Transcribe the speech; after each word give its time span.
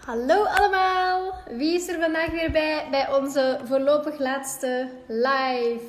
Hallo 0.00 0.44
allemaal! 0.44 1.34
Wie 1.50 1.74
is 1.74 1.88
er 1.88 2.00
vandaag 2.00 2.30
weer 2.30 2.50
bij 2.50 2.86
bij 2.90 3.14
onze 3.14 3.60
voorlopig 3.64 4.18
laatste 4.18 4.90
live? 5.06 5.84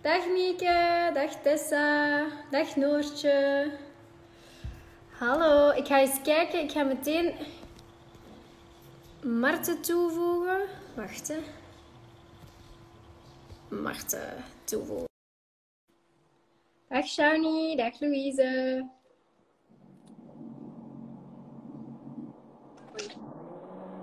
Dag 0.00 0.26
Mieke, 0.26 1.10
dag 1.14 1.30
Tessa, 1.42 2.26
dag 2.50 2.76
Noortje. 2.76 3.70
Hallo, 5.10 5.70
ik 5.70 5.86
ga 5.86 6.00
eens 6.00 6.22
kijken. 6.22 6.60
Ik 6.62 6.70
ga 6.70 6.82
meteen 6.82 7.32
Marten 9.22 9.80
toevoegen. 9.80 10.60
Wacht 10.94 11.28
hè. 11.28 11.38
Marten 13.76 14.44
toevoegen. 14.64 15.08
Dag 16.88 17.06
Shani, 17.06 17.76
dag 17.76 18.00
Louise. 18.00 18.88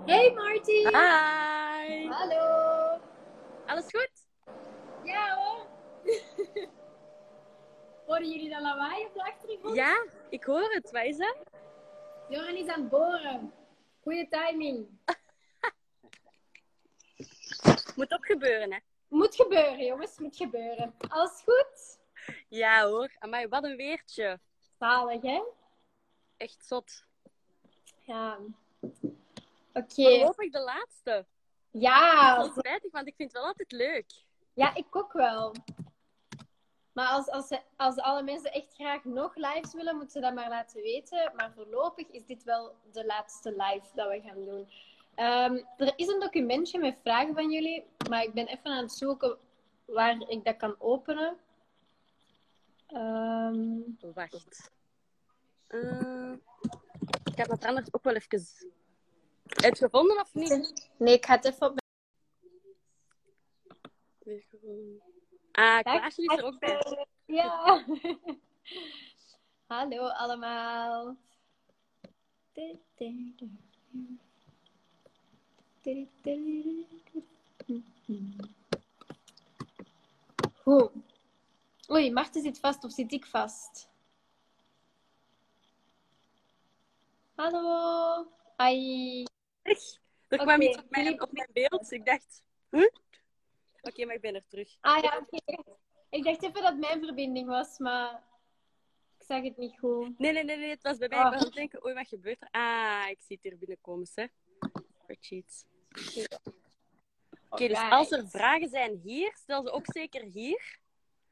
Hey 0.09 0.33
Marty! 0.33 0.89
Hi! 0.89 2.09
Hallo! 2.09 2.97
Alles 3.67 3.85
goed? 3.85 4.11
Ja 5.03 5.35
hoor! 5.35 5.67
Horen 8.07 8.29
jullie 8.29 8.49
dat 8.49 8.61
lawaai 8.61 9.05
op 9.05 9.13
de 9.13 9.23
achtergrond? 9.23 9.75
Ja, 9.75 10.05
ik 10.29 10.43
hoor 10.43 10.73
het. 10.73 10.91
Wat 10.91 11.03
is 11.03 11.17
dat? 11.17 11.37
Joran 12.29 12.55
is 12.55 12.67
aan 12.67 12.81
het 12.81 12.89
boren. 12.89 13.53
Goeie 14.01 14.27
timing. 14.27 14.87
Moet 17.95 18.13
ook 18.13 18.25
gebeuren, 18.25 18.73
hè? 18.73 18.79
Moet 19.07 19.35
gebeuren 19.35 19.85
jongens, 19.85 20.19
moet 20.19 20.35
gebeuren. 20.35 20.95
Alles 21.07 21.41
goed? 21.41 21.99
Ja 22.47 22.87
hoor. 22.87 23.15
Amai, 23.19 23.47
wat 23.47 23.63
een 23.63 23.75
weertje. 23.75 24.39
Zalig 24.79 25.21
hè? 25.21 25.41
Echt 26.37 26.65
zot. 26.65 27.05
Ja. 28.05 28.37
Oké. 29.81 30.03
Voorlopig 30.03 30.51
de 30.51 30.59
laatste. 30.59 31.25
Ja. 31.71 32.35
Dat 32.35 32.45
is 32.45 32.51
spijtig, 32.51 32.91
want 32.91 33.07
ik 33.07 33.15
vind 33.15 33.31
het 33.31 33.41
wel 33.41 33.47
altijd 33.47 33.71
leuk. 33.71 34.05
Ja, 34.53 34.75
ik 34.75 34.95
ook 34.95 35.13
wel. 35.13 35.55
Maar 36.91 37.07
als, 37.07 37.29
als, 37.29 37.59
als 37.75 37.97
alle 37.97 38.23
mensen 38.23 38.51
echt 38.51 38.73
graag 38.73 39.03
nog 39.03 39.35
lives 39.35 39.73
willen, 39.73 39.95
moeten 39.95 40.11
ze 40.11 40.19
dat 40.19 40.33
maar 40.33 40.49
laten 40.49 40.81
weten. 40.81 41.31
Maar 41.35 41.51
voorlopig 41.55 42.07
is 42.07 42.25
dit 42.25 42.43
wel 42.43 42.75
de 42.91 43.05
laatste 43.05 43.51
live 43.51 43.87
dat 43.93 44.07
we 44.09 44.21
gaan 44.21 44.45
doen. 44.45 44.69
Ehm, 45.15 45.63
er 45.77 45.93
is 45.95 46.07
een 46.07 46.19
documentje 46.19 46.79
met 46.79 46.97
vragen 47.01 47.33
van 47.33 47.51
jullie, 47.51 47.85
maar 48.09 48.23
ik 48.23 48.33
ben 48.33 48.47
even 48.47 48.71
aan 48.71 48.81
het 48.83 48.91
zoeken 48.91 49.37
waar 49.85 50.21
ik 50.27 50.43
dat 50.43 50.57
kan 50.57 50.75
openen. 50.79 51.37
Ehm, 52.87 53.77
Wacht. 54.13 54.71
Eh, 55.67 56.31
ik 57.23 57.37
heb 57.37 57.47
dat 57.47 57.65
anders 57.65 57.93
ook 57.93 58.03
wel 58.03 58.13
even... 58.13 58.39
Heb 59.49 59.59
je 59.59 59.67
het 59.67 59.77
gevonden 59.77 60.19
of 60.19 60.33
niet? 60.33 60.89
nee, 60.97 61.13
ik 61.13 61.25
ga 61.25 61.35
het 61.35 61.45
even 61.45 61.67
op 61.67 61.77
gevonden. 64.49 65.01
Ah, 65.51 65.83
mijn... 65.83 65.83
Klaasje 65.83 66.21
is 66.21 66.37
er 66.37 66.43
ook 66.43 66.59
bij. 66.59 67.07
Ja. 67.25 67.85
Hallo 69.67 70.07
allemaal. 70.07 71.15
Goed. 80.63 80.91
Oei, 81.91 82.11
Marten 82.11 82.41
zit 82.41 82.59
vast 82.59 82.83
of 82.83 82.91
zit 82.91 83.11
ik 83.11 83.25
vast? 83.25 83.89
Hallo. 87.35 88.27
Ai. 88.55 89.28
Er 90.27 90.37
kwam 90.37 90.61
iets 90.61 90.77
op 90.77 90.89
mijn, 90.89 91.21
op 91.21 91.31
mijn 91.31 91.49
beeld. 91.53 91.91
Ik 91.91 92.05
dacht... 92.05 92.43
Huh? 92.69 92.89
Oké, 93.81 94.05
maar 94.05 94.15
ik 94.15 94.21
ben 94.21 94.35
er 94.35 94.47
terug. 94.47 94.77
Ah 94.81 95.03
ja, 95.03 95.17
oké. 95.17 95.63
Ik 96.09 96.23
dacht 96.23 96.43
even 96.43 96.61
dat 96.61 96.77
mijn 96.77 97.03
verbinding 97.03 97.47
was, 97.47 97.77
maar 97.77 98.23
ik 99.17 99.25
zag 99.25 99.43
het 99.43 99.57
niet 99.57 99.79
goed. 99.79 100.19
Nee, 100.19 100.31
nee, 100.31 100.43
nee, 100.43 100.57
nee. 100.57 100.69
Het 100.69 100.81
was 100.81 100.97
bij 100.97 101.07
mij. 101.07 101.17
Ah. 101.17 101.25
Ik 101.25 101.31
was 101.31 101.39
aan 101.41 101.47
het 101.47 101.55
denken, 101.55 101.85
oei, 101.85 101.93
wat 101.93 102.07
gebeurt 102.07 102.41
er? 102.41 102.47
Ah, 102.51 103.05
ik 103.09 103.21
zie 103.21 103.35
het 103.35 103.43
hier 103.43 103.57
binnenkomen, 103.57 104.07
hè. 104.13 104.25
Spreadsheets. 105.01 105.65
Oké, 107.49 107.67
dus 107.67 107.89
als 107.89 108.11
er 108.11 108.29
vragen 108.29 108.69
zijn 108.69 108.99
hier, 109.03 109.35
stel 109.35 109.63
ze 109.63 109.71
ook 109.71 109.85
zeker 109.85 110.23
hier. 110.23 110.79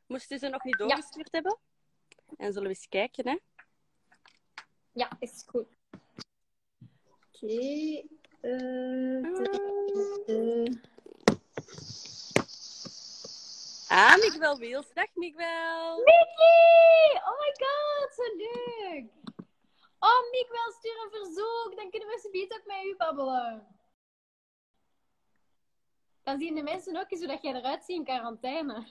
Moesten 0.07 0.39
ze 0.39 0.47
nog 0.47 0.63
niet 0.63 0.77
doorgestuurd 0.77 1.31
hebben? 1.31 1.59
En 2.37 2.53
zullen 2.53 2.69
we 2.69 2.75
eens 2.75 2.87
kijken, 2.89 3.27
hè? 3.27 3.37
Ja, 4.91 5.09
is 5.19 5.43
goed. 5.47 5.67
Oké. 7.33 8.03
Ah, 13.89 14.15
Miguel 14.17 14.57
Wiels. 14.59 14.93
Dag, 14.93 15.09
Miguel. 15.15 15.97
Mickey! 15.97 17.19
Oh 17.25 17.35
my 17.39 17.51
god, 17.57 18.13
zo 18.13 18.23
leuk! 18.37 19.09
Oh, 19.99 20.21
Miguel, 20.31 20.71
stuur 20.71 20.97
een 21.03 21.11
verzoek. 21.11 21.73
Dan 21.75 21.89
kunnen 21.89 22.07
we 22.09 22.19
ze 22.21 22.29
ook 22.29 22.65
met 22.65 22.83
u 22.85 22.95
babbelen. 22.97 23.67
Dan 26.23 26.39
zien 26.39 26.55
de 26.55 26.63
mensen 26.63 26.97
ook 26.97 27.11
eens 27.11 27.19
hoe 27.19 27.29
dat 27.29 27.41
jij 27.41 27.53
eruit 27.53 27.83
ziet 27.83 27.97
in 27.97 28.03
quarantaine. 28.03 28.87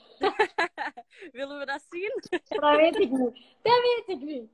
Willen 1.32 1.58
we 1.58 1.66
dat 1.66 1.86
zien? 1.90 2.22
Dat 2.48 2.76
weet 2.76 2.96
ik 2.96 3.10
niet. 3.10 3.58
Dat 3.62 3.80
weet 3.82 4.04
ik 4.06 4.20
niet. 4.20 4.50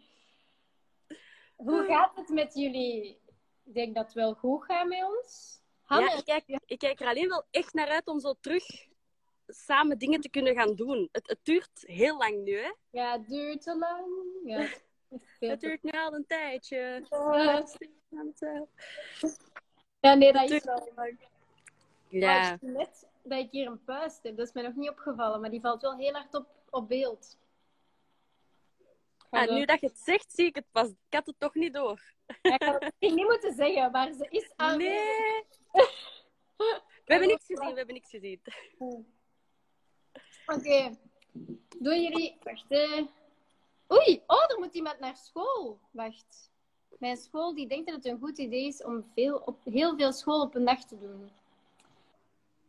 Hoe 1.57 1.85
gaat 1.85 2.17
het 2.17 2.29
met 2.29 2.55
jullie? 2.55 3.22
Ik 3.65 3.75
denk 3.75 3.95
dat 3.95 4.05
het 4.05 4.15
wel 4.15 4.35
goed 4.35 4.65
gaat 4.65 4.89
met 4.89 5.05
ons. 5.05 5.61
Hanne, 5.83 6.11
Ja, 6.11 6.17
ik 6.17 6.25
kijk, 6.25 6.61
ik 6.67 6.79
kijk 6.79 7.01
er 7.01 7.07
alleen 7.07 7.29
wel 7.29 7.45
echt 7.51 7.75
naar 7.75 7.89
uit 7.89 8.07
om 8.07 8.21
zo 8.21 8.35
terug 8.41 8.65
samen 9.47 9.99
dingen 9.99 10.21
te 10.21 10.31
kunnen 10.31 10.55
gaan 10.55 10.75
doen. 10.75 11.09
Het, 11.13 11.29
het 11.29 11.39
duurt 11.43 11.83
heel 11.87 12.17
lang 12.17 12.43
nu, 12.43 12.59
hè? 12.59 12.73
Ja, 12.91 13.13
het 13.13 13.29
duurt 13.29 13.63
te 13.63 13.77
lang. 13.77 14.07
Ja, 14.45 14.69
het 15.51 15.61
duurt 15.61 15.83
nu 15.83 15.91
al 15.91 16.15
een 16.15 16.27
tijdje. 16.27 17.07
Ja, 20.01 20.15
nee, 20.15 20.33
dat 20.33 20.51
is 20.51 20.65
wel. 20.65 20.93
lang. 20.95 21.19
Ja. 22.09 22.59
net 22.61 23.09
dat 23.23 23.39
ik 23.39 23.51
hier 23.51 23.67
een 23.67 23.85
puist 23.85 24.23
heb. 24.23 24.37
Dat 24.37 24.47
is 24.47 24.53
mij 24.53 24.63
nog 24.63 24.75
niet 24.75 24.91
opgevallen, 24.91 25.41
maar 25.41 25.51
die 25.51 25.61
valt 25.61 25.83
wel 25.83 25.97
heel 25.97 26.13
hard 26.13 26.35
op, 26.35 26.47
op 26.71 26.89
beeld. 26.89 27.39
Nu 29.33 29.65
dat 29.65 29.81
je 29.81 29.87
het 29.87 29.99
zegt, 29.99 30.33
zie 30.33 30.47
ik 30.47 30.55
het 30.55 30.67
pas. 30.73 30.89
Ik 30.89 30.97
had 31.09 31.27
het 31.27 31.39
toch 31.39 31.55
niet 31.55 31.75
door. 31.75 32.13
Ja, 32.43 32.55
ik 32.55 32.63
had 32.63 32.83
het 32.83 32.95
niet 32.99 33.29
moeten 33.29 33.55
zeggen, 33.55 33.91
maar 33.91 34.13
ze 34.13 34.27
is 34.31 34.53
aanwezig. 34.57 35.49
Nee. 35.73 35.87
We 37.05 37.13
hebben 37.13 37.29
niks 37.29 37.47
gezien, 37.47 37.71
we 37.71 37.77
hebben 37.77 37.95
niks 37.95 38.11
gezien. 38.11 38.43
Oké. 40.47 40.97
Doen 41.79 42.03
jullie... 42.03 42.37
Wacht, 42.43 42.69
hè. 42.69 43.07
Oei, 43.93 44.23
oh, 44.27 44.51
er 44.51 44.59
moet 44.59 44.75
iemand 44.75 44.99
naar 44.99 45.17
school. 45.17 45.81
Wacht. 45.91 46.51
Mijn 46.99 47.17
school 47.17 47.55
die 47.55 47.67
denkt 47.67 47.87
dat 47.87 47.97
het 47.97 48.05
een 48.05 48.19
goed 48.19 48.39
idee 48.39 48.67
is 48.67 48.83
om 48.85 49.11
veel 49.15 49.37
op, 49.37 49.59
heel 49.65 49.97
veel 49.97 50.13
school 50.13 50.43
op 50.43 50.55
een 50.55 50.65
dag 50.65 50.85
te 50.85 50.99
doen. 50.99 51.31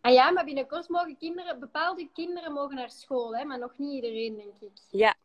Ah 0.02 0.14
ja, 0.14 0.32
maar 0.32 0.46
binnenkort 0.46 0.90
mogen 0.90 1.18
kinderen, 1.18 1.60
bepaalde 1.60 2.10
kinderen 2.14 2.54
mogen 2.54 2.76
naar 2.76 2.92
school, 2.92 3.36
hè, 3.36 3.46
maar 3.46 3.60
nog 3.60 3.78
niet 3.78 3.94
iedereen, 3.94 4.36
denk 4.36 4.62
ik. 4.72 4.82
Ja. 4.92 5.16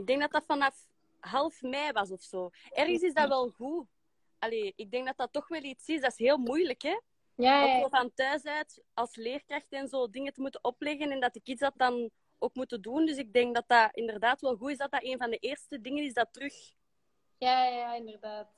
Ik 0.00 0.06
denk 0.06 0.20
dat 0.20 0.32
dat 0.32 0.44
vanaf 0.46 0.86
half 1.18 1.62
mei 1.62 1.92
was 1.92 2.10
of 2.10 2.22
zo. 2.22 2.50
Ergens 2.70 3.02
is 3.02 3.14
dat 3.14 3.28
wel 3.28 3.48
goed. 3.50 3.86
Allee, 4.38 4.72
ik 4.76 4.90
denk 4.90 5.06
dat 5.06 5.16
dat 5.16 5.32
toch 5.32 5.48
wel 5.48 5.62
iets 5.62 5.88
is. 5.88 6.00
Dat 6.00 6.10
is 6.10 6.18
heel 6.18 6.38
moeilijk, 6.38 6.82
hè? 6.82 7.00
Ja, 7.34 7.82
Ook 7.82 7.90
van 7.90 8.14
thuis 8.14 8.44
uit 8.44 8.82
als 8.94 9.16
leerkracht 9.16 9.66
en 9.68 9.88
zo 9.88 10.10
dingen 10.10 10.32
te 10.32 10.40
moeten 10.40 10.64
opleggen 10.64 11.10
en 11.10 11.20
dat 11.20 11.32
de 11.32 11.40
kids 11.40 11.60
dat 11.60 11.72
dan 11.76 12.10
ook 12.38 12.54
moeten 12.54 12.82
doen. 12.82 13.06
Dus 13.06 13.16
ik 13.16 13.32
denk 13.32 13.54
dat 13.54 13.64
dat 13.66 13.88
inderdaad 13.94 14.40
wel 14.40 14.56
goed 14.56 14.70
is 14.70 14.78
dat 14.78 14.90
dat 14.90 15.04
een 15.04 15.18
van 15.18 15.30
de 15.30 15.36
eerste 15.36 15.80
dingen 15.80 16.04
is 16.04 16.14
dat 16.14 16.32
terug. 16.32 16.54
Ja, 17.38 17.64
ja, 17.64 17.76
ja, 17.76 17.94
inderdaad. 17.94 18.48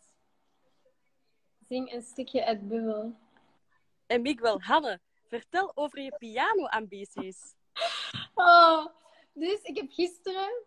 Zing 1.68 1.92
een 1.92 2.02
stukje 2.02 2.44
uit 2.44 2.68
Bubbel. 2.68 3.16
En 4.06 4.22
Miguel, 4.22 4.60
Hanne, 4.60 5.00
vertel 5.26 5.72
over 5.74 6.00
je 6.00 6.14
piano-ambities. 6.18 7.54
Oh, 8.34 8.86
dus 9.32 9.62
ik 9.62 9.76
heb 9.76 9.90
gisteren 9.90 10.64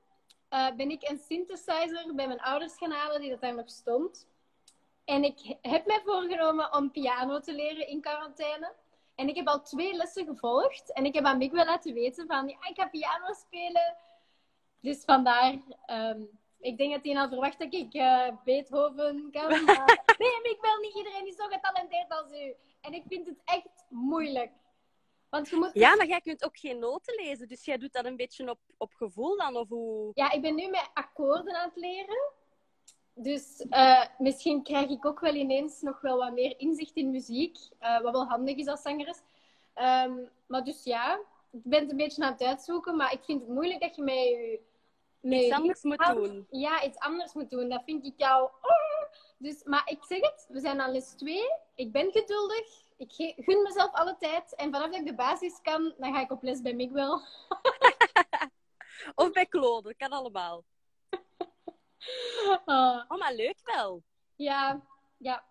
eh, 0.55 0.75
ben 0.75 0.89
ik 0.89 1.09
een 1.09 1.17
synthesizer 1.17 2.15
bij 2.15 2.27
mijn 2.27 2.41
ouders 2.41 2.77
gaan 2.77 2.91
halen 2.91 3.21
die 3.21 3.29
dat 3.29 3.41
daar 3.41 3.55
nog 3.55 3.69
stond. 3.69 4.27
En 5.05 5.23
ik 5.23 5.55
heb 5.61 5.85
mij 5.85 6.01
voorgenomen 6.05 6.73
om 6.73 6.91
piano 6.91 7.39
te 7.39 7.53
leren 7.53 7.87
in 7.87 8.01
quarantaine. 8.01 8.73
En 9.15 9.27
ik 9.27 9.35
heb 9.35 9.47
al 9.47 9.61
twee 9.61 9.93
lessen 9.93 10.25
gevolgd. 10.25 10.93
En 10.93 11.05
ik 11.05 11.13
heb 11.13 11.23
aan 11.25 11.37
Miguel 11.37 11.65
laten 11.65 11.93
weten 11.93 12.27
van, 12.27 12.47
ja, 12.47 12.57
ik 12.69 12.79
ga 12.79 12.87
piano 12.87 13.33
spelen. 13.33 13.95
Dus 14.81 15.03
vandaar, 15.03 15.57
ehm, 15.85 16.21
ik 16.59 16.77
denk 16.77 16.93
dat 16.93 17.03
hij 17.05 17.17
al 17.17 17.27
verwacht 17.27 17.59
dat 17.59 17.73
ik 17.73 17.93
eh, 17.93 18.27
Beethoven 18.43 19.29
kan. 19.31 19.49
maar- 19.65 20.03
nee, 20.17 20.41
Miguel, 20.43 20.79
niet 20.81 20.95
iedereen 20.95 21.27
is 21.27 21.35
zo 21.35 21.47
getalenteerd 21.47 22.09
als 22.09 22.31
u. 22.31 22.55
En 22.81 22.93
ik 22.93 23.03
vind 23.07 23.25
het 23.25 23.41
echt 23.45 23.85
moeilijk. 23.89 24.51
Want 25.35 25.49
je 25.49 25.55
moet 25.55 25.69
Ja, 25.73 25.95
maar 25.95 26.07
jij 26.07 26.21
kunt 26.21 26.45
ook 26.45 26.57
geen 26.57 26.79
noten 26.79 27.15
lezen, 27.15 27.47
dus 27.47 27.65
jij 27.65 27.77
doet 27.77 27.93
dat 27.93 28.05
een 28.05 28.15
beetje 28.15 28.49
op, 28.49 28.59
op 28.77 28.93
gevoel 28.93 29.37
dan, 29.37 29.57
of 29.57 29.69
hoe? 29.69 30.11
Ja, 30.13 30.31
ik 30.31 30.41
ben 30.41 30.55
nu 30.55 30.67
met 30.67 30.89
akkoorden 30.93 31.55
aan 31.55 31.69
het 31.69 31.77
leren. 31.77 32.31
Dus 33.13 33.65
eh, 33.69 34.05
misschien 34.17 34.63
krijg 34.63 34.89
ik 34.89 35.05
ook 35.05 35.19
wel 35.19 35.33
ineens 35.33 35.81
nog 35.81 36.01
wel 36.01 36.17
wat 36.17 36.33
meer 36.33 36.59
inzicht 36.59 36.95
in 36.95 37.11
muziek. 37.11 37.57
eh, 37.79 38.01
wat 38.01 38.11
wel 38.11 38.25
handig 38.25 38.55
is 38.55 38.67
als 38.67 38.81
zangeres. 38.81 39.21
Ehm, 39.73 40.13
maar 40.47 40.63
dus 40.63 40.83
ja, 40.83 41.19
ik 41.51 41.63
ben 41.63 41.81
het 41.81 41.91
een 41.91 41.97
beetje 41.97 42.23
aan 42.23 42.31
het 42.31 42.43
uitzoeken. 42.43 42.95
Maar 42.95 43.13
ik 43.13 43.23
vind 43.23 43.41
het 43.41 43.49
moeilijk 43.49 43.81
dat 43.81 43.95
je 43.95 44.01
met 44.01 44.15
je... 44.15 44.59
Met 45.19 45.41
Iets 45.41 45.51
anders 45.55 45.83
moet 45.83 46.05
doen. 46.13 46.47
Ja, 46.49 46.83
iets 46.83 46.97
anders 46.97 47.33
moet 47.33 47.49
doen. 47.49 47.69
Dat 47.69 47.83
vind 47.85 48.05
ik 48.05 48.13
jou... 48.17 48.43
Oh. 48.43 49.17
Dus, 49.37 49.63
maar 49.63 49.83
ik 49.85 50.03
zeg 50.03 50.21
het, 50.21 50.45
we 50.49 50.59
zijn 50.59 50.81
aan 50.81 50.91
les 50.91 51.09
2. 51.09 51.39
Ik 51.75 51.91
ben 51.91 52.11
geduldig. 52.11 52.83
Ik 52.97 53.11
gun 53.37 53.61
mezelf 53.61 53.93
alle 53.93 54.15
tijd. 54.17 54.55
En 54.55 54.71
vanaf 54.71 54.89
dat 54.89 54.99
ik 54.99 55.05
de 55.05 55.15
basis 55.15 55.59
kan, 55.61 55.93
dan 55.97 56.13
ga 56.13 56.21
ik 56.21 56.31
op 56.31 56.43
les 56.43 56.61
bij 56.61 56.73
Miguel. 56.73 57.21
Of 59.15 59.31
bij 59.31 59.47
Claude, 59.47 59.87
dat 59.87 59.97
kan 59.97 60.17
allemaal. 60.17 60.63
Ah. 62.65 63.03
Oh, 63.07 63.17
maar 63.17 63.33
leuk 63.33 63.59
wel. 63.63 64.03
Ja, 64.35 64.81
ja. 65.17 65.43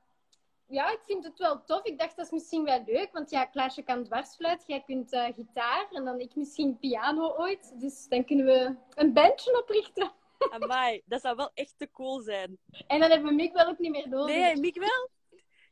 Ja, 0.66 0.90
ik 0.90 1.00
vind 1.06 1.24
het 1.24 1.38
wel 1.38 1.64
tof. 1.64 1.84
Ik 1.84 1.98
dacht, 1.98 2.16
dat 2.16 2.24
is 2.24 2.30
misschien 2.30 2.64
wel 2.64 2.82
leuk. 2.86 3.12
Want 3.12 3.30
ja, 3.30 3.44
Klaasje 3.44 3.82
kan 3.82 4.04
dwarsfluit. 4.04 4.64
Jij 4.66 4.82
kunt 4.82 5.12
eh, 5.12 5.34
gitaar. 5.34 5.86
En 5.90 6.04
dan 6.04 6.20
ik 6.20 6.34
misschien 6.34 6.78
piano 6.78 7.34
ooit. 7.36 7.80
Dus 7.80 8.08
dan 8.08 8.24
kunnen 8.24 8.46
we 8.46 8.76
een 8.94 9.12
bandje 9.12 9.58
oprichten. 9.58 10.12
Amai, 10.50 11.02
dat 11.04 11.20
zou 11.20 11.36
wel 11.36 11.50
echt 11.54 11.74
te 11.78 11.90
cool 11.90 12.20
zijn. 12.20 12.58
En 12.86 13.00
dan 13.00 13.10
hebben 13.10 13.28
we 13.28 13.34
Mick 13.34 13.52
wel 13.52 13.66
ook 13.66 13.78
niet 13.78 13.90
meer 13.90 14.08
nodig. 14.08 14.36
Nee, 14.36 14.56
Mick 14.56 14.78
wel? 14.78 15.08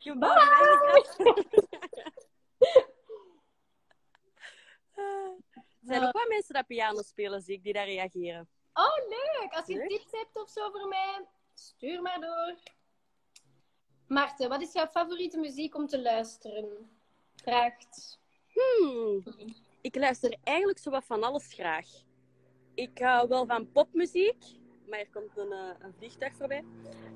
Je. 0.02 0.12
Er 5.82 5.88
zijn 5.88 6.06
ook 6.06 6.12
wel 6.12 6.28
mensen 6.28 6.54
die 6.54 6.64
piano 6.64 7.02
spelen, 7.02 7.40
zie 7.42 7.54
ik, 7.54 7.62
die 7.62 7.72
daar 7.72 7.84
reageren. 7.84 8.48
Oh, 8.72 9.08
leuk. 9.08 9.52
Als 9.52 9.66
je 9.66 9.76
Leuk. 9.76 9.88
tips 9.88 10.10
hebt 10.10 10.36
of 10.36 10.50
zo 10.50 10.70
voor 10.70 10.88
mij, 10.88 11.26
stuur 11.54 12.02
maar 12.02 12.20
door. 12.20 12.56
Maarten, 14.06 14.48
wat 14.48 14.60
is 14.62 14.72
jouw 14.72 14.86
favoriete 14.86 15.38
muziek 15.38 15.74
om 15.74 15.86
te 15.86 16.02
luisteren? 16.02 16.90
Vraagt. 17.34 18.20
Hmm, 18.48 19.24
ik 19.80 19.96
luister 19.96 20.36
eigenlijk 20.44 20.78
zo 20.78 20.90
wat 20.90 21.04
van 21.04 21.22
alles 21.22 21.52
graag. 21.52 21.86
Ik 22.74 22.98
hou 22.98 23.28
wel 23.28 23.46
van 23.46 23.72
popmuziek, 23.72 24.44
maar 24.92 25.00
er 25.00 25.10
komt 25.10 25.36
een, 25.36 25.52
eh, 25.52 25.70
een 25.78 25.94
vliegtuig 25.94 26.34
voorbij. 26.36 26.64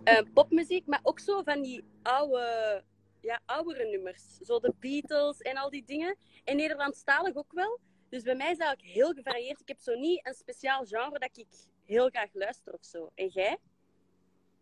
Eh, 0.05 0.23
popmuziek, 0.35 0.87
maar 0.87 1.01
ook 1.03 1.19
zo 1.19 1.43
van 1.43 1.63
die 1.63 1.85
oude, 2.03 2.83
ja, 3.21 3.41
oudere 3.47 3.85
nummers. 3.85 4.39
Zo 4.41 4.61
de 4.61 4.75
Beatles 4.81 5.41
en 5.41 5.57
al 5.57 5.71
die 5.71 5.85
dingen. 5.85 6.17
En 6.45 6.57
Nederlandstalig 6.57 7.35
ook 7.35 7.53
wel. 7.53 7.79
Dus 8.09 8.23
bij 8.23 8.35
mij 8.35 8.51
is 8.51 8.59
dat 8.59 8.67
eigenlijk 8.67 8.97
heel 8.97 9.13
gevarieerd. 9.13 9.61
Ik 9.61 9.69
heb 9.69 9.81
zo 9.81 9.95
niet 9.95 10.27
een 10.27 10.35
speciaal 10.35 10.85
genre 10.85 11.19
dat 11.19 11.37
ik 11.37 11.47
heel 11.85 12.09
graag 12.09 12.29
luister 12.33 12.73
of 12.73 12.85
zo. 12.85 13.11
En 13.15 13.29
jij? 13.29 13.59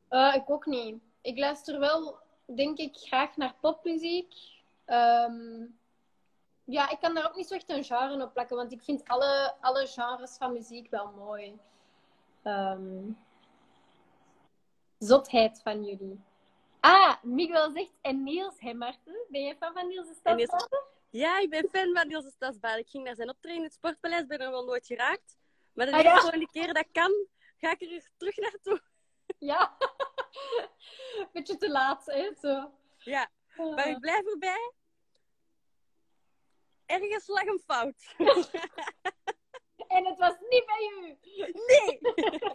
Eh, 0.08 0.34
ik 0.34 0.50
ook 0.50 0.66
niet. 0.66 1.02
Ik 1.20 1.38
luister 1.38 1.78
wel, 1.78 2.18
denk 2.54 2.78
ik, 2.78 2.96
graag 2.96 3.36
naar 3.36 3.54
popmuziek. 3.60 4.34
Ehm, 4.84 5.66
ja, 6.64 6.90
ik 6.90 7.00
kan 7.00 7.14
daar 7.14 7.26
ook 7.26 7.36
niet 7.36 7.46
zo 7.46 7.54
echt 7.54 7.70
een 7.70 7.84
genre 7.84 8.24
op 8.24 8.32
plakken, 8.32 8.56
want 8.56 8.72
ik 8.72 8.82
vind 8.82 9.08
alle, 9.08 9.54
alle 9.60 9.86
genres 9.86 10.36
van 10.36 10.52
muziek 10.52 10.90
wel 10.90 11.10
mooi. 11.10 11.58
Ehm, 12.44 13.10
zotheid 14.98 15.60
van 15.62 15.84
jullie. 15.84 16.20
Ah, 16.80 17.14
Miguel 17.22 17.70
zegt, 17.70 17.92
en 18.00 18.22
Niels, 18.22 18.60
hè 18.60 18.74
Marten? 18.74 19.26
Ben 19.28 19.42
je 19.42 19.56
fan 19.56 19.72
van 19.72 19.88
Niels 19.88 20.08
de? 20.08 20.82
Ja, 21.10 21.38
ik 21.38 21.50
ben 21.50 21.68
fan 21.72 21.92
van 21.94 22.08
Niels 22.08 22.24
de. 22.38 22.78
Ik 22.78 22.88
ging 22.88 23.04
naar 23.04 23.14
zijn 23.14 23.28
optreden 23.28 23.58
in 23.58 23.64
het 23.64 23.72
Sportpaleis, 23.74 24.26
ben 24.26 24.38
er 24.38 24.50
wel 24.50 24.64
nooit 24.64 24.86
geraakt. 24.86 25.38
Maar 25.72 25.86
de 25.86 25.92
Ah, 25.92 26.02
ja. 26.02 26.18
volgende 26.20 26.46
keer 26.50 26.74
dat 26.74 26.86
kan, 26.92 27.26
ga 27.56 27.70
ik 27.70 27.80
er 27.80 28.08
terug 28.16 28.36
naartoe. 28.36 28.82
Ja. 29.38 29.76
Beetje 31.32 31.56
te 31.56 31.70
laat, 31.70 32.06
hè? 32.06 32.30
Zo. 32.40 32.70
Ja, 32.98 33.28
maar 33.56 33.88
ik 33.88 34.00
blijf 34.00 34.26
erbij. 34.26 34.72
Ergens 36.86 37.26
lag 37.26 37.44
een 37.46 37.62
fout. 37.66 38.14
En 39.94 40.04
het 40.06 40.18
was 40.18 40.34
niet 40.48 40.66
bij 40.66 40.90
u. 41.00 41.18
Nee! 41.66 41.98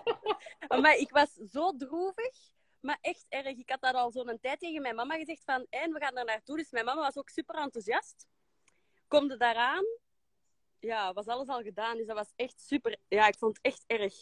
maar 0.81 0.95
ik 0.95 1.09
was 1.11 1.33
zo 1.33 1.75
droevig, 1.75 2.35
maar 2.79 2.97
echt 3.01 3.25
erg. 3.29 3.47
Ik 3.57 3.69
had 3.69 3.81
dat 3.81 3.93
al 3.93 4.11
zo'n 4.11 4.37
tijd 4.41 4.59
tegen 4.59 4.81
mijn 4.81 4.95
mama 4.95 5.15
gezegd 5.15 5.43
van, 5.43 5.65
en 5.69 5.93
we 5.93 5.99
gaan 5.99 6.17
er 6.17 6.25
naartoe. 6.25 6.57
Dus 6.57 6.71
mijn 6.71 6.85
mama 6.85 7.01
was 7.01 7.17
ook 7.17 7.29
super 7.29 7.55
enthousiast. 7.55 8.27
Komde 9.07 9.37
daaraan. 9.37 9.83
Ja, 10.79 11.13
was 11.13 11.27
alles 11.27 11.47
al 11.47 11.61
gedaan. 11.61 11.97
Dus 11.97 12.05
dat 12.07 12.15
was 12.15 12.31
echt 12.35 12.61
super. 12.61 12.97
Ja, 13.07 13.27
ik 13.27 13.37
vond 13.37 13.57
het 13.57 13.65
echt 13.65 13.83
erg. 13.87 14.13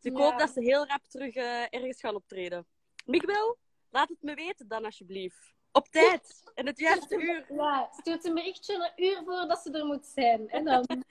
Dus 0.00 0.12
ik 0.12 0.16
Ja. 0.18 0.24
hoop 0.24 0.38
dat 0.38 0.50
ze 0.50 0.60
heel 0.60 0.86
rap 0.86 1.04
terug 1.04 1.34
eh, 1.34 1.62
ergens 1.62 2.00
gaan 2.00 2.14
optreden. 2.14 2.66
Miguel, 3.04 3.58
laat 3.90 4.08
het 4.08 4.22
me 4.22 4.34
weten 4.34 4.68
dan 4.68 4.84
alsjeblieft. 4.84 5.54
Op 5.72 5.88
tijd. 5.88 6.50
En 6.54 6.66
het 6.66 6.78
juiste 6.78 7.16
uur. 7.16 7.54
Ja, 7.54 7.88
stuurt 7.92 8.24
een 8.24 8.34
berichtje 8.34 8.92
een 8.96 9.04
uur 9.04 9.22
voordat 9.24 9.58
ze 9.62 9.70
er 9.70 9.84
moet 9.86 10.06
zijn. 10.06 10.48
En 10.48 10.64
dan, 10.64 10.84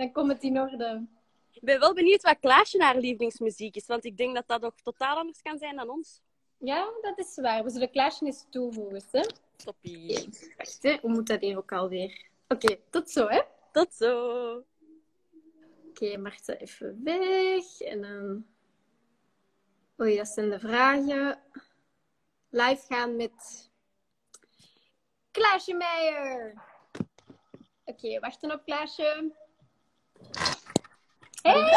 dan 0.00 0.12
komt 0.12 0.32
het 0.32 0.42
in 0.42 0.60
orde. 0.60 1.06
Ik 1.52 1.62
ben 1.62 1.80
wel 1.80 1.94
benieuwd 1.94 2.22
wat 2.22 2.38
Klaasje 2.40 2.82
haar 2.82 2.98
lievelingsmuziek 2.98 3.76
is. 3.76 3.86
Want 3.86 4.04
ik 4.04 4.16
denk 4.16 4.34
dat 4.34 4.46
dat 4.46 4.64
ook 4.64 4.80
totaal 4.80 5.16
anders 5.16 5.42
kan 5.42 5.58
zijn 5.58 5.76
dan 5.76 5.90
ons. 5.90 6.20
Ja, 6.58 6.90
dat 7.00 7.18
is 7.18 7.34
waar. 7.34 7.64
We 7.64 7.70
zullen 7.70 7.90
Klaasje 7.90 8.24
eens 8.24 8.46
toevoegen. 8.50 9.02
Hè? 9.10 9.26
Toppie. 9.56 10.28
Wacht, 10.56 10.82
hè. 10.82 10.98
hoe 11.00 11.10
moet 11.10 11.26
dat 11.26 11.40
hier 11.40 11.56
ook 11.56 11.72
alweer? 11.72 12.28
Oké, 12.48 12.76
tot 12.90 13.10
zo, 13.10 13.26
hè? 13.26 13.40
Tot 13.72 13.94
zo. 13.94 14.64
Oké, 15.88 16.16
Marten 16.16 16.58
even 16.58 17.00
weg. 17.04 17.80
En 17.80 18.02
dan... 18.02 18.46
Oei, 20.00 20.16
dat 20.16 20.28
zijn 20.28 20.50
de 20.50 20.58
vragen. 20.58 21.42
Live 22.48 22.86
gaan 22.86 23.16
met 23.16 23.70
Klaasje 25.30 25.74
Meijer. 25.74 26.62
Oké, 27.84 28.20
wachten 28.20 28.52
op 28.52 28.64
Klaasje. 28.64 29.38
Hey! 31.42 31.70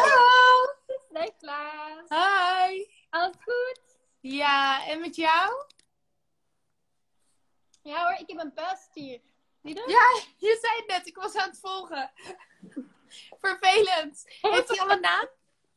Dag 1.14 1.38
Klaas. 1.40 2.10
Hi. 2.10 2.86
Alles 3.10 3.36
goed? 3.44 3.80
Ja, 4.20 4.88
en 4.88 5.00
met 5.00 5.16
jou? 5.16 5.54
Ja 7.82 8.04
hoor, 8.04 8.20
ik 8.20 8.30
heb 8.30 8.40
een 8.40 8.54
puistdier. 8.54 9.22
Zie 9.62 9.70
je 9.70 9.76
dat? 9.76 9.90
Ja, 9.90 10.22
je 10.38 10.58
zei 10.62 10.76
het 10.78 10.88
net, 10.88 11.08
ik 11.08 11.16
was 11.16 11.36
aan 11.36 11.50
het 11.50 11.60
volgen. 11.60 12.12
Vervelend. 13.42 14.24
Heeft 14.42 14.68
hij 14.70 14.80
al 14.80 14.92
een 14.92 15.02
naam? 15.02 15.28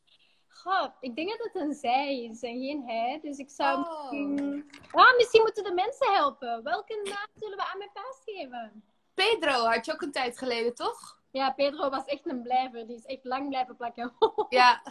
Goh, 0.62 0.86
ik 1.00 1.16
denk 1.16 1.28
dat 1.30 1.50
het 1.52 1.54
een 1.62 1.74
zij 1.74 2.24
is 2.24 2.42
en 2.42 2.60
geen 2.60 2.82
hij. 2.86 3.20
Dus 3.22 3.38
ik 3.38 3.50
zou 3.50 3.78
Oh. 3.78 4.10
misschien... 4.10 4.70
Ah, 4.90 5.16
misschien 5.16 5.42
moeten 5.42 5.64
de 5.64 5.72
mensen 5.74 6.12
helpen. 6.12 6.62
Welke 6.62 7.00
naam 7.04 7.26
zullen 7.34 7.56
we 7.56 7.64
aan 7.64 7.78
mijn 7.78 7.92
paas 7.92 8.20
geven? 8.24 8.84
Pedro 9.14 9.64
had 9.64 9.84
je 9.84 9.92
ook 9.92 10.02
een 10.02 10.12
tijd 10.12 10.38
geleden, 10.38 10.74
toch? 10.74 11.20
Ja, 11.36 11.50
Pedro 11.50 11.90
was 11.90 12.04
echt 12.04 12.26
een 12.26 12.42
blijver. 12.42 12.86
Die 12.86 12.96
is 12.96 13.04
echt 13.04 13.24
lang 13.24 13.48
blijven 13.48 13.76
plakken. 13.76 14.16
Ja. 14.48 14.82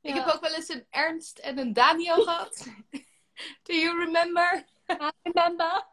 Ik 0.00 0.14
heb 0.14 0.26
ook 0.26 0.40
wel 0.40 0.54
eens 0.54 0.68
een 0.68 0.86
Ernst 0.90 1.38
en 1.38 1.58
een 1.58 1.72
Daniel 1.72 2.22
gehad. 2.24 2.66
Do 3.62 3.74
you 3.74 4.04
remember? 4.04 4.64
I 4.90 5.10
remember. 5.22 5.86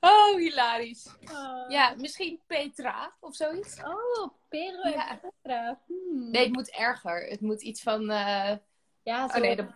oh, 0.00 0.36
hilarisch. 0.36 1.06
Oh. 1.32 1.64
Ja, 1.70 1.94
misschien 1.96 2.42
Petra 2.46 3.16
of 3.20 3.34
zoiets. 3.34 3.82
Oh, 3.82 4.34
Pedro 4.48 4.88
Ja. 4.88 5.08
en 5.10 5.20
Petra. 5.20 5.80
Hmm. 5.86 6.30
Nee, 6.30 6.44
het 6.44 6.52
moet 6.52 6.70
erger. 6.70 7.26
Het 7.26 7.40
moet 7.40 7.62
iets 7.62 7.82
van... 7.82 8.10
eh 8.10 8.56
Ja, 9.02 9.28
zo. 9.28 9.34
Oh 9.36 9.40
nee, 9.40 9.56
de... 9.56 9.66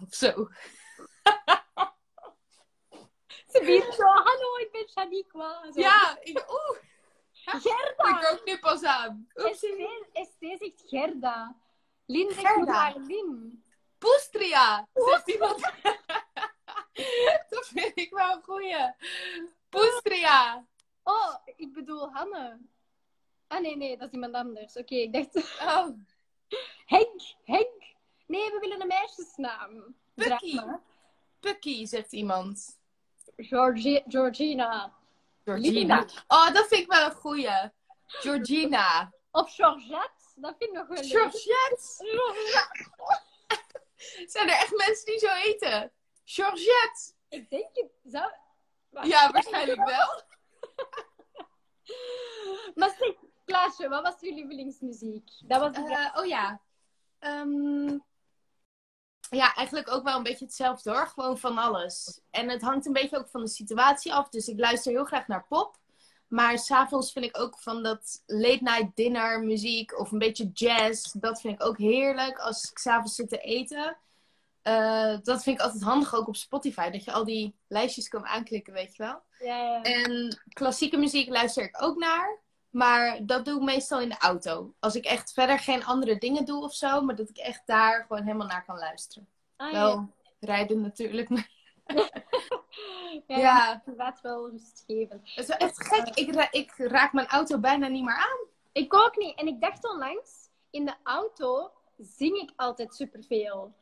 Of 0.00 0.14
zo. 0.14 0.48
Ze 3.46 3.60
biedt 3.64 3.94
zo, 3.94 4.02
hallo, 4.04 4.56
ik 4.58 4.68
ben. 4.72 5.72
Zo. 5.72 5.80
Ja, 5.80 6.18
ik... 6.20 6.50
Oeh, 6.50 6.78
Gerda. 7.50 8.20
ik 8.20 8.30
ook 8.32 8.44
nu 8.44 8.58
pas 8.58 8.82
aan. 8.82 9.28
ST, 9.34 10.36
zegt 10.40 10.82
Gerda. 10.86 11.56
Lin 12.06 12.30
zegt 12.30 12.46
Gerda. 12.46 12.94
Lin. 12.96 13.64
Poestria, 13.98 14.88
zegt 14.92 15.28
iemand. 15.28 15.60
dat 17.50 17.68
vind 17.68 17.92
ik 17.94 18.10
wel 18.10 18.32
een 18.36 18.42
goeie. 18.42 18.94
Poestria. 19.68 20.66
Oh, 21.02 21.34
ik 21.56 21.72
bedoel 21.72 22.10
Hanne. 22.12 22.60
Ah 23.46 23.60
nee, 23.60 23.76
nee, 23.76 23.96
dat 23.98 24.06
is 24.08 24.12
iemand 24.14 24.34
anders. 24.34 24.76
Oké, 24.76 24.94
ik 24.94 25.12
dacht... 25.12 25.36
Oh, 25.60 25.88
Henk, 26.86 27.20
Henk. 27.44 27.82
Nee, 28.26 28.50
we 28.50 28.58
willen 28.60 28.80
een 28.80 28.86
meisjesnaam. 28.86 29.94
Bucky. 30.14 30.54
Drama. 30.56 30.82
Pucky, 31.40 31.84
zegt 31.86 32.12
iemand. 32.12 32.78
Georgi- 33.36 34.02
Georgina. 34.08 34.92
Georgina. 35.58 36.06
Oh, 36.26 36.52
dat 36.52 36.66
vind 36.66 36.82
ik 36.82 36.92
wel 36.92 37.04
een 37.04 37.14
goeie. 37.14 37.70
Georgina. 38.06 39.12
Of 39.30 39.54
Georgette. 39.54 40.32
Dat 40.34 40.54
vind 40.58 40.70
ik 40.70 40.76
nog 40.76 40.86
wel 40.86 41.02
leuk. 41.02 41.10
Georgette. 41.10 42.08
Zijn 44.26 44.48
er 44.48 44.54
echt 44.54 44.76
mensen 44.76 45.06
die 45.06 45.18
zo 45.18 45.28
heten? 45.28 45.92
Georgette. 46.24 47.12
Ik 47.28 47.50
denk 47.50 47.68
het 47.72 47.90
zou... 48.04 48.32
Wacht. 48.90 49.06
Ja, 49.06 49.30
waarschijnlijk 49.30 49.84
wel. 49.84 50.22
Maar 52.74 52.94
zeg, 52.98 53.14
Klaasje, 53.44 53.88
wat 53.88 54.02
was 54.02 54.20
jullie 54.20 54.36
lievelingsmuziek? 54.36 55.30
Dat 55.44 55.60
was. 55.60 55.88
Eh, 55.88 56.16
oh 56.16 56.26
ja. 56.26 56.60
Ehm, 57.18 57.98
ja, 59.30 59.54
eigenlijk 59.54 59.90
ook 59.90 60.04
wel 60.04 60.16
een 60.16 60.22
beetje 60.22 60.44
hetzelfde 60.44 60.90
hoor. 60.90 61.06
Gewoon 61.06 61.38
van 61.38 61.58
alles. 61.58 62.20
En 62.30 62.48
het 62.48 62.62
hangt 62.62 62.86
een 62.86 62.92
beetje 62.92 63.18
ook 63.18 63.28
van 63.28 63.40
de 63.40 63.48
situatie 63.48 64.14
af. 64.14 64.28
Dus 64.28 64.48
ik 64.48 64.58
luister 64.58 64.92
heel 64.92 65.04
graag 65.04 65.26
naar 65.26 65.46
pop. 65.48 65.78
Maar 66.28 66.58
s'avonds 66.58 67.12
vind 67.12 67.24
ik 67.24 67.40
ook 67.40 67.58
van 67.58 67.82
dat 67.82 68.22
late 68.26 68.62
night 68.62 68.96
dinner 68.96 69.40
muziek 69.40 69.98
of 69.98 70.12
een 70.12 70.18
beetje 70.18 70.50
jazz. 70.52 71.12
Dat 71.12 71.40
vind 71.40 71.54
ik 71.54 71.66
ook 71.66 71.78
heerlijk 71.78 72.38
als 72.38 72.70
ik 72.70 72.78
s'avonds 72.78 73.14
zit 73.14 73.28
te 73.28 73.38
eten. 73.38 73.96
Eh, 74.62 75.16
dat 75.22 75.42
vind 75.42 75.58
ik 75.58 75.64
altijd 75.64 75.82
handig 75.82 76.14
ook 76.14 76.28
op 76.28 76.36
Spotify. 76.36 76.90
Dat 76.90 77.04
je 77.04 77.12
al 77.12 77.24
die 77.24 77.54
lijstjes 77.68 78.08
kan 78.08 78.26
aanklikken, 78.26 78.72
weet 78.72 78.96
je 78.96 79.02
wel. 79.02 79.22
Ja, 79.38 79.56
ja. 79.56 79.82
En 79.82 80.40
klassieke 80.48 80.96
muziek 80.96 81.28
luister 81.28 81.64
ik 81.64 81.82
ook 81.82 81.98
naar. 81.98 82.38
Maar 82.70 83.26
dat 83.26 83.44
doe 83.44 83.56
ik 83.56 83.62
meestal 83.62 84.00
in 84.00 84.08
de 84.08 84.18
auto. 84.18 84.74
Als 84.78 84.94
ik 84.94 85.04
echt 85.04 85.32
verder 85.32 85.58
geen 85.58 85.84
andere 85.84 86.18
dingen 86.18 86.44
doe 86.44 86.62
of 86.62 86.74
zo. 86.74 87.00
Maar 87.00 87.14
dat 87.16 87.28
ik 87.28 87.36
echt 87.38 87.62
daar 87.66 88.04
gewoon 88.08 88.22
helemaal 88.22 88.46
naar 88.46 88.64
kan 88.64 88.78
luisteren. 88.78 89.28
Ah, 89.56 89.72
Wel 89.72 90.08
rijden 90.40 90.80
natuurlijk. 90.80 91.28
maar 91.28 91.50
ja. 93.26 93.38
Ja. 93.38 93.82
Inderdaad 93.84 94.20
wel 94.20 94.50
rustgevend. 94.50 95.20
Het 95.34 95.38
is 95.38 95.46
wel 95.46 95.56
echt 95.56 95.86
gek. 95.86 96.08
Ik, 96.14 96.34
ra- 96.34 96.48
ik 96.50 96.74
raak 96.76 97.12
mijn 97.12 97.26
auto 97.26 97.58
bijna 97.58 97.88
niet 97.88 98.04
meer 98.04 98.16
aan. 98.16 98.46
Ik 98.72 98.94
ook 98.94 99.16
niet. 99.16 99.38
En 99.38 99.46
ik 99.46 99.60
dacht 99.60 99.90
onlangs, 99.92 100.48
in 100.70 100.84
de 100.84 100.94
auto 101.02 101.72
zing 101.98 102.36
ik 102.36 102.52
altijd 102.56 102.94
superveel. 102.94 103.74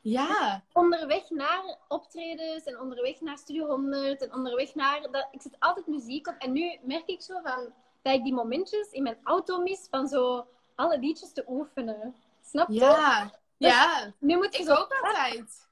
Ja. 0.00 0.64
Onderweg 0.72 1.30
naar 1.30 1.78
optredens 1.88 2.64
en 2.64 2.80
onderweg 2.80 3.20
naar 3.20 3.38
Studio 3.38 3.66
100 3.66 4.22
en 4.22 4.34
onderweg 4.34 4.74
naar... 4.74 5.00
Dat, 5.10 5.28
ik 5.30 5.42
zet 5.42 5.56
altijd 5.58 5.86
muziek 5.86 6.28
op. 6.28 6.34
En 6.38 6.52
nu 6.52 6.78
merk 6.82 7.06
ik 7.06 7.22
zo 7.22 7.40
van, 7.44 7.72
dat 8.08 8.16
ik 8.18 8.24
die 8.24 8.34
momentjes 8.34 8.90
in 8.90 9.02
mijn 9.02 9.18
auto 9.24 9.60
mis 9.62 9.86
van 9.90 10.08
zo 10.08 10.46
alle 10.74 10.98
liedjes 10.98 11.32
te 11.32 11.44
oefenen. 11.48 12.14
Snap 12.44 12.68
je? 12.68 12.74
Ja. 12.74 13.32
Ja. 13.56 14.12
Nu 14.18 14.36
moet 14.36 14.54
Ik 14.58 14.66
zo... 14.66 14.74
ook 14.74 14.92
altijd. 15.02 15.66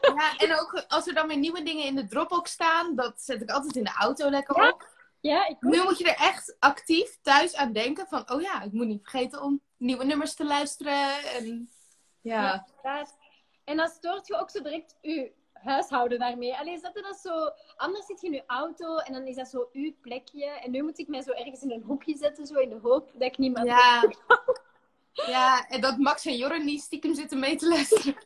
Ja, 0.00 0.36
en 0.36 0.58
ook 0.60 0.84
als 0.88 1.06
er 1.06 1.14
dan 1.14 1.28
weer 1.28 1.36
nieuwe 1.36 1.62
dingen 1.62 1.84
in 1.84 1.94
de 1.94 2.06
Dropbox 2.06 2.50
staan, 2.50 2.94
dat 2.96 3.22
zet 3.22 3.42
ik 3.42 3.50
altijd 3.50 3.76
in 3.76 3.84
de 3.84 3.94
auto 3.98 4.30
lekker 4.30 4.56
Ja. 4.62 4.68
op. 4.68 4.92
Ja, 5.20 5.46
ik 5.46 5.56
Nu 5.60 5.82
moet 5.82 5.98
je 5.98 6.04
er 6.10 6.26
echt 6.26 6.56
actief 6.58 7.18
thuis 7.22 7.54
aan 7.56 7.72
denken 7.72 8.06
van, 8.06 8.30
oh 8.30 8.40
ja, 8.40 8.62
ik 8.62 8.72
moet 8.72 8.86
niet 8.86 9.02
vergeten 9.02 9.42
om 9.42 9.60
nieuwe 9.76 10.04
nummers 10.04 10.34
te 10.34 10.44
luisteren. 10.44 11.24
En 11.24 11.70
ja. 12.20 12.66
Ja. 12.82 13.06
En 13.64 13.76
dan 13.76 13.88
stoort 13.88 14.26
je 14.26 14.36
ook 14.36 14.50
zo 14.50 14.62
direct 14.62 14.96
je 15.00 15.32
huishouden 15.64 16.18
daarmee. 16.18 16.56
Alleen 16.56 16.80
dat 16.80 16.94
dat 16.94 17.16
zo... 17.16 17.50
Anders 17.76 18.06
zit 18.06 18.20
je 18.20 18.26
in 18.26 18.32
je 18.32 18.42
auto 18.46 18.96
en 18.96 19.12
dan 19.12 19.26
is 19.26 19.36
dat 19.36 19.48
zo 19.48 19.68
uw 19.72 19.92
plekje. 20.00 20.46
En 20.46 20.70
nu 20.70 20.82
moet 20.82 20.98
ik 20.98 21.08
mij 21.08 21.22
zo 21.22 21.30
ergens 21.30 21.62
in 21.62 21.70
een 21.70 21.82
hoekje 21.86 22.16
zetten, 22.16 22.46
zo 22.46 22.54
in 22.54 22.68
de 22.68 22.78
hoop 22.82 23.10
dat 23.12 23.22
ik 23.22 23.38
niet 23.38 23.52
meer... 23.54 23.64
Ja. 23.64 24.02
Ja, 25.26 25.68
en 25.68 25.80
dat 25.80 25.98
Max 25.98 26.24
en 26.26 26.36
Jorren 26.36 26.64
niet 26.64 26.82
stiekem 26.82 27.14
zitten 27.14 27.38
mee 27.38 27.56
te 27.56 27.68
luisteren. 27.68 28.16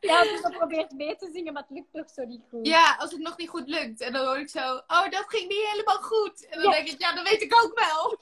Ja, 0.00 0.22
dus 0.22 0.42
dat 0.42 0.52
probeert 0.52 0.92
mee 0.92 1.16
te 1.16 1.30
zingen, 1.32 1.52
maar 1.52 1.62
het 1.62 1.70
lukt 1.76 1.92
toch 1.92 2.10
zo 2.10 2.24
niet 2.24 2.42
goed. 2.50 2.66
Ja, 2.66 2.96
als 2.98 3.10
het 3.10 3.20
nog 3.20 3.36
niet 3.36 3.48
goed 3.48 3.68
lukt. 3.68 4.00
En 4.00 4.12
dan 4.12 4.26
hoor 4.26 4.38
ik 4.38 4.48
zo, 4.48 4.74
oh, 4.86 5.08
dat 5.10 5.24
ging 5.26 5.48
niet 5.48 5.68
helemaal 5.70 6.02
goed. 6.02 6.46
En 6.46 6.62
dan 6.62 6.70
Ja. 6.70 6.76
denk 6.76 6.88
ik, 6.88 7.00
ja, 7.00 7.14
dat 7.14 7.28
weet 7.28 7.42
ik 7.42 7.62
ook 7.64 7.78
wel. 7.78 8.18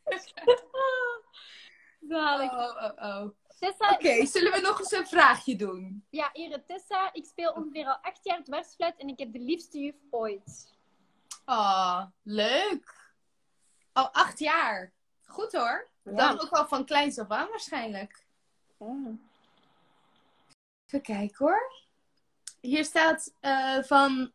Zalig. 2.08 2.50
Oh, 2.52 2.82
oh, 2.82 3.04
oh. 3.04 3.28
Oké, 3.60 4.26
zullen 4.26 4.52
we 4.52 4.60
nog 4.60 4.78
eens 4.78 4.92
een 4.92 5.06
vraagje 5.06 5.56
doen? 5.56 6.04
ja, 6.10 6.30
hier, 6.32 6.64
Tessa, 6.66 7.12
ik 7.12 7.24
speel 7.24 7.52
ongeveer 7.52 7.86
al 7.86 7.98
acht 8.02 8.24
jaar 8.24 8.44
dwarsfluit 8.44 8.96
en 8.96 9.08
ik 9.08 9.18
heb 9.18 9.32
de 9.32 9.38
liefste 9.38 9.78
juf 9.78 9.94
ooit. 10.10 10.74
Oh, 11.44 12.02
leuk. 12.22 13.12
Al 13.92 14.08
acht 14.08 14.38
jaar. 14.38 14.92
Goed 15.24 15.52
hoor. 15.52 15.90
Ja. 16.02 16.12
Dan 16.12 16.40
ook 16.40 16.50
wel 16.50 16.66
van 16.66 16.84
kleins 16.84 17.18
af 17.18 17.28
aan 17.30 17.48
waarschijnlijk. 17.48 18.24
Even 20.86 21.02
kijken 21.02 21.46
hoor. 21.46 21.72
Hier 22.60 22.84
staat 22.84 23.34
eh, 23.40 23.82
van 23.82 24.32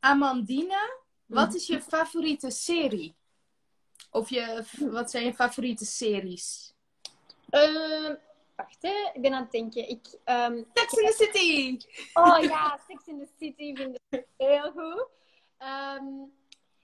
Amandine. 0.00 0.96
Wat 1.26 1.54
is 1.54 1.66
je 1.66 1.82
favoriete 1.82 2.50
serie? 2.50 3.16
Of 4.10 4.30
je, 4.30 4.64
wat 4.90 5.10
zijn 5.10 5.24
je 5.24 5.34
favoriete 5.34 5.84
series? 5.84 6.74
Ehm, 7.50 8.14
wacht, 8.58 8.82
hè. 8.82 9.10
ik 9.12 9.20
ben 9.22 9.32
aan 9.34 9.42
het 9.42 9.50
denken. 9.52 9.88
Ik, 9.88 10.18
ehm, 10.24 10.62
Sex 10.74 10.92
in 10.92 11.06
the 11.06 11.12
City! 11.12 11.78
Oh 12.12 12.38
ja, 12.42 12.78
Sex 12.88 13.06
in 13.06 13.18
the 13.18 13.28
City 13.38 13.74
vind 13.74 13.98
ik 14.10 14.26
heel 14.36 14.70
goed. 14.72 15.06
Ehm, 15.58 16.04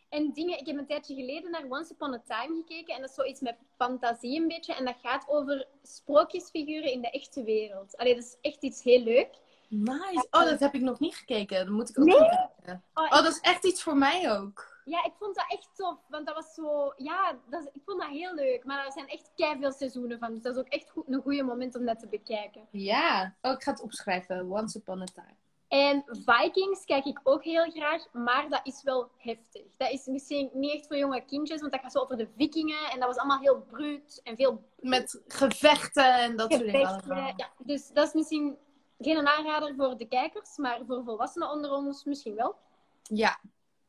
en 0.09 0.33
dingen, 0.33 0.59
ik 0.59 0.67
heb 0.67 0.77
een 0.77 0.87
tijdje 0.87 1.15
geleden 1.15 1.51
naar 1.51 1.65
Once 1.69 1.93
Upon 1.93 2.15
a 2.15 2.23
Time 2.27 2.63
gekeken. 2.67 2.95
En 2.95 3.01
dat 3.01 3.09
is 3.11 3.15
zoiets 3.15 3.41
met 3.41 3.57
fantasie 3.77 4.41
een 4.41 4.49
beetje. 4.49 4.75
En 4.75 4.85
dat 4.85 4.97
gaat 5.03 5.25
over 5.29 5.67
sprookjesfiguren 5.83 6.93
in 6.93 7.01
de 7.01 7.11
echte 7.11 7.43
wereld. 7.45 7.97
Allee, 7.97 8.15
dat 8.15 8.25
is 8.25 8.37
echt 8.41 8.63
iets 8.63 8.83
heel 8.83 9.01
leuk. 9.01 9.31
Nice. 9.69 10.27
Oh, 10.31 10.45
dat 10.45 10.61
heb 10.61 10.75
ik 10.75 10.81
nog 10.81 11.01
niet 11.01 11.17
gekeken. 11.17 11.57
Dat 11.59 11.69
moet 11.75 11.89
ik 11.89 11.99
ook 11.99 12.05
Nee? 12.05 12.17
kijken. 12.19 12.85
Oh, 12.95 13.05
Oh, 13.05 13.11
dat 13.23 13.27
is 13.33 13.41
echt 13.41 13.65
iets 13.65 13.83
voor 13.83 13.97
mij 13.97 14.33
ook. 14.39 14.73
Ja, 14.85 15.05
ik 15.05 15.13
vond 15.19 15.35
dat 15.35 15.45
echt 15.49 15.69
tof. 15.75 15.99
Want 16.09 16.27
dat 16.27 16.35
was 16.35 16.55
zo... 16.55 16.93
Ja, 16.97 17.39
dat 17.51 17.71
ik 17.73 17.83
vond 17.85 18.01
dat 18.01 18.11
heel 18.11 18.35
leuk. 18.35 18.65
Maar 18.65 18.87
er 18.87 18.93
zijn 18.93 19.09
echt 19.09 19.31
veel 19.35 19.73
seizoenen 19.73 20.19
van. 20.19 20.33
Dus 20.33 20.43
dat 20.43 20.55
is 20.55 20.61
ook 20.61 20.69
echt 20.69 20.91
goed, 20.91 21.05
een 21.09 21.23
goede 21.23 21.43
moment 21.43 21.77
om 21.77 21.87
dat 21.87 22.01
te 22.01 22.09
bekijken. 22.09 22.69
Ja. 22.71 23.35
Oh, 23.43 23.53
ik 23.53 23.63
ga 23.63 23.71
het 23.71 23.83
opschrijven. 23.83 24.51
Once 24.51 24.79
Upon 24.79 25.03
a 25.03 25.05
Time. 25.05 25.35
En 25.69 26.05
Vikings 26.07 26.85
kijk 26.85 27.05
ik 27.05 27.21
ook 27.23 27.45
heel 27.45 27.71
graag, 27.71 28.13
maar 28.13 28.49
dat 28.49 28.61
is 28.63 28.83
wel 28.83 29.11
heftig. 29.17 29.63
Dat 29.77 29.91
is 29.91 30.07
misschien 30.07 30.51
niet 30.53 30.73
echt 30.73 30.87
voor 30.87 30.97
jonge 30.97 31.25
kindjes, 31.25 31.61
want 31.61 31.73
dat 31.73 31.81
gaat 31.81 31.93
zo 31.93 31.99
over 31.99 32.17
de 32.17 32.29
vikingen. 32.37 32.91
En 32.91 32.99
dat 32.99 33.09
was 33.09 33.17
allemaal 33.17 33.41
heel 33.41 33.61
bruut 33.61 34.21
en 34.25 34.37
veel 34.37 34.65
Met 34.81 35.23
gevechten 35.29 36.15
en 36.15 36.37
dat 36.37 36.53
soort 36.53 36.65
dingen. 36.65 37.03
Ja, 37.37 37.51
dus 37.59 37.89
dat 37.89 38.07
is 38.07 38.13
misschien 38.13 38.57
geen 38.99 39.29
aanrader 39.29 39.75
voor 39.75 39.97
de 39.97 40.09
kijkers, 40.09 40.57
maar 40.57 40.81
voor 40.87 41.05
volwassenen 41.05 41.51
onder 41.51 41.73
ons 41.73 42.05
misschien 42.05 42.35
wel. 42.35 42.57
Ja. 43.03 43.41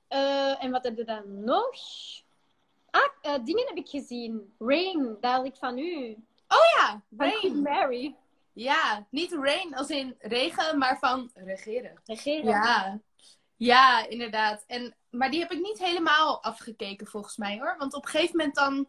Eh, 0.07 0.63
en 0.63 0.71
wat 0.71 0.83
heb 0.83 0.97
je 0.97 1.03
dan 1.03 1.43
nog? 1.43 1.75
Ah, 2.89 3.01
eh, 3.21 3.43
dingen 3.43 3.67
heb 3.67 3.77
ik 3.77 3.89
gezien. 3.89 4.53
Rain, 4.59 5.17
dat 5.19 5.45
ik 5.45 5.55
van 5.55 5.77
u. 5.77 6.17
Ja, 6.47 7.01
Van 7.17 7.31
Queen 7.31 7.41
Rain. 7.41 7.61
Mary. 7.61 8.15
Ja, 8.53 9.05
niet 9.09 9.31
rain 9.31 9.75
als 9.75 9.89
in 9.89 10.15
regen, 10.19 10.77
maar 10.77 10.99
van 10.99 11.31
regeren. 11.33 11.99
Regeren. 12.05 12.49
Ja, 12.49 12.99
ja 13.55 14.07
inderdaad. 14.07 14.63
En, 14.67 14.95
maar 15.09 15.31
die 15.31 15.39
heb 15.39 15.51
ik 15.51 15.61
niet 15.61 15.79
helemaal 15.79 16.43
afgekeken 16.43 17.07
volgens 17.07 17.37
mij 17.37 17.59
hoor. 17.59 17.75
Want 17.77 17.93
op 17.93 18.03
een 18.03 18.09
gegeven 18.09 18.37
moment 18.37 18.55
dan 18.55 18.87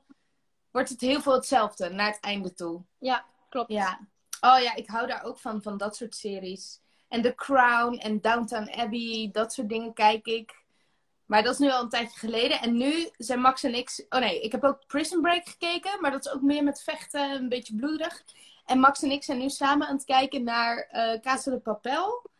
wordt 0.70 0.88
het 0.88 1.00
heel 1.00 1.20
veel 1.20 1.32
hetzelfde 1.32 1.88
naar 1.88 2.06
het 2.06 2.20
einde 2.20 2.54
toe. 2.54 2.82
Ja, 2.98 3.24
klopt. 3.48 3.72
Ja. 3.72 4.00
Oh 4.40 4.58
ja, 4.60 4.74
ik 4.74 4.88
hou 4.88 5.06
daar 5.06 5.24
ook 5.24 5.38
van, 5.38 5.62
van 5.62 5.76
dat 5.76 5.96
soort 5.96 6.14
series. 6.14 6.80
En 7.08 7.22
The 7.22 7.34
Crown 7.34 7.94
en 7.94 8.20
Downtown 8.20 8.70
Abbey, 8.70 9.28
dat 9.32 9.52
soort 9.52 9.68
dingen 9.68 9.92
kijk 9.92 10.26
ik. 10.26 10.64
Maar 11.26 11.42
dat 11.42 11.52
is 11.52 11.58
nu 11.58 11.70
al 11.70 11.82
een 11.82 11.88
tijdje 11.88 12.18
geleden. 12.18 12.60
En 12.60 12.76
nu 12.76 13.08
zijn 13.16 13.40
Max 13.40 13.62
en 13.62 13.74
ik... 13.74 14.06
Oh 14.08 14.20
nee, 14.20 14.40
ik 14.40 14.52
heb 14.52 14.64
ook 14.64 14.86
Prison 14.86 15.20
Break 15.20 15.48
gekeken. 15.48 16.00
Maar 16.00 16.10
dat 16.10 16.26
is 16.26 16.32
ook 16.32 16.42
meer 16.42 16.62
met 16.62 16.82
vechten, 16.82 17.30
een 17.30 17.48
beetje 17.48 17.76
bloederig. 17.76 18.24
En 18.64 18.78
Max 18.78 19.02
en 19.02 19.10
ik 19.10 19.24
zijn 19.24 19.38
nu 19.38 19.48
samen 19.48 19.86
aan 19.86 19.96
het 19.96 20.04
kijken 20.04 20.44
naar 20.44 20.88
Casa 21.22 21.50
de 21.50 21.58
Papel. 21.58 22.30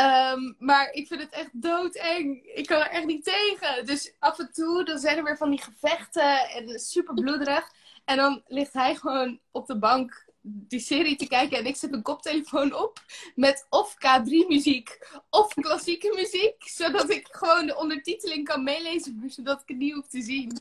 Ehm, 0.00 0.52
maar 0.58 0.90
ik 0.92 1.06
vind 1.06 1.20
het 1.20 1.32
echt 1.32 1.62
doodeng. 1.62 2.42
Ik 2.44 2.66
kan 2.66 2.80
er 2.80 2.90
echt 2.90 3.04
niet 3.04 3.24
tegen. 3.24 3.86
Dus 3.86 4.14
af 4.18 4.38
en 4.38 4.52
toe 4.52 4.84
dan 4.84 4.98
zijn 4.98 5.16
er 5.16 5.24
weer 5.24 5.36
van 5.36 5.50
die 5.50 5.62
gevechten 5.62 6.48
en 6.50 6.78
super 6.78 7.14
bloederig. 7.14 7.72
En 8.04 8.16
dan 8.16 8.42
ligt 8.46 8.72
hij 8.72 8.94
gewoon 8.94 9.40
op 9.50 9.66
de 9.66 9.78
bank 9.78 10.26
die 10.42 10.80
serie 10.80 11.16
te 11.16 11.26
kijken 11.28 11.58
en 11.58 11.66
ik 11.66 11.76
zet 11.76 11.90
mijn 11.90 12.02
koptelefoon 12.02 12.74
op 12.74 12.98
met 13.34 13.66
of 13.70 13.94
K3-muziek 13.94 14.88
of 15.30 15.54
klassieke 15.54 16.12
muziek, 16.14 16.68
zodat 16.68 17.10
ik 17.10 17.28
gewoon 17.30 17.66
de 17.66 17.76
ondertiteling 17.76 18.44
kan 18.44 18.62
meelezen, 18.64 19.18
maar 19.20 19.30
zodat 19.30 19.60
ik 19.62 19.68
het 19.68 19.76
niet 19.76 19.94
hoef 19.94 20.06
te 20.08 20.22
zien. 20.22 20.58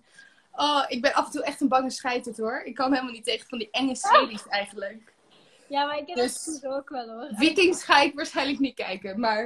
Oh, 0.52 0.84
ik 0.88 1.02
ben 1.02 1.14
af 1.14 1.26
en 1.26 1.32
toe 1.32 1.44
echt 1.44 1.62
een 1.62 1.68
bange 1.68 1.90
scheiter 1.90 2.34
hoor. 2.38 2.62
Ik 2.62 2.76
kan 2.76 2.92
helemaal 2.94 3.14
niet 3.14 3.24
tegen 3.24 3.48
van 3.48 3.58
die 3.58 3.68
enge 3.72 3.96
series 3.96 4.48
eigenlijk. 4.48 5.14
Ja, 5.70 5.86
maar 5.86 5.98
ik 5.98 6.08
heb 6.08 6.16
Dus- 6.16 6.44
soms 6.44 6.64
ook 6.64 6.90
wel 6.90 7.10
hoor. 7.10 7.30
Vikings 7.32 7.84
ga 7.84 8.02
ik 8.02 8.16
waarschijnlijk 8.16 8.60
niet 8.60 8.76
kijken, 8.76 9.20
maar 9.20 9.44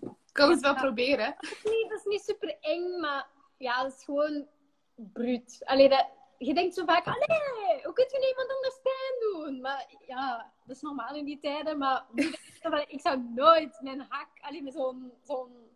ik 0.00 0.08
kan 0.32 0.50
het 0.50 0.60
wel 0.60 0.74
proberen. 0.74 1.36
niet, 1.64 1.86
dat 1.88 1.98
is 1.98 2.04
niet 2.04 2.22
super 2.22 2.56
eng, 2.60 3.00
maar 3.00 3.26
ja, 3.56 3.82
dat 3.82 3.94
is 3.98 4.04
gewoon 4.04 4.46
bruut. 4.94 5.60
Allee, 5.64 5.88
dat, 5.88 6.06
je 6.46 6.54
denkt 6.54 6.74
zo 6.74 6.84
vaak, 6.84 7.06
allee, 7.06 7.82
hoe 7.84 7.92
kun 7.92 8.06
je 8.08 8.28
iemand 8.28 8.50
anders 8.50 8.78
pijn 8.82 9.14
doen? 9.20 9.60
Maar 9.60 9.94
ja, 10.06 10.52
dat 10.64 10.76
is 10.76 10.82
normaal 10.82 11.14
in 11.14 11.24
die 11.24 11.38
tijden, 11.38 11.78
maar 11.78 12.06
ik 12.88 13.00
zou 13.00 13.22
nooit 13.34 13.78
mijn 13.80 14.06
hak, 14.08 14.28
allee, 14.40 14.62
met 14.62 14.72
zo'n, 14.72 15.12
zo'n, 15.22 15.70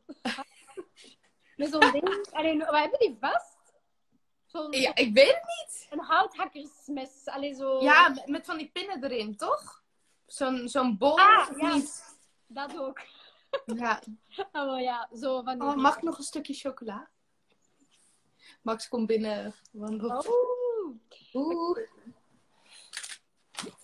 met 1.56 1.70
zo'n 1.70 1.92
ding, 1.92 2.26
allee, 2.30 2.58
waar 2.58 2.80
hebben 2.80 2.98
die 2.98 3.16
vast? 3.20 3.54
Ja, 4.70 4.94
ik 4.94 5.14
weet 5.14 5.26
het 5.34 5.42
niet. 5.44 5.86
een 5.90 5.98
houthakkersmes, 6.00 7.22
allee, 7.24 7.54
zo. 7.54 7.82
Ja, 7.82 8.22
met, 8.26 8.44
van 8.46 8.56
die 8.56 8.70
pinnen 8.72 9.04
erin, 9.04 9.36
toch? 9.36 9.82
Zo'n 10.26 10.68
zo'n 10.68 10.98
bol 10.98 11.18
Ah, 11.18 11.50
of 11.50 11.60
ja. 11.60 11.74
niet? 11.74 12.16
Dat 12.46 12.78
ook. 12.78 13.00
Ja. 13.66 14.00
Oh 14.52 14.80
ja, 14.80 15.08
zo 15.14 15.42
van 15.42 15.58
die 15.58 15.68
Oh, 15.68 15.74
mag 15.74 15.96
ik 15.96 16.02
nog 16.02 16.18
een 16.18 16.24
stukje 16.24 16.54
chocola? 16.54 17.08
Max 18.62 18.88
komt 18.88 19.06
binnen 19.06 19.54
wandelen. 19.72 20.16
Oh. 20.16 20.55
Oeh. 21.34 21.78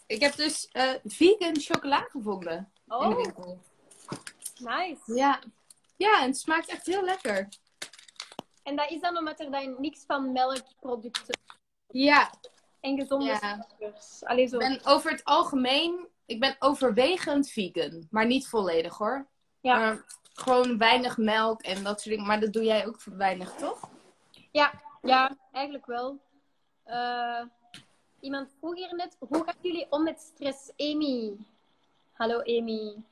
Ik 0.06 0.20
heb 0.20 0.36
dus 0.36 0.68
eh, 0.68 0.90
vegan 1.04 1.56
chocola 1.60 2.00
gevonden 2.00 2.56
in 2.58 2.66
de 2.86 2.94
Oh, 2.94 3.16
winkel. 3.16 3.58
nice. 4.58 5.14
Ja. 5.14 5.40
Ja, 5.96 6.20
en 6.20 6.26
het 6.26 6.38
smaakt 6.38 6.68
echt 6.68 6.86
heel 6.86 7.04
lekker. 7.04 7.48
En 8.62 8.76
dat 8.76 8.90
is 8.90 9.00
dan 9.00 9.16
omdat 9.18 9.40
er 9.40 9.50
dan 9.50 9.80
niks 9.80 10.04
van 10.06 10.32
melkproducten 10.32 11.38
Ja, 11.86 12.30
en 12.80 12.98
gezonde 13.00 13.24
Ja. 13.24 13.66
Allee, 14.20 14.46
zo. 14.46 14.58
ik 14.58 14.68
ben 14.68 14.80
over 14.84 15.10
het 15.10 15.24
algemeen, 15.24 16.08
ik 16.26 16.40
ben 16.40 16.56
overwegend 16.58 17.50
vegan. 17.50 18.06
Maar 18.10 18.26
niet 18.26 18.48
volledig 18.48 18.96
hoor. 18.98 19.26
Ja. 19.60 19.76
Maar 19.78 20.04
gewoon 20.32 20.78
weinig 20.78 21.16
melk 21.16 21.62
en 21.62 21.82
dat 21.82 22.00
soort 22.00 22.14
dingen. 22.14 22.26
Maar 22.26 22.40
dat 22.40 22.52
doe 22.52 22.64
jij 22.64 22.86
ook 22.86 23.02
weinig, 23.04 23.52
toch? 23.54 23.90
Ja, 24.50 24.72
ja, 25.02 25.36
eigenlijk 25.52 25.86
wel. 25.86 26.20
Eh, 26.84 27.42
iemand 28.20 28.50
vroeg 28.58 28.74
hier 28.74 28.94
net, 28.94 29.16
hoe 29.18 29.44
gaan 29.44 29.54
jullie 29.60 29.86
om 29.90 30.02
met 30.02 30.20
stress, 30.20 30.70
Amy? 30.76 31.36
Hallo 32.12 32.38
Amy. 32.40 33.02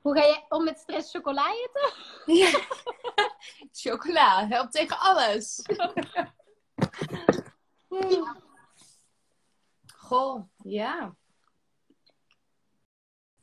Hoe 0.00 0.14
ga 0.18 0.24
jij 0.26 0.46
om 0.48 0.64
met 0.64 0.78
stress 0.78 1.10
chocola 1.10 1.52
eten? 1.52 1.92
Ja. 2.34 2.50
Chocola 3.72 4.48
helpt 4.48 4.72
tegen 4.72 4.98
alles. 4.98 5.62
Goh, 9.96 10.44
ja. 10.64 11.14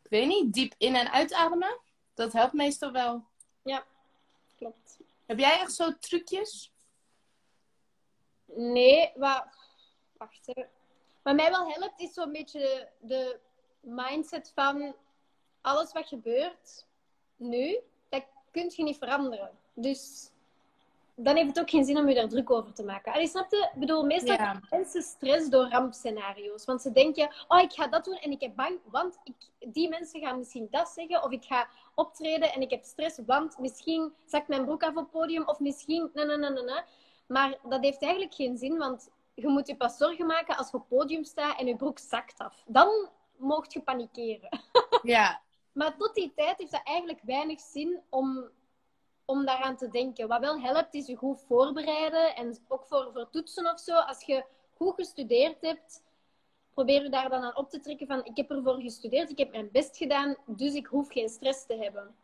Ik 0.04 0.10
weet 0.12 0.28
niet, 0.28 0.54
diep 0.54 0.74
in- 0.78 0.96
en 0.96 1.12
uitademen. 1.12 1.80
Dat 2.14 2.34
helpt 2.34 2.54
meestal 2.54 2.92
wel. 2.92 3.26
Klopt. 4.56 4.98
Heb 5.26 5.40
jij 5.40 5.60
echt 5.60 5.74
zo 5.74 5.98
trucjes? 5.98 6.74
Nee, 8.46 9.12
maar... 9.18 9.54
Wacht, 10.18 10.46
hè. 10.54 10.64
Wat 11.22 11.36
mij 11.36 11.50
wel 11.50 11.72
helpt, 11.72 12.00
is 12.02 12.14
zo'n 12.14 12.32
beetje 12.32 12.90
de 13.00 13.40
mindset 13.80 14.52
van... 14.56 14.96
Alles 15.62 15.92
wat 15.92 16.08
gebeurt 16.08 16.86
nu, 17.36 17.80
dat 18.10 18.26
kun 18.52 18.72
je 18.76 18.84
niet 18.84 18.98
veranderen. 18.98 19.52
Dus 19.74 20.30
dan 21.16 21.36
heeft 21.36 21.48
het 21.48 21.60
ook 21.60 21.70
geen 21.70 21.86
zin 21.86 21.98
om 21.98 22.10
je 22.10 22.16
daar 22.16 22.28
druk 22.30 22.52
over 22.52 22.74
te 22.74 22.84
maken. 22.84 23.14
Allee, 23.14 23.28
snap 23.28 23.52
je? 23.52 23.70
Ik 23.74 23.80
bedoel, 23.80 24.06
meestal 24.06 24.36
Ja. 24.36 24.62
mensen 24.70 25.02
stress 25.02 25.50
door 25.50 25.70
rampscenario's. 25.70 26.66
Want 26.66 26.82
ze 26.82 26.92
denken, 26.92 27.30
oh, 27.48 27.62
ik 27.62 27.72
ga 27.74 27.88
dat 27.88 28.06
doen 28.06 28.18
en 28.18 28.32
ik 28.32 28.42
heb 28.42 28.56
bang, 28.56 28.80
want 28.84 29.20
ik, 29.24 29.36
die 29.74 29.90
mensen 29.90 30.20
gaan 30.22 30.38
misschien 30.38 30.68
dat 30.72 30.90
zeggen. 30.90 31.24
Of 31.24 31.32
ik 31.32 31.44
ga 31.44 31.68
optreden 31.96 32.54
en 32.54 32.62
ik 32.62 32.70
heb 32.70 32.84
stress, 32.84 33.20
want 33.26 33.58
misschien 33.58 34.14
zakt 34.26 34.48
mijn 34.48 34.66
broek 34.66 34.84
af 34.84 34.90
op 34.90 34.96
het 34.96 35.12
podium. 35.12 35.48
Of 35.48 35.60
misschien, 35.60 36.10
nee, 36.14 36.26
nee, 36.26 36.38
nee, 36.38 36.64
nee. 36.64 36.82
Maar 37.28 37.58
dat 37.64 37.84
heeft 37.84 38.02
eigenlijk 38.02 38.34
geen 38.34 38.58
zin, 38.58 38.78
want 38.78 39.10
je 39.36 39.48
moet 39.48 39.68
je 39.68 39.76
pas 39.76 39.98
zorgen 39.98 40.26
maken 40.26 40.58
als 40.58 40.70
je 40.70 40.74
op 40.74 40.80
het 40.80 40.98
podium 40.98 41.24
staat 41.24 41.60
en 41.60 41.68
je 41.68 41.76
broek 41.76 42.00
zakt 42.00 42.40
af. 42.40 42.64
Dan 42.68 43.10
mocht 43.38 43.74
je 43.74 43.82
panikeren. 43.82 44.50
Ja. 45.04 45.42
Maar 45.72 45.98
tot 45.98 46.16
die 46.16 46.34
tijd 46.36 46.58
heeft 46.58 46.72
dat 46.72 46.82
eigenlijk 46.84 47.20
weinig 47.24 47.60
zin 47.60 48.00
om, 48.10 48.50
om 49.26 49.46
daaraan 49.46 49.78
te 49.78 49.90
denken. 49.90 50.28
Wat 50.28 50.40
wel 50.40 50.60
helpt, 50.60 50.94
is 50.94 51.08
je 51.08 51.16
goed 51.16 51.42
voorbereiden. 51.48 52.36
En 52.36 52.58
ook 52.68 52.86
voor, 52.86 53.10
voor 53.14 53.30
toetsen 53.30 53.72
of 53.72 53.80
zo. 53.80 53.96
Als 53.96 54.24
je 54.24 54.46
goed 54.74 54.96
gestudeerd 54.96 55.62
hebt, 55.62 56.04
probeer 56.74 57.04
je 57.04 57.10
daar 57.10 57.30
dan 57.30 57.44
aan 57.44 57.56
op 57.56 57.70
te 57.70 57.80
trekken 57.80 58.08
van 58.08 58.26
ik 58.26 58.38
heb 58.38 58.52
ervoor 58.52 58.82
gestudeerd, 58.82 59.30
ik 59.30 59.38
heb 59.38 59.52
mijn 59.52 59.70
best 59.72 59.98
gedaan, 59.98 60.36
dus 60.46 60.74
ik 60.74 60.86
hoef 60.86 61.12
geen 61.12 61.30
stress 61.30 61.66
te 61.66 61.76
hebben. 61.76 62.16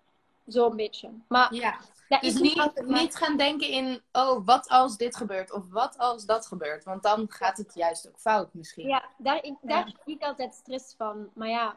Zo'n 0.53 0.75
beetje. 0.75 1.09
Maar 1.27 1.53
ja. 1.53 1.79
Dus 2.19 2.39
niet, 2.39 2.81
niet 2.85 3.15
gaan 3.15 3.37
denken 3.37 3.67
in, 3.67 4.01
oh, 4.11 4.45
wat 4.45 4.67
als 4.67 4.97
dit 4.97 5.15
gebeurt? 5.15 5.51
Of 5.51 5.63
wat 5.69 5.97
als 5.97 6.25
dat 6.25 6.47
gebeurt? 6.47 6.83
Want 6.83 7.03
dan 7.03 7.25
gaat 7.29 7.57
het 7.57 7.73
juist 7.73 8.07
ook 8.07 8.19
fout 8.19 8.53
misschien. 8.53 8.87
Ja, 8.87 9.03
daar, 9.17 9.43
ik, 9.43 9.55
daar 9.61 9.93
ik 10.05 10.23
altijd 10.23 10.53
stress 10.53 10.93
van. 10.97 11.29
Maar 11.33 11.49
ja, 11.49 11.75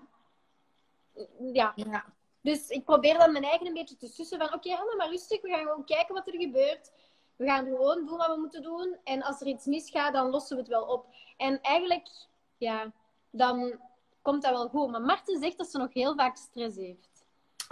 ja. 1.52 1.72
Ja. 1.74 2.04
Dus 2.40 2.68
ik 2.68 2.84
probeer 2.84 3.18
dan 3.18 3.32
mijn 3.32 3.44
eigen 3.44 3.66
een 3.66 3.74
beetje 3.74 3.96
te 3.96 4.06
sussen 4.06 4.38
van 4.38 4.54
oké, 4.54 4.70
hou 4.70 4.96
maar 4.96 5.10
rustig, 5.10 5.42
we 5.42 5.48
gaan 5.48 5.62
gewoon 5.62 5.84
kijken 5.84 6.14
wat 6.14 6.26
er 6.26 6.40
gebeurt. 6.40 6.92
We 7.36 7.46
gaan 7.46 7.64
gewoon 7.64 8.06
doen 8.06 8.16
wat 8.16 8.34
we 8.34 8.40
moeten 8.40 8.62
doen. 8.62 8.96
En 9.04 9.22
als 9.22 9.40
er 9.40 9.46
iets 9.46 9.66
misgaat, 9.66 10.12
dan 10.12 10.30
lossen 10.30 10.56
we 10.56 10.62
het 10.62 10.70
wel 10.70 10.84
op. 10.84 11.06
En 11.36 11.60
eigenlijk, 11.60 12.08
ja, 12.56 12.92
dan 13.30 13.80
komt 14.22 14.42
dat 14.42 14.52
wel 14.52 14.68
goed. 14.68 14.90
Maar 14.90 15.00
Marten 15.00 15.40
zegt 15.40 15.58
dat 15.58 15.70
ze 15.70 15.78
nog 15.78 15.94
heel 15.94 16.14
vaak 16.14 16.36
stress 16.36 16.76
heeft. 16.76 17.13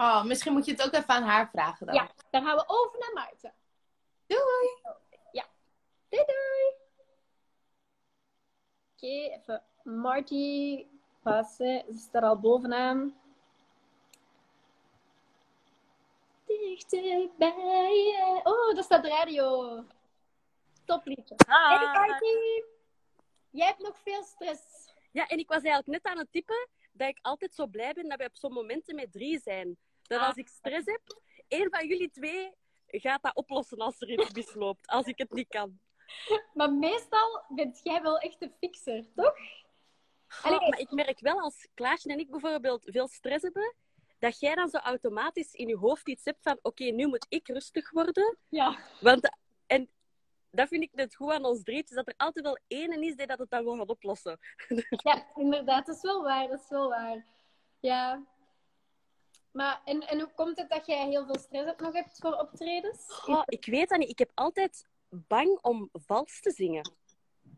Oh, 0.02 0.24
misschien 0.24 0.52
moet 0.52 0.64
je 0.64 0.72
het 0.72 0.82
ook 0.86 0.92
even 0.92 1.08
aan 1.08 1.22
haar 1.22 1.48
vragen 1.50 1.86
dan. 1.86 1.94
Ja, 1.94 2.10
dan 2.30 2.44
gaan 2.44 2.56
we 2.56 2.64
over 2.66 2.98
naar 2.98 3.12
Maarten. 3.12 3.54
Doei! 4.26 4.96
Ja. 5.32 5.44
Doei 6.08 6.24
doei! 6.24 6.74
Oké, 8.94 9.34
even 9.34 9.62
Marty 9.82 10.86
passen. 11.22 11.84
Ze 11.92 11.98
staat 11.98 12.22
al 12.22 12.40
bovenaan. 12.40 13.16
Dichterbij 16.46 17.94
je. 17.94 18.40
Oh, 18.42 18.74
daar 18.74 18.84
staat 18.84 19.02
de 19.02 19.08
radio. 19.08 19.84
Topliedje. 20.84 21.34
Hey 21.46 21.76
Ah. 21.76 21.92
Marty! 21.92 22.62
Jij 23.50 23.66
hebt 23.66 23.82
nog 23.82 23.98
veel 23.98 24.22
stress. 24.22 24.90
Ja, 25.12 25.26
en 25.26 25.38
ik 25.38 25.48
was 25.48 25.62
eigenlijk 25.62 25.86
net 25.86 26.12
aan 26.12 26.18
het 26.18 26.32
typen 26.32 26.68
dat 26.92 27.08
ik 27.08 27.18
altijd 27.22 27.54
zo 27.54 27.66
blij 27.66 27.92
ben 27.92 28.08
dat 28.08 28.18
we 28.18 28.24
op 28.24 28.36
zo'n 28.36 28.52
momenten 28.52 28.94
met 28.94 29.12
drie 29.12 29.38
zijn. 29.38 29.78
Dat 30.18 30.26
als 30.26 30.36
ik 30.36 30.48
stress 30.48 30.86
heb, 30.86 31.00
één 31.48 31.70
van 31.70 31.86
jullie 31.86 32.10
twee 32.10 32.54
gaat 32.86 33.22
dat 33.22 33.36
oplossen 33.36 33.78
als 33.78 34.00
er 34.00 34.10
iets 34.10 34.32
misloopt. 34.32 34.86
Als 34.86 35.06
ik 35.06 35.18
het 35.18 35.32
niet 35.32 35.48
kan. 35.48 35.80
Maar 36.54 36.72
meestal 36.72 37.44
bent 37.48 37.80
jij 37.82 38.02
wel 38.02 38.18
echt 38.18 38.40
de 38.40 38.50
fixer, 38.60 39.04
toch? 39.14 39.34
Allee. 40.42 40.58
Oh, 40.58 40.68
maar 40.68 40.78
ik 40.78 40.90
merk 40.90 41.20
wel 41.20 41.40
als 41.40 41.68
Klaasje 41.74 42.08
en 42.08 42.18
ik 42.18 42.30
bijvoorbeeld 42.30 42.82
veel 42.84 43.08
stress 43.08 43.42
hebben, 43.42 43.74
dat 44.18 44.40
jij 44.40 44.54
dan 44.54 44.68
zo 44.68 44.76
automatisch 44.76 45.52
in 45.52 45.68
je 45.68 45.76
hoofd 45.76 46.08
iets 46.08 46.24
hebt 46.24 46.42
van 46.42 46.58
oké, 46.62 46.84
nu 46.84 47.06
moet 47.06 47.26
ik 47.28 47.48
rustig 47.48 47.90
worden. 47.90 48.38
Ja. 48.48 48.78
Want, 49.00 49.36
en 49.66 49.90
dat 50.50 50.68
vind 50.68 50.82
ik 50.82 50.92
net 50.92 51.14
goed 51.14 51.32
aan 51.32 51.44
ons 51.44 51.62
drietjes, 51.62 51.96
dat 51.96 52.08
er 52.08 52.14
altijd 52.16 52.44
wel 52.44 52.58
één 52.66 53.02
is 53.02 53.16
die 53.16 53.26
dat 53.26 53.38
het 53.38 53.50
dan 53.50 53.64
wil 53.64 53.76
gaan 53.76 53.88
oplossen. 53.88 54.38
Ja, 54.88 55.26
inderdaad, 55.34 55.86
dat 55.86 55.96
is 55.96 56.02
wel 56.02 56.22
waar, 56.22 56.48
dat 56.48 56.60
is 56.60 56.68
wel 56.68 56.88
waar. 56.88 57.26
Ja. 57.80 58.26
Maar, 59.52 59.80
en, 59.84 60.00
en 60.00 60.20
hoe 60.20 60.32
komt 60.34 60.58
het 60.58 60.70
dat 60.70 60.86
jij 60.86 61.08
heel 61.08 61.26
veel 61.26 61.38
stress 61.38 61.64
hebt 61.64 61.80
nog 61.80 61.92
hebt 61.92 62.18
voor 62.18 62.32
optredens? 62.32 63.22
Oh, 63.26 63.42
ik 63.46 63.64
weet 63.64 63.88
dat 63.88 63.98
niet. 63.98 64.10
Ik 64.10 64.18
heb 64.18 64.30
altijd 64.34 64.86
bang 65.08 65.58
om 65.62 65.88
vals 65.92 66.40
te 66.40 66.50
zingen. 66.50 66.90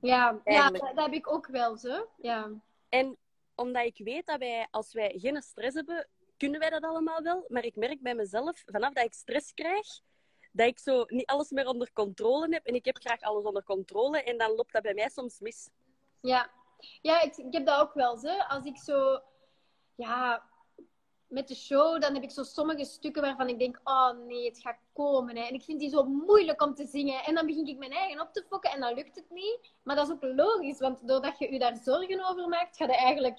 Ja, 0.00 0.40
ja 0.44 0.70
dat 0.70 0.92
heb 0.94 1.12
ik 1.12 1.32
ook 1.32 1.46
wel 1.46 1.76
zo. 1.76 2.08
Ja. 2.16 2.50
En 2.88 3.16
omdat 3.54 3.84
ik 3.84 3.98
weet 3.98 4.26
dat 4.26 4.38
wij, 4.38 4.66
als 4.70 4.92
wij 4.92 5.12
geen 5.16 5.42
stress 5.42 5.74
hebben, 5.74 6.08
kunnen 6.36 6.60
wij 6.60 6.70
dat 6.70 6.82
allemaal 6.82 7.22
wel. 7.22 7.44
Maar 7.48 7.64
ik 7.64 7.76
merk 7.76 8.00
bij 8.00 8.14
mezelf, 8.14 8.62
vanaf 8.66 8.92
dat 8.92 9.04
ik 9.04 9.12
stress 9.12 9.54
krijg, 9.54 9.86
dat 10.52 10.66
ik 10.66 10.78
zo 10.78 11.04
niet 11.06 11.26
alles 11.26 11.50
meer 11.50 11.66
onder 11.66 11.92
controle 11.92 12.48
heb. 12.50 12.66
En 12.66 12.74
ik 12.74 12.84
heb 12.84 12.96
graag 12.96 13.20
alles 13.20 13.44
onder 13.44 13.64
controle. 13.64 14.22
En 14.22 14.38
dan 14.38 14.50
loopt 14.50 14.72
dat 14.72 14.82
bij 14.82 14.94
mij 14.94 15.08
soms 15.08 15.40
mis. 15.40 15.68
Ja, 16.20 16.50
ja 17.02 17.20
ik, 17.20 17.36
ik 17.36 17.52
heb 17.52 17.66
dat 17.66 17.80
ook 17.80 17.94
wel 17.94 18.16
zo. 18.16 18.38
Als 18.38 18.64
ik 18.64 18.76
zo, 18.76 19.20
ja, 19.94 20.48
met 21.28 21.48
de 21.48 21.54
show, 21.54 22.00
dan 22.00 22.14
heb 22.14 22.22
ik 22.22 22.30
zo 22.30 22.42
sommige 22.42 22.84
stukken 22.84 23.22
waarvan 23.22 23.48
ik 23.48 23.58
denk, 23.58 23.80
oh 23.84 24.10
nee, 24.26 24.44
het 24.48 24.58
gaat 24.58 24.78
komen. 24.92 25.36
Hè. 25.36 25.42
En 25.42 25.54
ik 25.54 25.62
vind 25.62 25.80
die 25.80 25.88
zo 25.88 26.04
moeilijk 26.04 26.62
om 26.62 26.74
te 26.74 26.86
zingen. 26.86 27.24
En 27.24 27.34
dan 27.34 27.46
begin 27.46 27.66
ik 27.66 27.78
mijn 27.78 27.92
eigen 27.92 28.20
op 28.20 28.32
te 28.32 28.44
fokken 28.48 28.70
en 28.70 28.80
dan 28.80 28.94
lukt 28.94 29.16
het 29.16 29.30
niet. 29.30 29.58
Maar 29.82 29.96
dat 29.96 30.08
is 30.08 30.14
ook 30.14 30.22
logisch, 30.22 30.78
want 30.78 31.08
doordat 31.08 31.38
je 31.38 31.52
je 31.52 31.58
daar 31.58 31.76
zorgen 31.76 32.28
over 32.28 32.48
maakt, 32.48 32.76
ga 32.76 32.86
je 32.86 32.96
eigenlijk 32.96 33.38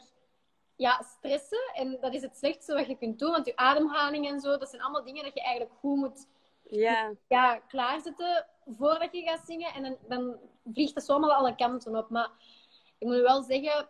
ja, 0.76 1.02
stressen. 1.17 1.71
En 1.74 1.98
dat 2.02 2.13
is 2.13 2.21
het 2.21 2.38
slechtste 2.38 2.74
wat 2.74 2.88
je 2.88 2.98
kunt 2.98 3.19
doen, 3.19 3.32
want 3.32 3.45
je 3.45 3.56
ademhaling 3.56 4.28
en 4.28 4.39
zo, 4.39 4.58
dat 4.58 4.69
zijn 4.69 4.82
allemaal 4.82 5.04
dingen 5.04 5.24
dat 5.24 5.34
je 5.34 5.41
eigenlijk 5.41 5.80
goed 5.80 5.98
moet 5.98 6.28
Ja, 6.63 7.13
ja, 7.28 7.60
klaarzetten 7.60 8.45
voordat 8.65 9.12
je 9.12 9.21
gaat 9.21 9.45
zingen. 9.45 9.74
En 9.74 9.84
dan, 9.84 9.98
dan 10.08 10.38
vliegt 10.74 10.93
dat 10.93 11.06
zo 11.06 11.12
allemaal 11.12 11.34
alle 11.34 11.56
kanten 11.56 11.95
op. 11.95 12.10
Maar 12.10 12.30
ik 12.98 13.08
moet 13.08 13.21
wel 13.21 13.43
zeggen, 13.43 13.88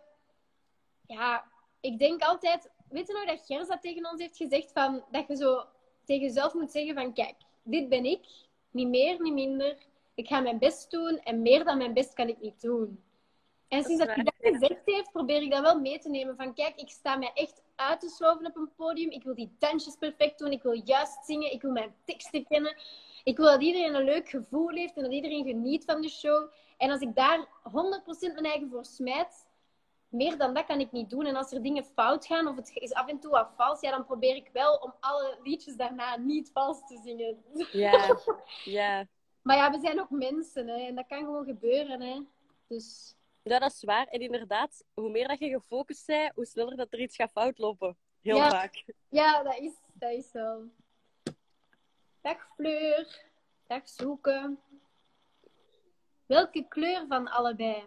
ja, 1.06 1.44
ik 1.80 1.98
denk 1.98 2.22
altijd, 2.22 2.70
weet 2.88 3.06
je 3.06 3.12
nog 3.12 3.24
dat 3.24 3.46
Gers 3.46 3.68
dat 3.68 3.82
tegen 3.82 4.10
ons 4.10 4.20
heeft 4.20 4.36
gezegd, 4.36 4.72
van, 4.72 5.04
dat 5.10 5.28
je 5.28 5.36
zo 5.36 5.64
tegen 6.04 6.26
jezelf 6.26 6.54
moet 6.54 6.70
zeggen 6.70 6.94
van, 6.94 7.12
kijk, 7.12 7.34
dit 7.62 7.88
ben 7.88 8.04
ik, 8.04 8.26
niet 8.70 8.88
meer, 8.88 9.22
niet 9.22 9.32
minder. 9.32 9.76
Ik 10.14 10.28
ga 10.28 10.40
mijn 10.40 10.58
best 10.58 10.90
doen 10.90 11.18
en 11.18 11.42
meer 11.42 11.64
dan 11.64 11.78
mijn 11.78 11.92
best 11.92 12.12
kan 12.12 12.28
ik 12.28 12.40
niet 12.40 12.60
doen. 12.60 13.00
En 13.68 13.84
sinds 13.84 14.04
dat 14.04 14.14
hij 14.14 14.24
dat 14.24 14.34
gezegd 14.38 14.80
heeft, 14.84 15.12
probeer 15.12 15.42
ik 15.42 15.50
dat 15.50 15.60
wel 15.60 15.80
mee 15.80 15.98
te 15.98 16.08
nemen. 16.08 16.36
Van 16.36 16.54
kijk, 16.54 16.80
ik 16.80 16.88
sta 16.88 17.16
mij 17.16 17.30
echt 17.34 17.62
uit 17.74 18.00
te 18.00 18.08
sloven 18.08 18.46
op 18.46 18.56
een 18.56 18.70
podium. 18.76 19.10
Ik 19.10 19.22
wil 19.22 19.34
die 19.34 19.56
dansjes 19.58 19.96
perfect 19.96 20.38
doen. 20.38 20.50
Ik 20.50 20.62
wil 20.62 20.82
juist 20.84 21.24
zingen. 21.24 21.52
Ik 21.52 21.62
wil 21.62 21.70
mijn 21.70 21.94
teksten 22.04 22.46
kennen. 22.46 22.76
Ik 23.24 23.36
wil 23.36 23.46
dat 23.46 23.62
iedereen 23.62 23.94
een 23.94 24.04
leuk 24.04 24.28
gevoel 24.28 24.68
heeft 24.68 24.96
en 24.96 25.02
dat 25.02 25.12
iedereen 25.12 25.44
geniet 25.44 25.84
van 25.84 26.00
de 26.00 26.08
show. 26.08 26.50
En 26.76 26.90
als 26.90 27.00
ik 27.00 27.14
daar 27.14 27.46
100% 27.46 27.72
mijn 28.20 28.44
eigen 28.44 28.68
voor 28.70 28.84
smijt, 28.84 29.45
meer 30.08 30.38
dan 30.38 30.54
dat 30.54 30.66
kan 30.66 30.80
ik 30.80 30.92
niet 30.92 31.10
doen. 31.10 31.26
En 31.26 31.36
als 31.36 31.52
er 31.52 31.62
dingen 31.62 31.84
fout 31.84 32.26
gaan 32.26 32.46
of 32.48 32.56
het 32.56 32.70
is 32.74 32.92
af 32.92 33.08
en 33.08 33.18
toe 33.20 33.30
wat 33.30 33.48
vals, 33.56 33.80
ja, 33.80 33.90
dan 33.90 34.04
probeer 34.04 34.36
ik 34.36 34.50
wel 34.52 34.74
om 34.76 34.94
alle 35.00 35.38
liedjes 35.42 35.76
daarna 35.76 36.16
niet 36.16 36.50
vals 36.52 36.86
te 36.86 37.00
zingen. 37.04 37.44
ja, 37.72 38.16
ja. 38.64 39.06
Maar 39.42 39.56
ja, 39.56 39.70
we 39.70 39.78
zijn 39.80 40.00
ook 40.00 40.10
mensen 40.10 40.68
hè, 40.68 40.86
en 40.86 40.94
dat 40.94 41.06
kan 41.06 41.18
gewoon 41.18 41.44
gebeuren. 41.44 42.00
Hè. 42.00 42.20
Dus 42.68 43.16
Ja, 43.42 43.58
dat 43.58 43.72
is 43.72 43.82
waar. 43.84 44.06
En 44.06 44.20
inderdaad, 44.20 44.84
hoe 44.94 45.10
meer 45.10 45.28
dat 45.28 45.38
je 45.38 45.48
gefocust 45.48 46.06
bent, 46.06 46.32
hoe 46.34 46.46
sneller 46.46 46.76
dat 46.76 46.92
er 46.92 47.00
iets 47.00 47.16
gaat 47.16 47.30
fout 47.30 47.58
lopen. 47.58 47.96
Heel 48.22 48.36
Ja. 48.36 48.50
vaak. 48.50 48.84
Ja, 49.08 49.42
dat 49.42 49.56
is, 49.58 49.72
dat 49.92 50.10
is 50.12 50.30
zo. 50.30 50.62
Dag 52.20 52.48
Fleur. 52.54 53.24
Dag 53.66 53.88
Zoeken. 53.88 54.60
Welke 56.26 56.66
kleur 56.68 57.04
van 57.08 57.28
allebei? 57.28 57.84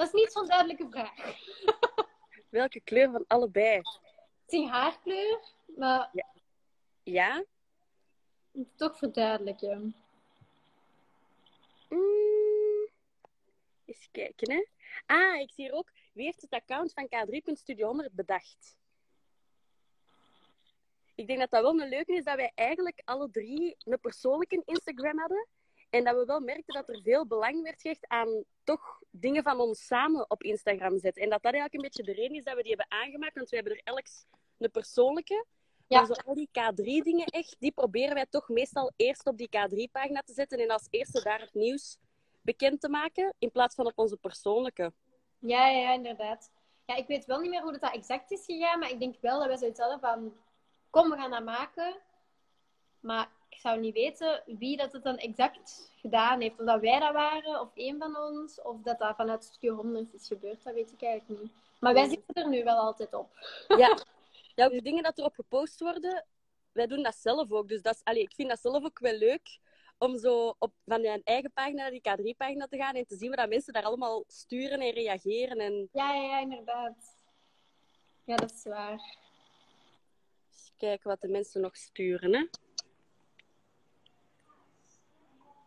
Dat 0.00 0.08
is 0.08 0.20
niet 0.20 0.32
zo'n 0.32 0.46
duidelijke 0.46 0.86
vraag. 0.90 1.36
Welke 2.48 2.80
kleur 2.80 3.10
van 3.10 3.24
allebei? 3.26 3.80
Is 4.46 4.68
haarkleur, 4.68 5.40
maar 5.76 6.10
Ja? 7.02 7.44
toch 8.76 8.98
verduidelijken. 8.98 9.96
Mm. 11.88 12.88
Eens 13.84 14.08
kijken, 14.10 14.52
hè. 14.52 14.66
Ah, 15.06 15.40
ik 15.40 15.50
zie 15.52 15.64
hier 15.64 15.74
ook. 15.74 15.90
Wie 16.12 16.24
heeft 16.24 16.40
het 16.42 16.52
account 16.52 16.92
van 16.92 17.06
K3.studio 17.06 17.86
100 17.86 18.12
bedacht? 18.12 18.76
Ik 21.14 21.26
denk 21.26 21.38
dat 21.38 21.50
dat 21.50 21.62
wel 21.62 21.80
een 21.80 21.88
leuke 21.88 22.12
is 22.12 22.24
dat 22.24 22.36
wij 22.36 22.52
eigenlijk 22.54 23.02
alle 23.04 23.30
drie 23.30 23.76
een 23.78 24.00
persoonlijke 24.00 24.62
Instagram 24.64 25.18
hadden. 25.18 25.48
En 25.90 26.04
dat 26.04 26.16
we 26.16 26.24
wel 26.24 26.40
merkten 26.40 26.74
dat 26.74 26.88
er 26.88 27.00
veel 27.02 27.26
belang 27.26 27.62
werd 27.62 27.80
gehecht 27.80 28.08
aan 28.08 28.44
toch 28.64 29.00
dingen 29.10 29.42
van 29.42 29.60
ons 29.60 29.86
samen 29.86 30.30
op 30.30 30.42
Instagram 30.42 30.98
zetten. 30.98 31.22
En 31.22 31.30
dat 31.30 31.42
dat 31.42 31.52
eigenlijk 31.52 31.74
een 31.74 31.90
beetje 31.90 32.12
de 32.12 32.20
reden 32.20 32.36
is 32.36 32.44
dat 32.44 32.54
we 32.54 32.62
die 32.62 32.74
hebben 32.76 32.98
aangemaakt. 32.98 33.34
Want 33.34 33.50
we 33.50 33.56
hebben 33.56 33.74
er 33.74 33.80
elk 33.84 34.06
een 34.58 34.70
persoonlijke. 34.70 35.46
Ja. 35.86 35.98
Maar 35.98 36.06
zo 36.06 36.12
al 36.12 36.34
die 36.34 36.48
K3-dingen 36.48 37.26
echt, 37.26 37.56
die 37.58 37.72
proberen 37.72 38.14
wij 38.14 38.26
toch 38.30 38.48
meestal 38.48 38.92
eerst 38.96 39.26
op 39.26 39.36
die 39.36 39.48
K3-pagina 39.48 40.20
te 40.20 40.32
zetten. 40.32 40.58
En 40.58 40.70
als 40.70 40.86
eerste 40.90 41.22
daar 41.22 41.40
het 41.40 41.54
nieuws 41.54 41.98
bekend 42.40 42.80
te 42.80 42.88
maken. 42.88 43.34
In 43.38 43.50
plaats 43.50 43.74
van 43.74 43.86
op 43.86 43.98
onze 43.98 44.16
persoonlijke. 44.16 44.92
Ja, 45.38 45.68
ja, 45.68 45.92
inderdaad. 45.92 46.50
Ja, 46.84 46.96
ik 46.96 47.06
weet 47.06 47.24
wel 47.24 47.40
niet 47.40 47.50
meer 47.50 47.62
hoe 47.62 47.78
dat, 47.78 47.94
exact 47.94 48.30
is 48.30 48.44
gegaan, 48.44 48.78
maar 48.78 48.90
ik 48.90 49.00
denk 49.00 49.16
wel 49.20 49.38
dat 49.38 49.46
wij 49.46 49.56
zoiets 49.56 49.80
hadden 49.80 50.00
van, 50.00 50.36
kom, 50.90 51.10
we 51.10 51.16
gaan 51.16 51.30
dat 51.30 51.44
maken. 51.44 51.96
Maar 53.00 53.30
zou 53.60 53.80
niet 53.80 53.94
weten 53.94 54.42
wie 54.46 54.76
dat 54.76 54.92
het 54.92 55.02
dan 55.02 55.18
exact 55.18 55.92
gedaan 55.96 56.40
heeft. 56.40 56.58
Of 56.60 56.66
dat 56.66 56.80
wij 56.80 56.98
dat 56.98 57.12
waren, 57.12 57.60
of 57.60 57.70
één 57.74 57.98
van 57.98 58.16
ons, 58.16 58.62
of 58.62 58.80
dat 58.82 58.98
dat 58.98 59.16
vanuit 59.16 59.44
Studio 59.44 59.74
100 59.74 60.14
is 60.14 60.26
gebeurd, 60.26 60.62
dat 60.62 60.74
weet 60.74 60.92
ik 60.92 61.02
eigenlijk 61.02 61.42
niet. 61.42 61.52
Maar 61.80 61.94
wij 61.94 62.08
zitten 62.08 62.42
er 62.42 62.48
nu 62.48 62.64
wel 62.64 62.76
altijd 62.76 63.14
op. 63.14 63.30
Ja. 63.68 63.76
ja, 64.56 64.64
ook 64.64 64.72
de 64.72 64.82
dingen 64.82 65.02
dat 65.02 65.18
erop 65.18 65.34
gepost 65.34 65.80
worden, 65.80 66.26
wij 66.72 66.86
doen 66.86 67.02
dat 67.02 67.16
zelf 67.16 67.52
ook. 67.52 67.68
Dus 67.68 67.82
dat 67.82 67.94
is, 67.94 68.00
allee, 68.04 68.22
ik 68.22 68.34
vind 68.34 68.48
dat 68.48 68.60
zelf 68.60 68.84
ook 68.84 68.98
wel 68.98 69.14
leuk 69.14 69.58
om 69.98 70.18
zo 70.18 70.54
op, 70.58 70.72
van 70.86 71.00
mijn 71.00 71.20
eigen 71.24 71.52
pagina 71.52 71.82
naar 71.82 71.90
die 71.90 72.34
K3-pagina 72.34 72.66
te 72.66 72.76
gaan 72.76 72.94
en 72.94 73.06
te 73.06 73.16
zien 73.16 73.34
wat 73.34 73.48
mensen 73.48 73.72
daar 73.72 73.82
allemaal 73.82 74.24
sturen 74.26 74.80
en 74.80 74.90
reageren. 74.90 75.58
En 75.58 75.88
Ja, 75.92 76.14
ja, 76.14 76.22
ja, 76.22 76.40
inderdaad. 76.40 77.18
Ja, 78.24 78.36
dat 78.36 78.52
is 78.52 78.64
waar. 78.64 79.16
kijken 80.76 81.08
wat 81.08 81.20
de 81.20 81.28
mensen 81.28 81.60
nog 81.60 81.76
sturen. 81.76 82.34
Hè. 82.34 82.46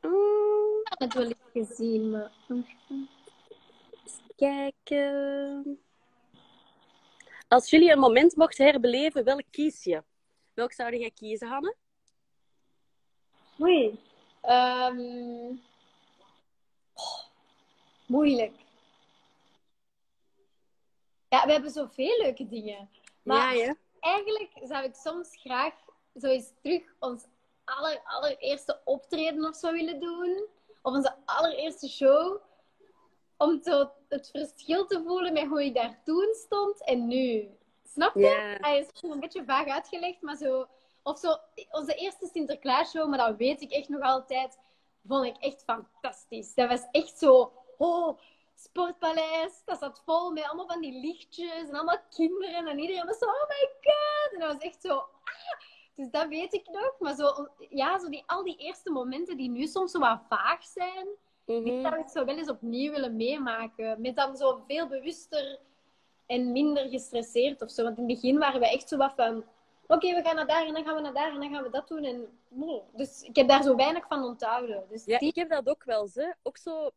Mm, 0.03 0.83
eens 0.97 1.33
gezien, 1.53 2.09
maar... 2.09 2.31
eens 2.47 4.21
kijken. 4.35 5.79
Als 7.47 7.69
jullie 7.69 7.91
een 7.91 7.99
moment 7.99 8.35
mochten 8.35 8.65
herbeleven, 8.65 9.23
welk 9.23 9.43
kies 9.51 9.83
je? 9.83 10.03
Welk 10.53 10.71
zou 10.71 10.97
jij 10.97 11.11
kiezen, 11.11 11.47
Hanne? 11.47 11.75
Oei. 13.61 13.99
Ehm, 14.41 14.99
oh, 16.93 17.19
moeilijk. 18.05 18.55
Ja, 21.29 21.45
we 21.45 21.51
hebben 21.51 21.71
zoveel 21.71 22.17
leuke 22.17 22.47
dingen. 22.47 22.89
Maar 23.23 23.55
Ja, 23.55 23.63
ja. 23.63 23.75
eigenlijk 23.99 24.51
zou 24.63 24.85
ik 24.85 24.95
soms 24.95 25.37
graag 25.39 25.73
zo 26.15 26.27
eens 26.27 26.51
terug 26.61 26.83
ons 26.99 27.25
aller, 27.65 28.02
allereerste 28.04 28.82
optreden 28.84 29.45
of 29.45 29.56
zo 29.56 29.71
willen 29.71 29.99
doen. 29.99 30.47
Of 30.82 30.93
onze 30.93 31.15
allereerste 31.26 31.89
show. 31.89 32.41
Om 33.38 33.62
zo 33.63 33.91
het 34.10 34.30
verschil 34.32 34.86
te 34.86 35.04
voelen 35.06 35.34
met 35.34 35.47
hoe 35.47 35.63
ik 35.63 35.76
daar 35.76 36.02
toen 36.04 36.34
stond 36.34 36.84
en 36.84 37.08
nu. 37.08 37.58
Snap 37.84 38.15
je? 38.15 38.58
Hij 38.62 38.80
is 38.80 39.02
een 39.02 39.19
beetje 39.19 39.43
vaag 39.45 39.67
uitgelegd, 39.67 40.21
maar 40.21 40.36
zo... 40.36 40.67
Of 41.04 41.19
zo, 41.19 41.38
onze 41.71 41.93
eerste 41.93 42.30
Sinterklaasshow, 42.34 43.10
maar 43.10 43.17
dat 43.17 43.38
weet 43.38 43.62
ik 43.62 43.71
echt 43.71 43.89
nog 43.89 44.02
altijd, 44.02 44.58
vond 45.08 45.26
ik 45.26 45.38
echt 45.38 45.63
fantastisch. 45.63 46.54
Dat 46.54 46.69
was 46.69 46.88
echt 46.91 47.17
zo... 47.19 47.54
Oh, 47.78 48.19
Sportpaleis, 48.56 49.62
dat 49.65 49.80
zat 49.80 50.02
vol 50.06 50.32
met 50.32 50.43
allemaal 50.43 50.67
van 50.67 50.82
die 50.82 50.99
lichtjes 50.99 51.69
en 51.69 51.73
allemaal 51.73 52.02
kinderen. 52.10 52.67
En 52.67 52.80
iedereen 52.80 53.06
was 53.06 53.17
zo, 53.17 53.26
oh 53.26 53.47
my 53.47 53.69
god! 53.82 54.34
En 54.34 54.39
dat 54.39 54.54
was 54.54 54.62
echt 54.62 54.82
zo... 54.82 54.95
Ah! 54.97 55.72
Dus 55.95 56.10
dat 56.12 56.27
weet 56.27 56.53
ik 56.53 56.69
nog. 56.69 56.95
Maar 56.99 57.15
zo, 57.15 57.47
ja, 57.69 57.99
zo 57.99 58.10
die, 58.10 58.23
al 58.25 58.43
die 58.43 58.58
eerste 58.58 58.91
momenten 58.91 59.38
die 59.38 59.49
nu 59.49 59.67
soms 59.67 59.91
zo 59.91 59.99
wat 59.99 60.19
vaag 60.29 60.63
zijn, 60.63 61.08
die 61.45 61.71
Mhm. 61.71 61.82
zou 61.82 61.99
ik 61.99 62.08
zo 62.10 62.25
wel 62.25 62.38
eens 62.38 62.49
opnieuw 62.49 62.91
willen 62.91 63.15
meemaken. 63.15 64.01
Met 64.01 64.15
dan 64.15 64.38
zo 64.38 64.63
veel 64.67 64.88
bewuster 64.88 65.60
en 66.25 66.51
minder 66.51 66.89
gestresseerd 66.89 67.62
of 67.62 67.71
zo. 67.71 67.84
Want 67.84 67.97
in 67.97 68.03
het 68.10 68.13
begin 68.21 68.38
waren 68.39 68.60
we 68.60 68.69
echt 68.69 68.88
zo 68.89 68.97
wat 68.97 69.13
van... 69.15 69.43
Oké, 69.88 70.13
we 70.15 70.21
gaan 70.21 70.36
naar 70.36 70.47
daar 70.47 70.65
en 70.65 70.73
dan 70.73 70.84
gaan 70.84 70.95
we 70.95 71.01
naar 71.01 71.13
daar 71.13 71.32
en 71.34 71.39
dan 71.39 71.53
gaan 71.53 71.63
we 71.63 71.69
dat 71.69 71.88
doen. 71.88 72.03
En, 72.03 72.39
oh. 72.60 72.84
Dus 72.95 73.21
ik 73.21 73.36
heb 73.36 73.47
daar 73.47 73.63
zo 73.63 73.75
weinig 73.75 74.08
van 74.08 74.23
onthouden. 74.23 74.86
Dus 74.89 75.06
Ja, 75.06 75.17
die- 75.17 75.29
ik 75.29 75.36
heb 75.36 75.49
dat 75.49 75.67
ook 75.69 75.84
wel. 75.84 76.08
Ze. 76.08 76.36
Ook 76.43 76.58
zo 76.58 76.89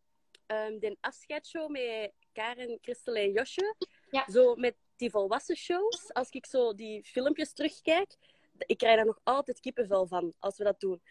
ehm 0.46 0.78
de 0.78 0.96
afscheidsshow 1.00 1.70
met 1.70 2.12
Karen, 2.32 2.78
Christel 2.82 3.14
en 3.14 3.32
Josje. 3.32 3.74
Ja. 4.11 4.24
Zo 4.30 4.54
met 4.54 4.74
die 4.96 5.11
volwassen 5.11 5.56
shows. 5.56 6.12
Als 6.12 6.30
ik 6.30 6.46
zo 6.46 6.74
die 6.74 7.02
filmpjes 7.04 7.52
terugkijk, 7.52 8.16
ik 8.58 8.78
krijg 8.78 8.96
daar 8.96 9.06
nog 9.06 9.20
altijd 9.22 9.60
kippenvel 9.60 10.06
van 10.06 10.32
als 10.38 10.58
we 10.58 10.64
dat 10.64 10.80
doen. 10.80 11.02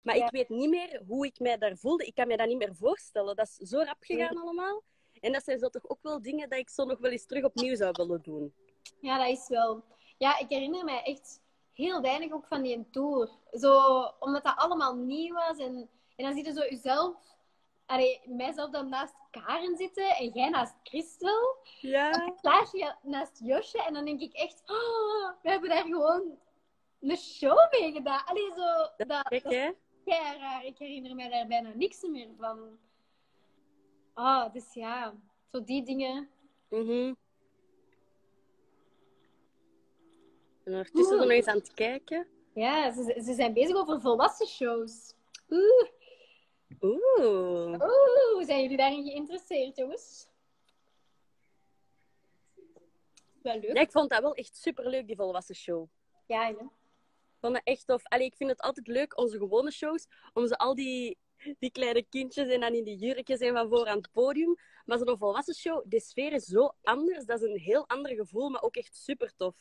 Maar 0.00 0.16
Ja. 0.16 0.24
ik 0.24 0.30
weet 0.30 0.48
niet 0.48 0.68
meer 0.70 1.02
hoe 1.06 1.26
ik 1.26 1.38
mij 1.38 1.58
daar 1.58 1.76
voelde. 1.76 2.04
Ik 2.04 2.14
kan 2.14 2.26
me 2.26 2.36
dat 2.36 2.46
niet 2.46 2.58
meer 2.58 2.74
voorstellen. 2.74 3.36
Dat 3.36 3.46
is 3.46 3.68
zo 3.68 3.78
rap 3.82 3.96
gegaan 4.00 4.36
allemaal. 4.40 4.82
En 5.20 5.32
dat 5.32 5.44
zijn 5.44 5.58
zo 5.58 5.68
toch 5.68 5.88
ook 5.88 6.02
wel 6.02 6.22
dingen 6.22 6.48
dat 6.48 6.58
ik 6.58 6.70
zo 6.70 6.84
nog 6.84 6.98
wel 6.98 7.10
eens 7.10 7.26
terug 7.26 7.44
opnieuw 7.44 7.76
zou 7.76 7.90
willen 7.92 8.22
doen. 8.22 8.54
Ja, 9.00 9.18
dat 9.18 9.38
is 9.38 9.48
wel. 9.48 9.84
Ja, 10.18 10.38
ik 10.38 10.48
herinner 10.48 10.84
mij 10.84 11.02
echt 11.02 11.40
heel 11.72 12.00
weinig 12.00 12.32
ook 12.32 12.46
van 12.46 12.62
die 12.62 12.90
tour. 12.90 13.30
Zo, 13.50 14.02
omdat 14.18 14.44
dat 14.44 14.56
allemaal 14.56 14.94
nieuw 14.96 15.34
was. 15.34 15.58
En, 15.58 15.88
en 16.16 16.24
dan 16.24 16.32
zie 16.34 16.44
je 16.44 16.52
zo 16.52 16.60
jezelf, 16.60 17.16
allee, 17.86 18.20
mijzelf 18.26 18.70
dan 18.70 18.88
naast 18.88 19.14
Karen 19.30 19.76
zitten 19.76 20.08
en 20.08 20.28
jij 20.28 20.48
naast 20.48 20.74
Christel. 20.82 21.56
Ja. 21.80 22.10
Klaasje 22.40 22.96
naast 23.02 23.40
Josje. 23.44 23.82
En 23.82 23.94
dan 23.94 24.04
denk 24.04 24.20
ik 24.20 24.32
echt, 24.32 24.62
oh, 24.66 25.30
we 25.42 25.50
hebben 25.50 25.68
daar 25.68 25.82
gewoon 25.84 26.38
een 27.00 27.16
show 27.16 27.70
mee 27.70 27.92
gedaan. 27.92 28.24
Allee, 28.24 28.50
zo, 28.56 28.90
dat, 28.96 29.08
dat, 29.08 29.28
Kijk, 29.28 29.44
is 29.44 29.54
hè. 29.54 29.70
kei 30.04 30.38
raar. 30.38 30.64
Ik 30.64 30.78
herinner 30.78 31.14
mij 31.14 31.28
daar 31.28 31.46
bijna 31.46 31.72
niks 31.74 32.02
meer 32.02 32.28
van. 32.38 32.78
Ah, 34.14 34.52
dus 34.52 34.74
ja, 34.74 35.14
zo 35.52 35.64
die 35.64 35.82
dingen. 35.82 36.28
Mhm. 36.68 37.14
En 40.64 40.72
ondertussen 40.72 41.14
Oeh. 41.16 41.22
nog 41.22 41.30
eens 41.30 41.46
aan 41.46 41.56
het 41.56 41.74
kijken. 41.74 42.26
Ja, 42.54 42.92
ze, 42.92 43.20
ze 43.24 43.34
zijn 43.34 43.52
bezig 43.52 43.76
over 43.76 44.00
volwassen 44.00 44.46
shows. 44.46 45.14
Oeh. 45.50 45.88
Oeh. 46.80 47.80
Oeh, 47.80 48.44
zijn 48.46 48.62
jullie 48.62 48.76
daarin 48.76 49.04
geïnteresseerd, 49.04 49.76
jongens? 49.76 50.28
Wel 53.42 53.58
leuk. 53.58 53.74
Ja, 53.74 53.80
ik 53.80 53.90
vond 53.90 54.10
dat 54.10 54.20
wel 54.20 54.34
echt 54.34 54.56
superleuk, 54.56 55.06
die 55.06 55.16
volwassen 55.16 55.54
show. 55.54 55.88
Ja, 56.26 56.46
ja. 56.48 56.70
Vond 57.46 57.58
dat 57.64 57.74
echt 57.74 57.86
tof. 57.86 58.02
Allee, 58.04 58.26
ik 58.26 58.36
vind 58.36 58.50
het 58.50 58.60
altijd 58.60 58.86
leuk, 58.86 59.18
onze 59.18 59.38
gewone 59.38 59.70
shows, 59.70 60.06
om 60.32 60.46
ze 60.46 60.56
al 60.58 60.74
die, 60.74 61.18
die 61.58 61.70
kleine 61.70 62.02
kindjes 62.02 62.48
en 62.48 62.60
dan 62.60 62.72
in 62.74 62.84
die 62.84 62.96
jurkjes 62.96 63.38
en 63.40 63.52
van 63.54 63.68
voor 63.68 63.86
aan 63.86 63.96
het 63.96 64.08
podium. 64.12 64.56
Maar 64.84 64.98
zo'n 64.98 65.18
volwassen 65.18 65.54
show, 65.54 65.84
de 65.88 66.00
sfeer 66.00 66.32
is 66.32 66.44
zo 66.44 66.72
anders. 66.82 67.24
Dat 67.24 67.42
is 67.42 67.48
een 67.50 67.58
heel 67.58 67.88
ander 67.88 68.14
gevoel, 68.14 68.48
maar 68.50 68.62
ook 68.62 68.76
echt 68.76 68.96
super 68.96 69.32
tof. 69.36 69.54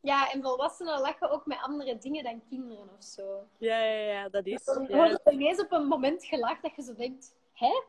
Ja, 0.00 0.30
en 0.32 0.42
volwassenen 0.42 1.00
lachen 1.00 1.30
ook 1.30 1.46
met 1.46 1.58
andere 1.62 1.98
dingen 1.98 2.24
dan 2.24 2.42
kinderen 2.48 2.90
of 2.96 3.04
zo. 3.04 3.48
Ja, 3.58 3.84
ja, 3.84 4.12
ja, 4.12 4.28
dat 4.28 4.46
is. 4.46 4.64
Dan 4.64 4.86
Ja. 4.88 4.96
wordt 4.96 5.20
ineens 5.30 5.60
op 5.60 5.72
een 5.72 5.86
moment 5.86 6.24
gelacht 6.24 6.62
dat 6.62 6.74
je 6.76 6.82
zo 6.82 6.94
denkt, 6.94 7.34
hè? 7.52 7.82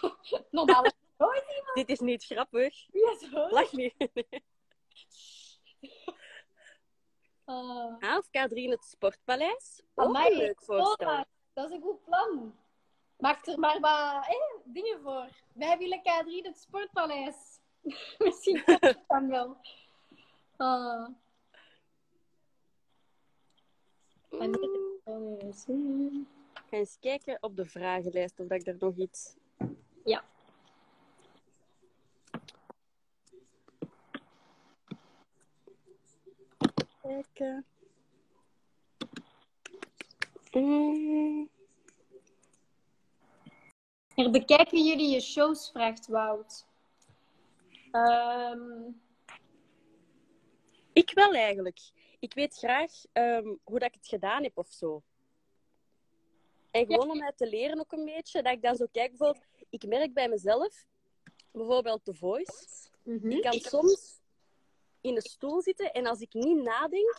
Normaal 0.50 0.84
nooit 1.16 1.44
Dit 1.74 1.88
is 1.88 1.98
niet 2.00 2.24
grappig. 2.24 2.86
iemand 2.92 3.20
zo. 3.20 3.48
Lach 3.48 3.72
niet. 3.72 3.94
Ah, 7.48 8.16
of 8.18 8.26
K3 8.26 8.52
in 8.54 8.70
het 8.70 8.84
Sportpaleis. 8.84 9.82
Amai, 9.94 10.36
leuk 10.36 10.62
voorstel. 10.62 11.24
Dat 11.52 11.68
is 11.70 11.76
een 11.76 11.82
goed 11.82 12.04
plan. 12.04 12.54
Maak 13.16 13.46
er 13.46 13.58
maar 13.58 13.80
wat 13.80 14.26
hè, 14.26 14.36
dingen 14.64 15.00
voor. 15.02 15.28
Wij 15.52 15.78
willen 15.78 15.98
K3 16.00 16.46
het 16.46 16.58
Sportpaleis. 16.58 17.58
Misschien 18.18 18.64
komt 18.64 18.80
het 18.80 19.04
dan 19.08 19.28
wel. 19.28 19.56
Is- 25.38 25.64
Ik 25.68 26.64
ga 26.70 26.76
eens 26.76 26.96
kijken 27.00 27.38
op 27.40 27.56
de 27.56 27.64
vragenlijst 27.64 28.40
of 28.40 28.46
dat 28.46 28.60
ik 28.60 28.66
er 28.66 28.76
nog 28.78 28.96
iets... 28.96 29.34
Ja. 30.04 30.24
Kijken. 37.08 37.66
Mm. 40.52 41.48
Herbekijken 44.14 44.84
jullie 44.84 45.10
je 45.10 45.20
shows, 45.20 45.70
vraagt 45.70 46.06
Wout. 46.06 46.66
Ehm, 47.90 48.90
Ik 50.92 51.10
wel 51.14 51.34
eigenlijk. 51.34 51.78
Ik 52.18 52.34
weet 52.34 52.54
graag 52.54 52.92
ehm, 53.12 53.54
hoe 53.64 53.78
dat 53.78 53.88
ik 53.88 53.94
het 53.94 54.06
gedaan 54.06 54.42
heb 54.42 54.58
of 54.58 54.68
zo. 54.68 55.02
En 56.70 56.86
gewoon 56.86 57.10
om 57.10 57.22
uit 57.22 57.36
te 57.36 57.48
leren 57.48 57.78
ook 57.78 57.92
een 57.92 58.04
beetje. 58.04 58.42
Dat 58.42 58.52
ik 58.52 58.62
dan 58.62 58.76
zo 58.76 58.86
kijk 58.92 59.08
bijvoorbeeld. 59.08 59.44
Ik 59.68 59.86
merk 59.86 60.14
bij 60.14 60.28
mezelf, 60.28 60.84
bijvoorbeeld 61.50 62.04
The 62.04 62.14
Voice. 62.14 62.88
mhm. 63.02 63.30
Ik 63.30 63.42
kan 63.42 63.52
soms 63.52 64.20
in 65.08 65.16
een 65.16 65.22
stoel 65.22 65.62
zitten 65.62 65.92
en 65.92 66.06
als 66.06 66.20
ik 66.20 66.32
niet 66.32 66.62
nadenk 66.62 67.16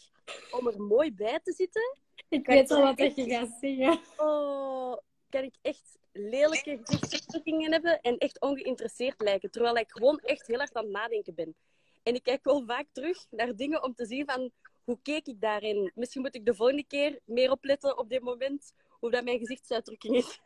om 0.51 0.67
er 0.67 0.81
mooi 0.81 1.13
bij 1.13 1.39
te 1.43 1.51
zitten, 1.53 1.97
Ik 2.29 2.43
Kan 2.43 2.55
weet 2.55 2.69
ik 2.69 2.77
al 2.77 2.83
wat 2.83 2.97
echt- 2.99 3.15
dat 3.15 3.25
je 3.25 3.31
gaat 3.31 3.57
zingen. 3.61 3.99
oh, 4.17 4.97
kan 5.29 5.43
ik 5.43 5.55
echt 5.61 5.97
lelijke 6.11 6.79
gezichtsuitdrukkingen 6.83 7.71
hebben 7.71 8.01
en 8.01 8.17
echt 8.17 8.41
ongeïnteresseerd 8.41 9.21
lijken. 9.21 9.51
Terwijl 9.51 9.75
ik 9.77 9.91
gewoon 9.91 10.17
echt 10.19 10.47
heel 10.47 10.57
hard 10.57 10.73
aan 10.73 10.83
het 10.83 10.91
nadenken 10.91 11.35
ben. 11.35 11.55
En 12.03 12.15
ik 12.15 12.23
kijk 12.23 12.43
wel 12.43 12.63
vaak 12.65 12.85
terug 12.91 13.25
naar 13.29 13.55
dingen 13.55 13.83
om 13.83 13.93
te 13.95 14.05
zien 14.05 14.25
van 14.25 14.51
hoe 14.83 14.99
keek 15.03 15.27
ik 15.27 15.41
daarin. 15.41 15.91
Misschien 15.95 16.21
moet 16.21 16.35
ik 16.35 16.45
de 16.45 16.55
volgende 16.55 16.83
keer 16.87 17.19
meer 17.25 17.51
opletten 17.51 17.97
op 17.97 18.09
dit 18.09 18.21
moment 18.21 18.73
hoe 18.89 19.11
dat 19.11 19.23
mijn 19.23 19.39
gezichtsuitdrukking 19.39 20.15
is. 20.15 20.39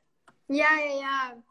Ja, 0.48 0.78
ja, 0.80 0.92
ja. 0.94 1.44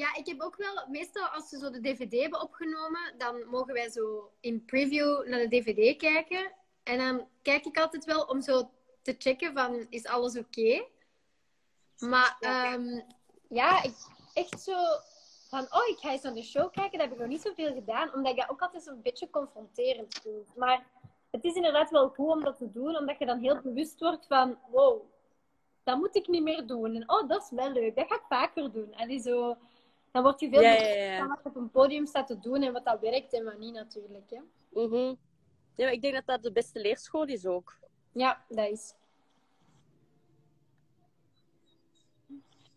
Ja, 0.00 0.14
ik 0.14 0.26
heb 0.26 0.40
ook 0.40 0.56
wel, 0.56 0.86
meestal 0.88 1.26
als 1.26 1.48
ze 1.48 1.58
zo 1.58 1.70
de 1.70 1.80
DVD 1.80 2.20
hebben 2.20 2.40
opgenomen, 2.40 3.14
dan 3.18 3.48
mogen 3.48 3.74
wij 3.74 3.90
zo 3.90 4.30
in 4.40 4.64
preview 4.64 5.26
naar 5.26 5.38
de 5.38 5.48
DVD 5.48 5.96
kijken. 5.96 6.52
En 6.82 6.98
dan 6.98 7.28
kijk 7.42 7.64
ik 7.64 7.78
altijd 7.78 8.04
wel 8.04 8.24
om 8.24 8.40
zo 8.40 8.70
te 9.02 9.14
checken 9.18 9.52
van, 9.52 9.86
is 9.90 10.06
alles 10.06 10.36
oké? 10.36 10.86
Maar 11.98 12.36
ehm, 12.40 13.00
ja, 13.48 13.82
ik, 13.82 13.94
echt 14.34 14.62
zo 14.62 14.76
van, 15.48 15.62
oh, 15.62 15.88
ik 15.88 15.98
ga 15.98 16.10
eens 16.10 16.22
naar 16.22 16.34
de 16.34 16.42
show 16.42 16.72
kijken. 16.72 16.98
Dat 16.98 17.08
heb 17.08 17.12
ik 17.12 17.18
nog 17.18 17.28
niet 17.28 17.42
zoveel 17.42 17.74
gedaan, 17.74 18.14
omdat 18.14 18.32
ik 18.32 18.38
dat 18.38 18.50
ook 18.50 18.62
altijd 18.62 18.82
zo'n 18.82 19.02
beetje 19.02 19.30
confronterend 19.30 20.18
vind. 20.22 20.56
Maar 20.56 20.86
het 21.30 21.44
is 21.44 21.54
inderdaad 21.54 21.90
wel 21.90 22.08
goed 22.08 22.28
om 22.28 22.44
dat 22.44 22.58
te 22.58 22.70
doen, 22.70 22.96
omdat 22.96 23.18
je 23.18 23.26
dan 23.26 23.38
heel 23.38 23.60
bewust 23.60 24.00
wordt 24.00 24.26
van, 24.26 24.58
wow, 24.70 25.02
dat 25.82 25.98
moet 25.98 26.16
ik 26.16 26.28
niet 26.28 26.42
meer 26.42 26.66
doen. 26.66 26.94
En 26.94 27.10
oh, 27.10 27.28
dat 27.28 27.42
is 27.42 27.50
wel 27.50 27.70
leuk, 27.70 27.96
dat 27.96 28.06
ga 28.08 28.14
ik 28.14 28.24
vaker 28.28 28.72
doen. 28.72 28.92
En 28.92 29.08
die 29.08 29.20
zo, 29.20 29.56
dan 30.10 30.22
word 30.22 30.40
je 30.40 30.48
veel 30.48 30.60
Ja, 30.60 30.72
ja, 30.72 30.78
bewust 30.78 30.98
ja. 30.98 31.18
van 31.18 31.28
wat 31.28 31.40
je 31.42 31.48
op 31.48 31.56
een 31.56 31.70
podium 31.70 32.06
staat 32.06 32.26
te 32.26 32.38
doen 32.38 32.62
en 32.62 32.72
wat 32.72 32.84
dat 32.84 33.00
werkt 33.00 33.32
en 33.32 33.44
wat 33.44 33.58
niet 33.58 33.74
natuurlijk. 33.74 34.30
Hè. 34.30 34.40
Mhm. 34.82 35.14
ja, 35.74 35.84
maar 35.84 35.92
ik 35.92 36.02
denk 36.02 36.14
dat 36.14 36.26
dat 36.26 36.42
de 36.42 36.52
beste 36.52 36.80
leerschool 36.80 37.26
is 37.26 37.46
ook. 37.46 37.78
Ja, 38.12 38.44
dat 38.48 38.68
is. 38.70 38.94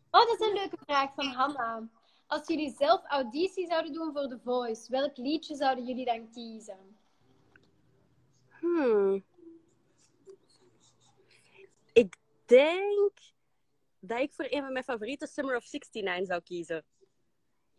Oh, 0.09 0.27
dat 0.27 0.39
is 0.39 0.47
een 0.47 0.53
leuke 0.53 0.77
vraag 0.85 1.13
van 1.13 1.25
Hanna. 1.25 1.89
Als 2.27 2.47
jullie 2.47 2.75
zelf 2.77 3.01
auditie 3.03 3.67
zouden 3.67 3.93
doen 3.93 4.13
voor 4.13 4.27
The 4.27 4.39
Voice, 4.43 4.91
welk 4.91 5.17
liedje 5.17 5.55
zouden 5.55 5.85
jullie 5.85 6.05
dan 6.05 6.31
kiezen? 6.31 6.97
Hmm. 8.59 9.23
Ik 11.93 12.15
denk 12.45 13.19
dat 13.99 14.19
ik 14.19 14.33
voor 14.33 14.45
een 14.49 14.61
van 14.61 14.73
mijn 14.73 14.83
favoriete 14.83 15.27
Summer 15.27 15.55
of 15.55 15.71
69 15.71 16.25
zou 16.25 16.41
kiezen. 16.41 16.83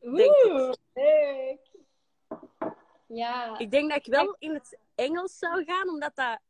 Oeh, 0.04 0.72
leuk. 0.94 1.58
Ja, 3.06 3.58
Ik 3.58 3.70
denk 3.70 3.90
dat 3.90 3.98
ik 3.98 4.12
wel 4.12 4.36
in 4.38 4.54
het 4.54 4.78
Engels 4.94 5.38
zou 5.38 5.64
gaan, 5.64 5.88
omdat 5.88 6.14
dat 6.14 6.40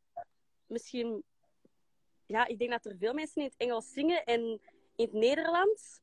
misschien... 0.65 1.23
Ja, 2.25 2.45
ik 2.45 2.59
denk 2.59 2.71
dat 2.71 2.85
er 2.85 2.97
veel 2.97 3.13
mensen 3.13 3.41
in 3.41 3.47
het 3.47 3.57
Engels 3.57 3.91
zingen 3.91 4.23
en 4.23 4.41
in 4.95 5.05
het 5.05 5.13
Nederlands... 5.13 5.99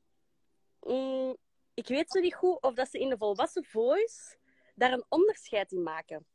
mm, 0.79 1.37
ik 1.73 1.87
weet 1.87 2.11
zo 2.11 2.19
niet 2.19 2.35
goed 2.35 2.61
of 2.61 2.73
dat 2.73 2.89
ze 2.89 2.99
in 2.99 3.09
de 3.09 3.17
volwassen 3.17 3.65
voice 3.65 4.37
daar 4.75 4.91
een 4.91 5.05
onderscheid 5.09 5.71
in 5.71 5.83
maken. 5.83 6.25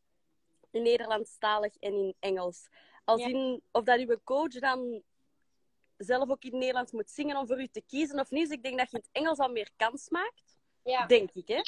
In 0.70 0.82
Nederlandstalig 0.82 1.76
en 1.76 1.92
in 1.92 2.14
Engels. 2.18 2.68
Als 3.04 3.20
Ja. 3.20 3.28
in, 3.28 3.62
of 3.70 3.84
dat 3.84 3.98
uw 3.98 4.20
coach 4.24 4.52
dan 4.52 5.02
zelf 5.96 6.30
ook 6.30 6.42
in 6.42 6.50
het 6.50 6.58
Nederlands 6.58 6.92
moet 6.92 7.10
zingen 7.10 7.36
om 7.36 7.46
voor 7.46 7.60
u 7.60 7.68
te 7.68 7.82
kiezen 7.86 8.20
of 8.20 8.30
niet. 8.30 8.48
Dus 8.48 8.56
ik 8.56 8.62
denk 8.62 8.78
dat 8.78 8.90
je 8.90 8.96
in 8.96 9.02
het 9.02 9.22
Engels 9.22 9.38
al 9.38 9.48
meer 9.48 9.70
kans 9.76 10.08
maakt. 10.08 10.57
Ja. 10.88 11.06
Denk 11.06 11.30
ik, 11.32 11.48
hè. 11.48 11.60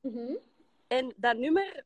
Mhm. 0.00 0.34
En 0.86 1.12
dat 1.16 1.36
nummer, 1.36 1.84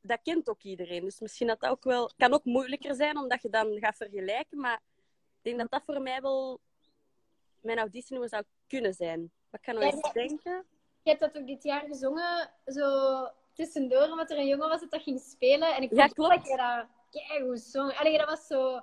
dat 0.00 0.20
kent 0.22 0.48
ook 0.48 0.62
iedereen. 0.62 1.04
Dus 1.04 1.20
misschien 1.20 1.46
dat 1.46 1.60
dat 1.60 1.70
ook 1.70 1.84
wel... 1.84 2.10
kan 2.16 2.32
ook 2.32 2.44
moeilijker 2.44 2.94
zijn, 2.94 3.18
omdat 3.18 3.42
je 3.42 3.48
dan 3.50 3.78
gaat 3.78 3.96
vergelijken. 3.96 4.58
Maar 4.60 4.80
ik 5.36 5.42
denk 5.42 5.58
dat 5.58 5.70
dat 5.70 5.82
voor 5.86 6.02
mij 6.02 6.20
wel 6.20 6.60
mijn 7.60 7.78
auditienummer 7.78 8.28
zou 8.28 8.42
kunnen 8.66 8.94
zijn. 8.94 9.30
Wat 9.50 9.60
kan 9.60 9.74
nou 9.74 9.86
eens 9.86 10.12
denken? 10.12 10.64
Je 11.02 11.10
hebt 11.10 11.20
dat 11.20 11.38
ook 11.38 11.46
dit 11.46 11.62
jaar 11.62 11.84
gezongen, 11.86 12.50
zo 12.66 12.88
tussendoor, 13.52 14.10
omdat 14.10 14.30
er 14.30 14.38
een 14.38 14.46
jongen 14.46 14.68
was 14.68 14.80
dat 14.80 14.90
dat 14.90 15.02
ging 15.02 15.20
spelen. 15.20 15.74
En 15.74 15.82
ik 15.82 15.90
Ja, 15.94 16.02
vond 16.02 16.12
klopt. 16.14 16.34
dat 16.34 16.46
je 16.46 16.56
dat 16.56 16.86
keigoed 17.10 17.60
zong. 17.60 17.92
Allee, 17.92 18.18
dat 18.18 18.28
was 18.28 18.46
zo... 18.46 18.80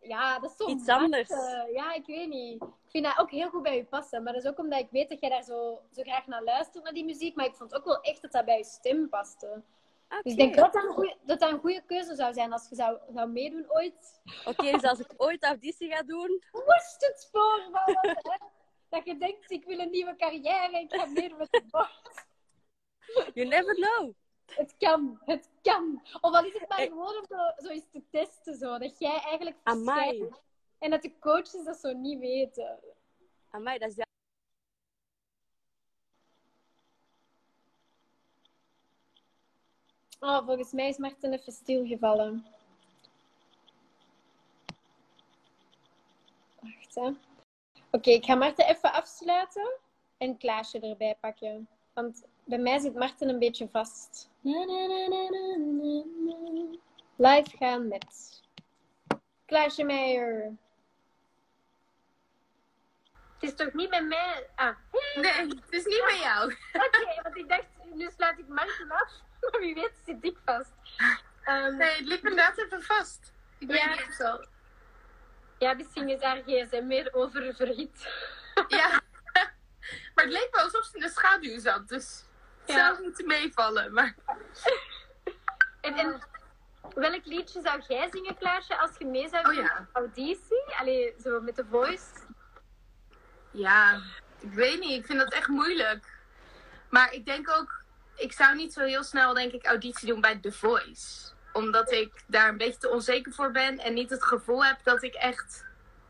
Ja, 0.00 0.38
dat 0.38 0.50
is 0.50 0.56
zo 0.56 0.66
Iets 0.68 0.88
anders. 0.88 1.28
eh, 1.30 1.72
ja, 1.72 1.94
ik 1.94 2.06
weet 2.06 2.28
niet. 2.28 2.62
Ik 2.62 2.90
vind 2.90 3.04
dat 3.04 3.18
ook 3.18 3.30
heel 3.30 3.48
goed 3.48 3.62
bij 3.62 3.76
je 3.76 3.84
passen. 3.84 4.22
Maar 4.22 4.32
dat 4.32 4.42
is 4.42 4.48
ook 4.50 4.58
omdat 4.58 4.78
ik 4.80 4.90
weet 4.90 5.08
dat 5.08 5.20
jij 5.20 5.30
daar 5.30 5.42
zo, 5.42 5.82
zo 5.92 6.02
graag 6.02 6.26
naar 6.26 6.42
luistert, 6.42 6.84
naar 6.84 6.92
die 6.92 7.04
muziek. 7.04 7.36
Maar 7.36 7.46
ik 7.46 7.54
vond 7.54 7.74
ook 7.74 7.84
wel 7.84 8.00
echt 8.00 8.22
dat 8.22 8.32
dat 8.32 8.44
bij 8.44 8.58
je 8.58 8.64
stem 8.64 9.08
paste. 9.08 9.62
Oké, 10.10 10.22
Dus 10.22 10.32
ik 10.32 10.38
denk 10.38 10.54
dat 10.54 10.72
dat 10.72 10.84
een 10.84 10.90
goeie- 10.90 11.16
dat 11.22 11.40
dat 11.40 11.50
een 11.52 11.58
goede 11.58 11.82
keuze 11.86 12.14
zou 12.14 12.32
zijn 12.32 12.52
als 12.52 12.68
je 12.68 12.74
zou, 12.74 12.98
zou 13.14 13.28
meedoen 13.28 13.64
ooit. 13.68 14.20
Oké, 14.44 14.70
dus 14.70 14.82
als 14.82 14.98
ik 14.98 15.14
ooit 15.16 15.44
auditie 15.44 15.90
ga 15.94 16.02
doen... 16.02 16.42
Moest 16.52 16.96
het 17.06 17.28
hè? 18.22 18.46
Dat 18.88 19.04
je 19.04 19.16
denkt, 19.18 19.50
ik 19.50 19.64
wil 19.64 19.78
een 19.78 19.90
nieuwe 19.90 20.16
carrière, 20.16 20.78
ik 20.80 20.94
ga 20.94 21.06
meedoen 21.06 21.38
met 21.38 21.50
de 21.50 21.62
bord. 21.70 22.26
You 23.34 23.46
never 23.48 23.74
know. 23.74 24.12
Het 24.48 24.74
kan, 24.78 25.20
het 25.24 25.48
kan. 25.62 26.02
Of 26.20 26.32
al 26.34 26.44
is 26.44 26.52
het 26.52 26.68
maar 26.68 26.78
gewoon 26.78 27.16
om 27.16 27.24
zo, 27.28 27.36
zo 27.62 27.68
eens 27.68 27.88
te 27.92 28.02
testen, 28.10 28.54
zo. 28.56 28.78
Dat 28.78 28.98
jij 28.98 29.20
eigenlijk 29.20 29.56
verschijnt. 29.64 30.40
En 30.78 30.90
dat 30.90 31.02
de 31.02 31.18
coaches 31.18 31.64
dat 31.64 31.76
zo 31.76 31.92
niet 31.92 32.18
weten. 32.18 32.78
Amai, 33.50 33.78
dat 33.78 33.88
is... 33.90 33.96
ja- 33.96 34.06
Oh, 40.20 40.46
volgens 40.46 40.72
mij 40.72 40.88
is 40.88 40.96
Marten 40.96 41.32
even 41.32 41.52
stilgevallen. 41.52 42.46
Wacht, 46.60 46.94
hè. 46.94 47.10
Oké, 47.90 48.10
ik 48.10 48.24
ga 48.24 48.34
Marten 48.34 48.66
even 48.66 48.92
afsluiten 48.92 49.72
en 50.16 50.36
Klaasje 50.38 50.80
erbij 50.80 51.16
pakken. 51.20 51.68
Want 51.92 52.24
bij 52.48 52.58
mij 52.58 52.78
zit 52.78 52.94
Marten 52.94 53.28
een 53.28 53.38
beetje 53.38 53.68
vast. 53.72 54.30
Na, 54.40 54.64
na, 54.64 54.86
na, 54.86 55.06
na, 55.08 55.28
na, 55.28 55.56
na, 55.56 56.50
na. 56.50 56.76
Live 57.16 57.56
gaan 57.56 57.88
met 57.88 58.40
Klaasje 59.46 59.84
Meijer. 59.84 60.56
Het 63.38 63.50
is 63.50 63.54
toch 63.54 63.72
niet 63.72 63.90
met 63.90 64.06
mij? 64.06 64.48
Ah, 64.54 64.76
Nee, 65.14 65.32
het 65.32 65.70
is 65.72 65.84
niet 65.84 66.02
bij 66.06 66.18
jou. 66.18 66.56
oké, 66.72 67.20
want 67.22 67.36
ik 67.36 67.48
dacht, 67.48 67.66
nu 67.94 68.10
sluit 68.16 68.38
ik 68.38 68.48
Marten 68.48 68.90
af. 68.90 69.12
Maar 69.50 69.60
wie 69.60 69.74
weet 69.74 69.92
zit 70.06 70.24
ik 70.24 70.38
vast. 70.44 70.72
Ehm, 71.44 71.76
Nee, 71.76 71.96
het 71.96 72.06
liep 72.06 72.18
inderdaad 72.22 72.58
even 72.58 72.82
vast. 72.82 73.32
Ik 73.58 73.68
weet 73.68 73.78
Ja. 73.80 73.88
niet 73.94 74.14
zo. 74.18 74.44
Ja, 75.58 75.72
misschien 75.74 76.08
is 76.08 76.22
haar 76.22 76.42
gsm 76.46 76.86
meer 76.86 77.14
oververhit. 77.14 78.08
Ja. 78.68 78.88
maar 80.14 80.24
het 80.24 80.32
leek 80.32 80.48
wel 80.50 80.64
alsof 80.64 80.84
ze 80.84 80.94
in 80.96 81.00
de 81.02 81.08
schaduw 81.08 81.58
zat. 81.58 81.88
Dus 81.88 82.24
Ja. 82.74 82.86
zou 82.94 83.02
moeten 83.02 83.26
meevallen. 83.26 83.92
Maar 83.92 84.14
En, 85.80 85.94
en 85.96 86.20
welk 86.94 87.24
liedje 87.24 87.60
zou 87.60 87.82
jij 87.88 88.08
zingen, 88.12 88.36
Klaasje, 88.38 88.78
als 88.78 88.90
je 88.98 89.06
mee 89.06 89.28
zou 89.28 89.46
Oh 89.46 89.54
doen 89.54 89.62
ja. 89.64 89.74
aan 89.76 89.88
auditie? 89.92 90.64
Allee, 90.80 91.14
zo 91.22 91.40
met 91.40 91.56
de 91.56 91.64
voice. 91.70 92.04
ja, 93.50 94.00
ik 94.40 94.52
weet 94.52 94.80
niet. 94.80 94.98
Ik 94.98 95.06
vind 95.06 95.18
dat 95.18 95.32
echt 95.32 95.48
moeilijk. 95.48 96.16
Maar 96.90 97.12
ik 97.12 97.26
denk 97.26 97.50
ook, 97.50 97.82
ik 98.16 98.32
zou 98.32 98.56
niet 98.56 98.72
zo 98.72 98.80
heel 98.84 99.02
snel 99.02 99.34
denk 99.34 99.52
ik 99.52 99.66
auditie 99.66 100.08
doen 100.08 100.20
bij 100.20 100.38
The 100.38 100.52
Voice. 100.52 101.30
Omdat 101.52 101.92
ik 101.92 102.12
daar 102.26 102.48
een 102.48 102.56
beetje 102.56 102.78
te 102.78 102.88
onzeker 102.88 103.32
voor 103.32 103.50
ben 103.50 103.78
en 103.78 103.94
niet 103.94 104.10
het 104.10 104.24
gevoel 104.24 104.64
heb 104.64 104.78
dat 104.82 105.02
ik 105.02 105.14
echt 105.14 105.64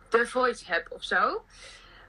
The 0.08 0.26
Voice 0.26 0.64
heb 0.72 0.86
of 0.90 1.04
zo. 1.04 1.44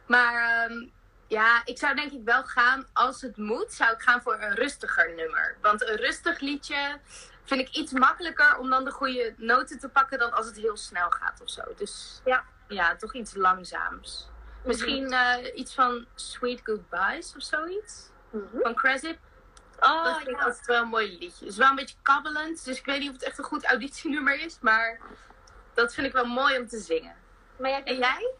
Maar 0.05 0.63
ehm, 0.69 0.87
ja, 1.29 1.61
ik 1.65 1.77
zou 1.77 1.95
denk 1.95 2.11
ik 2.11 2.23
wel 2.23 2.43
gaan, 2.43 2.87
als 2.93 3.21
het 3.21 3.37
moet, 3.37 3.73
zou 3.73 3.93
ik 3.93 4.01
gaan 4.01 4.21
voor 4.21 4.37
een 4.41 4.55
rustiger 4.55 5.15
nummer. 5.15 5.57
Want 5.61 5.81
een 5.89 5.95
rustig 5.95 6.39
liedje 6.39 6.99
vind 7.43 7.61
ik 7.61 7.69
iets 7.75 7.91
makkelijker 7.91 8.57
om 8.57 8.69
dan 8.69 8.83
de 8.83 8.91
goede 8.91 9.33
noten 9.37 9.79
te 9.79 9.89
pakken 9.89 10.19
dan 10.19 10.33
als 10.33 10.45
het 10.45 10.55
heel 10.55 10.77
snel 10.77 11.09
gaat 11.09 11.41
of 11.41 11.49
zo. 11.49 11.61
Dus 11.77 12.21
Ja. 12.25 12.43
ja 12.67 12.95
toch 12.95 13.13
iets 13.13 13.35
langzaams. 13.35 14.29
Misschien 14.63 15.11
eh, 15.13 15.55
iets 15.55 15.73
van 15.73 16.05
Sweet 16.15 16.61
Goodbyes 16.63 17.35
of 17.35 17.43
zoiets. 17.43 18.09
Mhm. 18.29 18.59
Van 18.61 18.75
Cresip. 18.75 19.17
Oh, 19.79 20.03
dat 20.03 20.15
vind 20.17 20.29
ik 20.29 20.37
ja. 20.39 20.43
altijd 20.45 20.65
wel 20.65 20.81
een 20.81 20.87
mooi 20.87 21.07
liedje. 21.19 21.45
Het 21.45 21.53
is 21.53 21.57
wel 21.57 21.69
een 21.69 21.75
beetje 21.75 21.95
kabbelend, 22.01 22.65
dus 22.65 22.77
ik 22.77 22.85
weet 22.85 22.99
niet 22.99 23.07
of 23.09 23.15
het 23.15 23.23
echt 23.23 23.37
een 23.37 23.43
goed 23.43 23.65
auditienummer 23.65 24.39
is, 24.39 24.57
maar 24.61 24.99
dat 25.73 25.93
vind 25.93 26.07
ik 26.07 26.13
wel 26.13 26.25
mooi 26.25 26.57
om 26.57 26.67
te 26.67 26.79
zingen. 26.79 27.15
Maar 27.59 27.71
En 27.83 27.97
jij? 27.97 28.33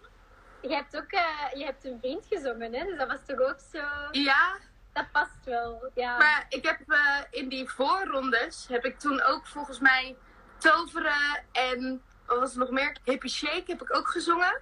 Je 0.62 0.74
hebt 0.74 0.98
ook 0.98 1.12
eh, 1.12 1.54
je 1.54 1.66
hebt 1.66 1.86
een 1.86 1.98
vriend 2.02 2.26
gezongen, 2.30 2.74
hè? 2.74 2.86
Dus 2.86 2.98
dat 2.98 3.08
was 3.08 3.20
toch 3.26 3.40
ook 3.40 3.60
zo... 3.72 3.82
Ja, 4.12 4.58
Dat 4.94 5.12
past 5.12 5.46
wel, 5.46 5.92
ja. 5.96 6.18
maar 6.18 6.46
ik 6.50 6.66
heb 6.66 6.80
eh, 6.88 7.20
in 7.30 7.50
die 7.50 7.70
voorrondes 7.70 8.68
heb 8.70 8.86
ik 8.86 9.00
toen 9.00 9.22
ook 9.22 9.48
volgens 9.48 9.80
mij 9.80 10.16
toveren 10.58 11.44
en 11.52 12.02
wat 12.26 12.40
was 12.40 12.50
het 12.50 12.60
nog 12.60 12.70
meer? 12.70 12.98
Hippie 13.04 13.30
Shake 13.30 13.64
heb 13.66 13.82
ik 13.82 13.96
ook 13.96 14.08
gezongen. 14.08 14.62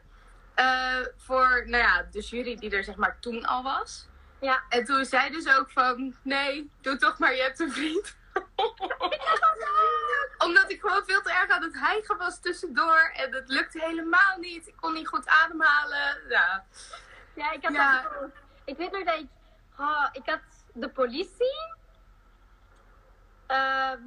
Eh, 0.55 1.05
voor, 1.17 1.63
nou 1.65 1.83
ja, 1.83 2.07
de 2.11 2.19
jury 2.21 2.55
die 2.55 2.71
er 2.71 2.83
zeg 2.83 2.95
maar 2.95 3.17
toen 3.19 3.45
al 3.45 3.63
was. 3.63 4.07
Ja. 4.41 4.63
En 4.69 4.85
toen 4.85 5.05
zei 5.05 5.29
dus 5.31 5.55
ook 5.57 5.71
van, 5.71 6.15
nee, 6.21 6.71
doe 6.81 6.97
toch 6.97 7.19
maar, 7.19 7.35
je 7.35 7.41
hebt 7.41 7.59
een 7.59 7.71
vriend. 7.71 8.15
Omdat 10.45 10.71
ik 10.71 10.81
gewoon 10.81 11.03
veel 11.05 11.21
te 11.21 11.31
erg 11.31 11.49
aan 11.49 11.61
het 11.63 11.79
hijgen 11.79 12.17
was 12.17 12.39
tussendoor. 12.39 13.11
En 13.15 13.33
het 13.33 13.49
lukte 13.49 13.79
helemaal 13.79 14.37
niet. 14.39 14.67
Ik 14.67 14.75
kon 14.79 14.93
niet 14.93 15.07
goed 15.07 15.27
ademhalen. 15.27 16.17
Ja. 16.29 16.65
Ja, 17.33 17.51
ik 17.51 17.63
had 17.63 17.73
Ja. 17.73 18.01
dat 18.01 18.11
ook. 18.21 18.29
Ik 18.65 18.77
weet 18.77 18.91
nog 18.91 19.03
dat 19.03 19.19
ik... 19.19 19.27
oh, 19.79 20.07
ik 20.11 20.21
had 20.25 20.39
de 20.73 20.89
politie. 20.89 21.75
Ehm, 23.47 24.01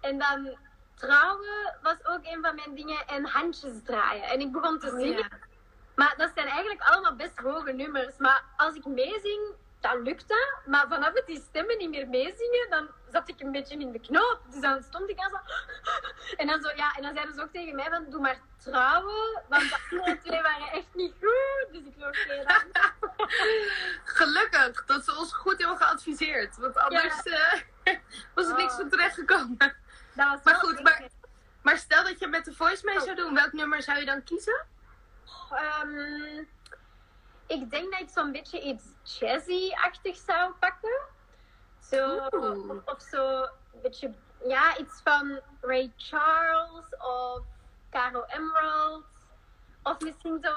en 0.00 0.18
dan 0.18 0.56
trouwen 0.94 1.74
was 1.82 1.96
ook 2.04 2.20
een 2.22 2.42
van 2.42 2.54
mijn 2.54 2.74
dingen. 2.74 3.06
En 3.06 3.24
handjes 3.24 3.82
draaien. 3.84 4.22
En 4.24 4.40
ik 4.40 4.52
begon 4.52 4.78
te 4.78 4.90
zingen. 4.90 5.18
Ja. 5.18 5.28
Maar 5.94 6.14
dat 6.16 6.30
zijn 6.34 6.46
eigenlijk 6.46 6.82
allemaal 6.82 7.14
best 7.16 7.38
hoge 7.38 7.72
nummers. 7.72 8.16
Maar 8.18 8.42
als 8.56 8.74
ik 8.74 8.84
meezing, 8.84 9.40
dan 9.80 10.02
lukt 10.02 10.28
dat. 10.28 10.54
Maar 10.66 10.86
vanaf 10.88 11.12
het 11.12 11.26
die 11.26 11.44
stemmen 11.48 11.78
niet 11.78 11.90
meer 11.90 12.08
meezingen, 12.08 12.66
dan 12.70 12.88
zat 13.16 13.28
ik 13.28 13.40
een 13.40 13.52
beetje 13.52 13.78
in 13.78 13.92
de 13.92 14.00
knoop. 14.00 14.40
Dus 14.50 14.60
dan 14.60 14.82
stond 14.82 15.10
ik 15.10 15.18
aan 15.18 15.30
zo... 15.30 15.38
En 16.40 16.46
dan, 16.46 16.60
zo, 16.62 16.68
ja, 16.76 16.92
en 16.96 17.02
dan 17.02 17.14
zeiden 17.14 17.34
ze 17.34 17.42
ook 17.42 17.52
tegen 17.52 17.74
mij 17.74 17.88
van, 17.90 18.04
doe 18.10 18.20
maar 18.20 18.40
trouwen. 18.56 19.42
Want 19.48 19.62
de 19.68 19.78
andere 19.90 20.18
twee 20.24 20.42
waren 20.42 20.70
echt 20.72 20.94
niet 20.94 21.12
goed. 21.20 21.66
Dus 21.72 21.82
ik 21.84 21.94
loop 21.96 22.16
dan. 22.26 22.84
Gelukkig 24.18 24.84
dat 24.84 25.04
ze 25.04 25.16
ons 25.18 25.32
goed 25.34 25.58
hebben 25.58 25.76
geadviseerd. 25.76 26.56
Want 26.56 26.76
anders 26.78 27.22
eh, 27.22 27.60
was 28.34 28.46
er 28.46 28.54
niks 28.56 28.72
Oh. 28.72 28.78
van 28.78 28.88
terecht 28.88 29.14
gekomen. 29.14 29.56
Dat 29.58 29.74
was 30.28 30.40
Maar 30.44 30.54
goed, 30.54 30.82
maar- 30.82 31.08
Maar 31.62 31.78
stel 31.78 32.04
dat 32.04 32.18
je 32.18 32.26
met 32.26 32.44
de 32.44 32.52
voice 32.54 32.84
mee 32.84 33.00
zou 33.00 33.14
doen, 33.16 33.34
welk 33.34 33.52
nummer 33.52 33.82
zou 33.82 33.98
je 33.98 34.04
dan 34.04 34.24
kiezen? 34.24 34.66
Ehm, 35.50 36.38
ik 37.46 37.70
denk 37.70 37.92
dat 37.92 38.00
ik 38.00 38.08
zo'n 38.14 38.32
beetje 38.32 38.60
iets 38.60 38.84
jazzy-achtig 39.02 40.16
zou 40.16 40.52
pakken. 40.52 40.98
Zo, 41.90 42.28
of, 42.84 43.00
zo 43.00 43.42
een 43.42 43.80
beetje, 43.82 44.14
ja, 44.44 44.76
iets 44.78 45.00
van 45.04 45.40
Ray 45.60 45.92
Charles 45.96 46.96
of 46.98 47.40
Caro 47.90 48.24
Emerald. 48.26 49.04
Of 49.82 50.00
misschien 50.00 50.38
zo, 50.42 50.48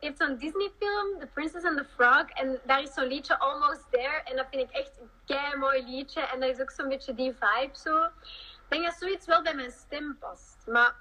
je 0.00 0.06
hebt 0.06 0.18
zo'n 0.18 0.36
Disney-film, 0.36 1.18
The 1.18 1.26
Princess 1.32 1.64
and 1.64 1.76
the 1.76 1.84
Frog, 1.94 2.28
en 2.28 2.60
daar 2.64 2.82
is 2.82 2.94
zo'n 2.94 3.06
liedje 3.06 3.38
Almost 3.38 3.90
There, 3.90 4.22
en 4.24 4.36
dat 4.36 4.46
vind 4.50 4.70
ik 4.70 4.76
echt 4.76 4.98
een 4.98 5.10
kei 5.26 5.56
mooi 5.56 5.84
liedje, 5.84 6.20
en 6.20 6.40
dat 6.40 6.48
is 6.48 6.60
ook 6.60 6.70
zo'n 6.70 6.88
beetje 6.88 7.14
die 7.14 7.36
vibe 7.40 7.78
zo. 7.78 8.04
Ik 8.04 8.68
denk 8.68 8.84
dat 8.84 8.94
zoiets 8.94 9.26
wel 9.26 9.42
bij 9.42 9.54
mijn 9.54 9.70
stem 9.70 10.16
past, 10.18 10.66
maar 10.66 10.94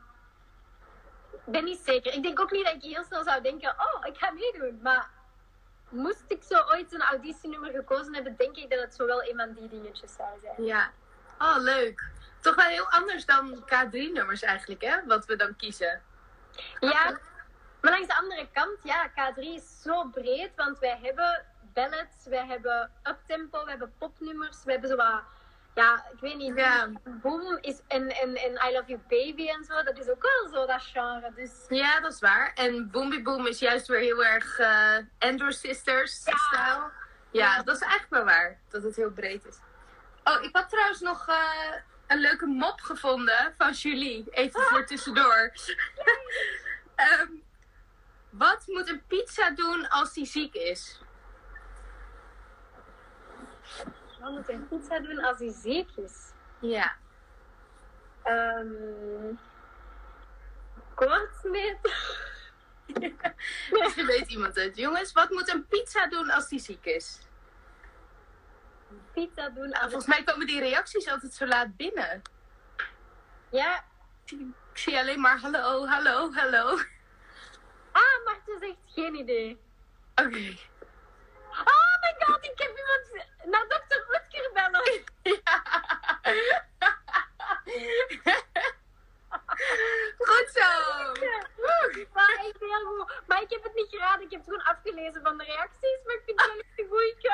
ik 1.32 1.40
ben 1.46 1.64
niet 1.64 1.80
zeker. 1.84 2.14
Ik 2.14 2.24
denk 2.24 2.40
ook 2.40 2.52
niet 2.52 2.66
dat 2.66 2.74
ik 2.74 2.82
heel 2.82 3.04
snel 3.04 3.24
zou 3.24 3.42
denken, 3.42 3.70
oh, 3.70 4.06
ik 4.08 4.18
ga 4.18 4.32
meedoen, 4.32 4.80
maar 4.82 5.10
moest 5.96 6.24
ik 6.28 6.44
zo 6.44 6.56
ooit 6.72 6.94
een 6.94 7.02
auditienummer 7.02 7.72
gekozen 7.72 8.14
hebben, 8.14 8.36
denk 8.38 8.56
ik 8.56 8.70
dat 8.70 8.80
het 8.80 8.96
zo 8.96 9.06
wel 9.06 9.24
een 9.24 9.36
van 9.38 9.54
die 9.54 9.70
dingetjes 9.70 10.16
zou 10.16 10.30
zijn. 10.42 10.66
Ja. 10.66 10.92
Oh, 11.40 11.58
leuk. 11.58 12.10
Toch 12.40 12.56
wel 12.56 12.66
heel 12.66 12.90
anders 12.90 13.26
dan 13.26 13.64
K3-nummers 13.66 14.42
eigenlijk, 14.42 14.82
hè? 14.82 15.06
Wat 15.06 15.26
we 15.26 15.36
dan 15.36 15.56
kiezen. 15.56 16.02
Ja, 16.80 17.20
maar 17.82 17.92
langs 17.92 18.08
de 18.08 18.18
andere 18.18 18.48
kant, 18.54 18.78
ja, 18.84 19.10
K3 19.10 19.40
is 19.40 19.82
zo 19.82 20.04
breed, 20.04 20.52
want 20.56 20.80
wij 20.80 21.00
hebben 21.02 21.46
ballads, 21.74 22.26
wij 22.26 22.46
hebben 22.46 22.92
uptempo, 23.04 23.64
we 23.64 23.70
hebben 23.70 23.94
popnummers, 23.98 24.64
we 24.64 24.72
hebben 24.72 24.90
zo 24.90 24.96
wat, 24.96 25.22
ja, 25.76 26.06
ik 26.14 26.20
weet 26.20 26.38
niet, 26.38 26.56
Ja. 26.56 26.90
Boom 27.04 27.58
is 27.62 27.82
en, 27.88 28.10
en, 28.10 28.36
en 28.36 28.52
I 28.70 28.74
Love 28.74 28.86
You 28.88 29.00
Baby 29.08 29.48
en 29.48 29.64
zo, 29.64 29.84
dat 29.84 29.98
is 30.00 30.10
ook 30.10 30.22
wel 30.22 30.48
zo 30.54 30.66
dat 30.66 30.82
genre, 30.82 31.32
dus 31.36 31.52
Ja, 31.68 32.00
dat 32.00 32.14
is 32.14 32.20
waar. 32.20 32.52
En 32.54 32.90
Boomby 32.92 33.22
Boom 33.22 33.46
is 33.48 33.60
juist 33.60 33.88
weer 33.88 34.00
heel 34.00 34.26
erg 34.26 34.60
eh 34.60 34.98
Andrew 35.20 35.52
Sisters 35.52 36.26
Ja. 36.26 36.38
stijl. 36.38 36.92
Ja, 37.32 37.62
dat 37.64 37.76
is 37.76 37.82
eigenlijk 37.82 38.12
wel 38.14 38.24
waar. 38.36 38.60
Dat 38.70 38.84
het 38.84 38.96
heel 38.96 39.12
breed 39.12 39.46
is. 39.46 39.58
Oh, 40.24 40.44
ik 40.44 40.56
had 40.56 40.70
trouwens 40.70 41.00
nog 41.00 41.28
eh, 41.28 41.76
een 42.08 42.20
leuke 42.20 42.46
mop 42.46 42.80
gevonden 42.82 43.54
van 43.58 43.72
Julie. 43.72 44.26
Even 44.32 44.62
voor 44.62 44.86
tussendoor. 44.86 45.52
Ehm, 46.96 47.28
wat 48.30 48.64
moet 48.68 48.90
een 48.90 49.04
pizza 49.08 49.50
doen 49.50 49.90
als 49.90 50.14
die 50.14 50.26
ziek 50.26 50.54
is? 50.54 51.00
Wat 54.26 54.34
moet 54.34 54.50
een 54.50 54.68
pizza 54.68 55.00
doen 55.00 55.24
als 55.24 55.40
hij 55.40 55.52
ziek 55.52 55.90
is? 55.96 56.32
Ja. 56.60 56.96
Ehm 58.24 59.36
koortsmeet? 60.96 61.78
Misschien 63.70 64.06
weet 64.16 64.28
iemand 64.32 64.56
het. 64.56 64.78
Jongens, 64.78 65.12
wat 65.12 65.30
moet 65.30 65.54
een 65.54 65.68
pizza 65.68 66.08
doen 66.08 66.30
als 66.30 66.48
die 66.48 66.60
ziek 66.60 66.86
is? 66.86 67.20
pizza 69.14 69.50
doen 69.50 69.72
als 69.74 69.82
volgens 69.82 70.06
mij 70.06 70.24
komen 70.24 70.48
die 70.48 70.60
reacties 70.60 71.08
altijd 71.08 71.34
zo 71.34 71.46
laat 71.46 71.76
binnen. 71.76 72.22
Ja, 73.50 73.84
Ik 74.26 74.46
zie 74.74 74.98
alleen 74.98 75.22
maar 75.22 75.40
hallo, 75.40 75.88
hallo, 75.88 76.32
hallo. 76.34 76.78
ah, 77.92 78.26
Marten 78.26 78.60
zegt 78.60 78.78
geen 78.86 79.16
idee. 79.16 79.60
Oké. 80.16 80.30
My 80.40 80.56
god, 82.26 82.44
ik 82.44 82.54
heb 82.56 82.78
iemand 82.78 83.26
naar 83.46 83.66
dokter 83.68 84.06
Rutger 84.10 84.52
bellen. 84.54 85.04
Goed 90.18 90.50
zo! 90.54 90.70
Maar 92.14 92.36
echt 92.46 92.60
heel 92.60 92.86
goed. 92.86 93.14
Maar 93.28 93.42
ik 93.42 93.50
heb 93.50 93.64
het 93.64 93.74
niet 93.76 93.90
geraden. 93.90 94.26
Ik 94.26 94.32
heb 94.32 94.40
het 94.40 94.50
gewoon 94.50 94.64
afgelezen 94.66 95.22
van 95.22 95.38
de 95.38 95.44
reacties. 95.44 96.00
Maar 96.06 96.16
ik 96.16 96.22
vind 96.26 96.42
het 96.42 96.50
wel 96.50 96.58
echt 96.60 96.80
een 96.80 96.88
goeie. 96.88 97.16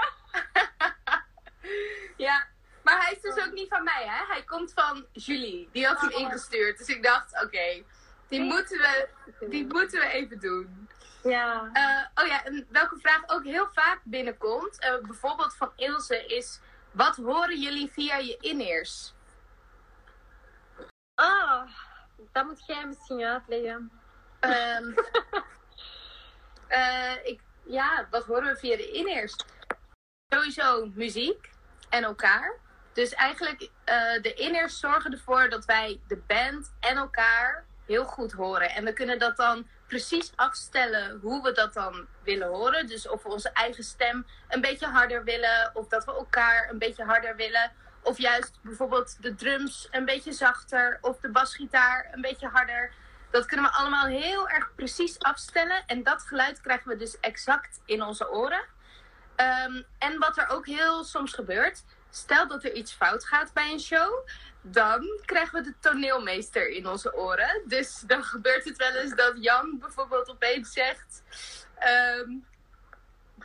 Ja, 2.17 2.47
maar 2.84 3.01
hij 3.04 3.13
is 3.13 3.21
dus 3.21 3.45
ook 3.45 3.51
niet 3.54 3.69
van 3.69 3.84
mij, 3.84 4.06
hè? 4.08 4.25
Hij 4.34 4.43
komt 4.43 4.73
van 4.73 5.06
Julie. 5.12 5.69
Die 5.71 5.86
had 5.86 6.01
hem 6.01 6.13
Oh. 6.13 6.19
ingestuurd. 6.19 6.77
Dus 6.77 6.88
ik 6.88 7.04
dacht, 7.04 7.43
oké, 7.43 7.84
die, 8.27 8.41
moeten 8.41 8.77
we, 8.77 9.08
die 9.49 9.65
moeten 9.67 9.99
we 9.99 10.06
even 10.08 10.39
doen. 10.39 10.89
Ja. 11.23 11.69
Eh, 11.73 12.23
oh 12.23 12.27
ja, 12.27 12.45
en 12.45 12.67
welke 12.69 12.99
vraag 12.99 13.29
ook 13.29 13.43
heel 13.43 13.67
vaak 13.71 13.99
binnenkomt, 14.03 14.79
eh, 14.79 15.01
bijvoorbeeld 15.01 15.55
van 15.55 15.71
Ilse, 15.75 16.25
is: 16.25 16.60
wat 16.91 17.15
horen 17.15 17.60
jullie 17.60 17.91
via 17.91 18.17
je 18.17 18.38
in-ears? 18.39 19.13
Oh, 21.15 21.62
dat 22.31 22.45
moet 22.45 22.65
jij 22.65 22.86
misschien 22.86 23.23
uitleggen. 23.23 23.91
Ehm, 24.39 24.93
eh, 26.67 27.25
ik, 27.25 27.41
ja, 27.63 28.07
wat 28.10 28.25
horen 28.25 28.53
we 28.53 28.60
via 28.60 28.77
de 28.77 28.91
in-ears? 28.91 29.36
Sowieso 30.34 30.86
muziek 30.93 31.49
en 31.89 32.03
elkaar. 32.03 32.53
Dus 32.93 33.13
eigenlijk, 33.13 33.69
de 34.21 34.34
in-ears 34.36 34.79
zorgen 34.79 35.12
ervoor 35.12 35.49
dat 35.49 35.65
wij 35.65 36.01
de 36.07 36.17
band 36.17 36.73
en 36.79 36.97
elkaar 36.97 37.65
heel 37.86 38.05
goed 38.05 38.31
horen. 38.31 38.69
En 38.69 38.86
we 38.86 38.93
kunnen 38.93 39.19
dat 39.19 39.38
dan 39.38 39.67
precies 39.91 40.32
afstellen 40.36 41.19
hoe 41.21 41.41
we 41.41 41.51
dat 41.51 41.73
dan 41.73 42.08
willen 42.23 42.47
horen. 42.47 42.88
Dus 42.88 43.08
of 43.08 43.23
we 43.23 43.29
onze 43.29 43.50
eigen 43.50 43.83
stem 43.83 44.25
een 44.50 44.62
beetje 44.62 44.87
harder 44.87 45.23
willen, 45.23 45.71
of 45.73 45.87
dat 45.87 46.06
we 46.06 46.12
elkaar 46.12 46.69
een 46.69 46.77
beetje 46.77 47.04
harder 47.04 47.35
willen. 47.35 47.71
Of 48.02 48.17
juist 48.17 48.60
bijvoorbeeld 48.62 49.21
de 49.21 49.35
drums 49.35 49.87
een 49.92 50.06
beetje 50.06 50.31
zachter, 50.31 50.98
of 51.02 51.19
de 51.19 51.29
basgitaar 51.29 52.10
een 52.12 52.21
beetje 52.21 52.48
harder. 52.48 52.94
Dat 53.31 53.46
kunnen 53.46 53.65
we 53.65 53.77
allemaal 53.77 54.06
heel 54.06 54.50
erg 54.50 54.75
precies 54.75 55.19
afstellen. 55.19 55.83
En 55.85 56.04
dat 56.04 56.21
geluid 56.21 56.62
krijgen 56.62 56.87
we 56.87 56.96
dus 56.96 57.19
exact 57.19 57.81
in 57.85 58.04
onze 58.04 58.31
oren. 58.31 58.65
Ehm, 59.35 59.81
en 59.98 60.19
wat 60.19 60.37
er 60.37 60.50
ook 60.50 60.65
heel 60.65 61.04
soms 61.04 61.33
gebeurt. 61.33 61.83
Stel 62.12 62.47
dat 62.47 62.63
er 62.63 62.73
iets 62.73 62.93
fout 62.93 63.25
gaat 63.25 63.53
bij 63.53 63.71
een 63.71 63.79
show. 63.79 64.27
Dan 64.62 65.21
krijgen 65.25 65.53
we 65.53 65.69
de 65.69 65.73
toneelmeester 65.79 66.69
in 66.69 66.87
onze 66.87 67.15
oren. 67.15 67.62
Dus 67.65 68.03
dan 68.07 68.23
gebeurt 68.23 68.65
het 68.65 68.77
wel 68.77 68.93
eens 68.93 69.15
dat 69.15 69.33
Jan 69.39 69.79
bijvoorbeeld 69.79 70.29
opeens 70.29 70.73
zegt... 70.73 71.23
ehm, 71.79 72.29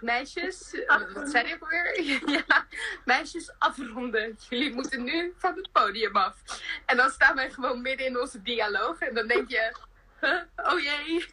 meisjes, 0.01 0.75
eh, 0.75 1.01
wat 1.15 1.31
zei 1.31 1.45
hij 1.45 1.55
ook 1.55 1.71
weer? 1.71 2.21
ja, 2.47 2.67
meisjes 3.05 3.53
afronden. 3.59 4.39
Jullie 4.49 4.75
moeten 4.75 5.05
nu 5.05 5.35
van 5.39 5.57
het 5.57 5.73
podium 5.73 6.17
af. 6.17 6.37
En 6.87 6.97
dan 6.97 7.11
staan 7.11 7.35
wij 7.35 7.51
gewoon 7.51 7.83
midden 7.83 8.07
in 8.07 8.21
onze 8.21 8.43
dialoog. 8.43 8.99
En 8.99 9.15
dan 9.15 9.27
denk 9.27 9.51
je, 9.51 9.77
huh? 10.21 10.41
oh 10.57 10.81
jee. 10.81 11.27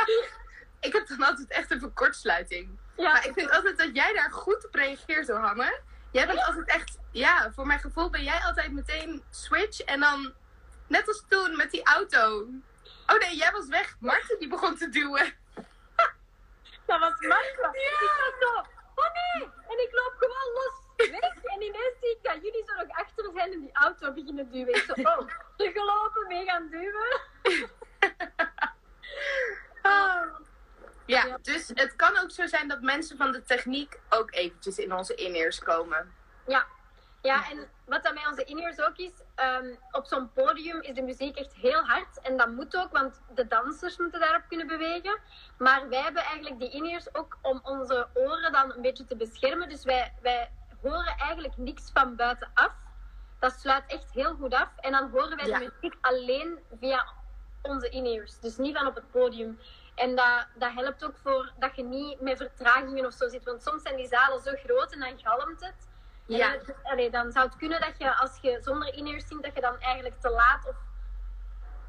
ik 0.80 0.92
heb 0.92 1.06
dan 1.06 1.22
altijd 1.22 1.50
echt 1.50 1.70
even 1.70 1.92
kortsluiting. 1.92 2.78
Ja, 2.96 3.12
Maar 3.12 3.26
ik 3.26 3.32
vind 3.32 3.50
altijd 3.50 3.78
dat 3.78 3.90
jij 3.94 4.12
daar 4.12 4.30
goed 4.32 4.66
op 4.66 4.74
reageert, 4.74 5.28
Hanne. 5.28 5.80
Jij 6.12 6.26
bent 6.26 6.44
altijd 6.44 6.68
echt, 6.68 6.98
ja, 7.10 7.52
voor 7.52 7.66
mijn 7.66 7.78
gevoel 7.78 8.10
ben 8.10 8.22
jij 8.22 8.40
altijd 8.44 8.72
meteen 8.72 9.22
switch. 9.30 9.80
En 9.80 10.00
dan, 10.00 10.32
net 10.86 11.08
als 11.08 11.24
toen 11.28 11.56
met 11.56 11.70
die 11.70 11.84
auto. 11.84 12.46
Oh 13.06 13.18
nee, 13.18 13.36
jij 13.36 13.52
was 13.52 13.66
weg. 13.66 13.96
Marten 14.00 14.38
die 14.38 14.48
begon 14.48 14.76
te 14.76 14.88
duwen. 14.88 15.34
Dat 16.86 17.00
was 17.00 17.20
Marco. 17.20 17.62
Ja. 17.62 17.70
Ik 17.70 18.36
zo, 18.40 18.66
oh 18.94 19.10
nee! 19.14 19.48
En 19.68 19.78
ik 19.82 19.88
loop 19.92 20.14
gewoon 20.18 20.52
los 20.52 21.10
weg. 21.10 21.44
En 21.44 21.62
ineens 21.62 21.94
zie 22.00 22.10
ik 22.10 22.18
dat 22.22 22.34
jullie 22.34 22.64
zo 22.66 22.74
nog 22.74 22.96
achter 22.96 23.30
zijn 23.34 23.52
en 23.52 23.60
die 23.60 23.72
auto 23.72 24.12
beginnen 24.12 24.50
duwen. 24.50 24.74
Ik 24.74 24.84
zo, 24.96 25.02
oh, 25.02 25.28
teruggelopen, 25.56 26.26
mee 26.28 26.44
gaan 26.44 26.68
duwen. 26.68 27.20
Ah. 29.82 30.42
Ja, 31.06 31.38
dus 31.42 31.70
het 31.74 31.96
kan 31.96 32.18
ook 32.18 32.30
zo 32.30 32.46
zijn 32.46 32.68
dat 32.68 32.80
mensen 32.80 33.16
van 33.16 33.32
de 33.32 33.42
techniek 33.42 33.98
ook 34.08 34.32
eventjes 34.34 34.78
in 34.78 34.94
onze 34.94 35.14
in-ears 35.14 35.58
komen. 35.58 36.12
Ja. 36.46 36.64
Ja, 37.22 37.50
en 37.50 37.68
wat 37.84 38.02
dat 38.02 38.14
bij 38.14 38.26
onze 38.26 38.44
in-ears 38.44 38.80
ook 38.80 38.96
is, 38.96 39.12
ehm, 39.34 39.74
op 39.90 40.06
zo'n 40.06 40.32
podium 40.32 40.80
is 40.80 40.94
de 40.94 41.02
muziek 41.02 41.36
echt 41.36 41.54
heel 41.54 41.84
hard. 41.84 42.20
En 42.22 42.36
dat 42.36 42.48
moet 42.48 42.76
ook, 42.76 42.92
want 42.92 43.20
de 43.34 43.46
dansers 43.46 43.96
moeten 43.98 44.20
daarop 44.20 44.42
kunnen 44.48 44.66
bewegen. 44.66 45.18
Maar 45.58 45.88
wij 45.88 46.00
hebben 46.02 46.22
eigenlijk 46.22 46.58
die 46.60 46.70
in-ears 46.70 47.14
ook 47.14 47.38
om 47.42 47.60
onze 47.62 48.08
oren 48.14 48.52
dan 48.52 48.72
een 48.72 48.82
beetje 48.82 49.04
te 49.04 49.16
beschermen. 49.16 49.68
Dus 49.68 49.84
wij, 49.84 50.12
wij 50.22 50.50
horen 50.82 51.14
eigenlijk 51.18 51.56
niks 51.56 51.90
van 51.92 52.16
buitenaf. 52.16 52.72
Dat 53.40 53.52
sluit 53.60 53.84
echt 53.86 54.10
heel 54.12 54.34
goed 54.34 54.54
af. 54.54 54.68
En 54.80 54.92
dan 54.92 55.10
horen 55.10 55.36
wij 55.36 55.46
Ja. 55.46 55.58
de 55.58 55.72
muziek 55.80 55.98
alleen 56.00 56.58
via 56.80 57.04
onze 57.62 57.88
in-ears. 57.88 58.38
Dus 58.38 58.56
niet 58.56 58.76
van 58.76 58.86
op 58.86 58.94
het 58.94 59.10
podium. 59.10 59.58
En 59.94 60.14
dat, 60.16 60.46
dat 60.54 60.72
helpt 60.74 61.04
ook 61.04 61.16
voor 61.22 61.52
dat 61.58 61.76
je 61.76 61.82
niet 61.84 62.20
met 62.20 62.36
vertragingen 62.36 63.06
of 63.06 63.12
zo 63.12 63.28
zit. 63.28 63.44
Want 63.44 63.62
soms 63.62 63.82
zijn 63.82 63.96
die 63.96 64.06
zalen 64.06 64.40
zo 64.40 64.52
groot 64.64 64.92
en 64.92 65.00
dan 65.00 65.18
galmt 65.18 65.60
het. 65.60 65.88
En 66.28 66.36
Ja, 66.36 66.56
dan- 66.56 66.74
allee, 66.82 67.10
dan 67.10 67.32
zou 67.32 67.46
het 67.46 67.56
kunnen 67.56 67.80
dat 67.80 67.98
je 67.98 68.16
als 68.16 68.38
je 68.40 68.58
zonder 68.62 68.94
in-ears 68.94 69.26
zingt, 69.26 69.44
dat 69.44 69.54
je 69.54 69.60
dan 69.60 69.78
eigenlijk 69.80 70.20
te 70.20 70.30
laat 70.30 70.68
of 70.68 70.76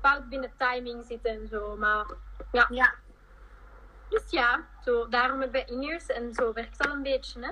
fout 0.01 0.29
binnen 0.29 0.53
timing 0.57 1.05
zit 1.05 1.25
en 1.25 1.47
zo. 1.47 1.75
Maar 1.77 2.05
ja. 2.51 2.93
dus 4.09 4.23
ja, 4.29 4.67
zo, 4.85 5.07
daarom 5.07 5.41
hebben 5.41 5.65
we 5.65 5.73
in-ears 5.73 6.05
en 6.05 6.33
zo 6.33 6.53
werkt 6.53 6.77
dat 6.77 6.91
een 6.93 7.03
beetje. 7.03 7.39
Hè. 7.41 7.51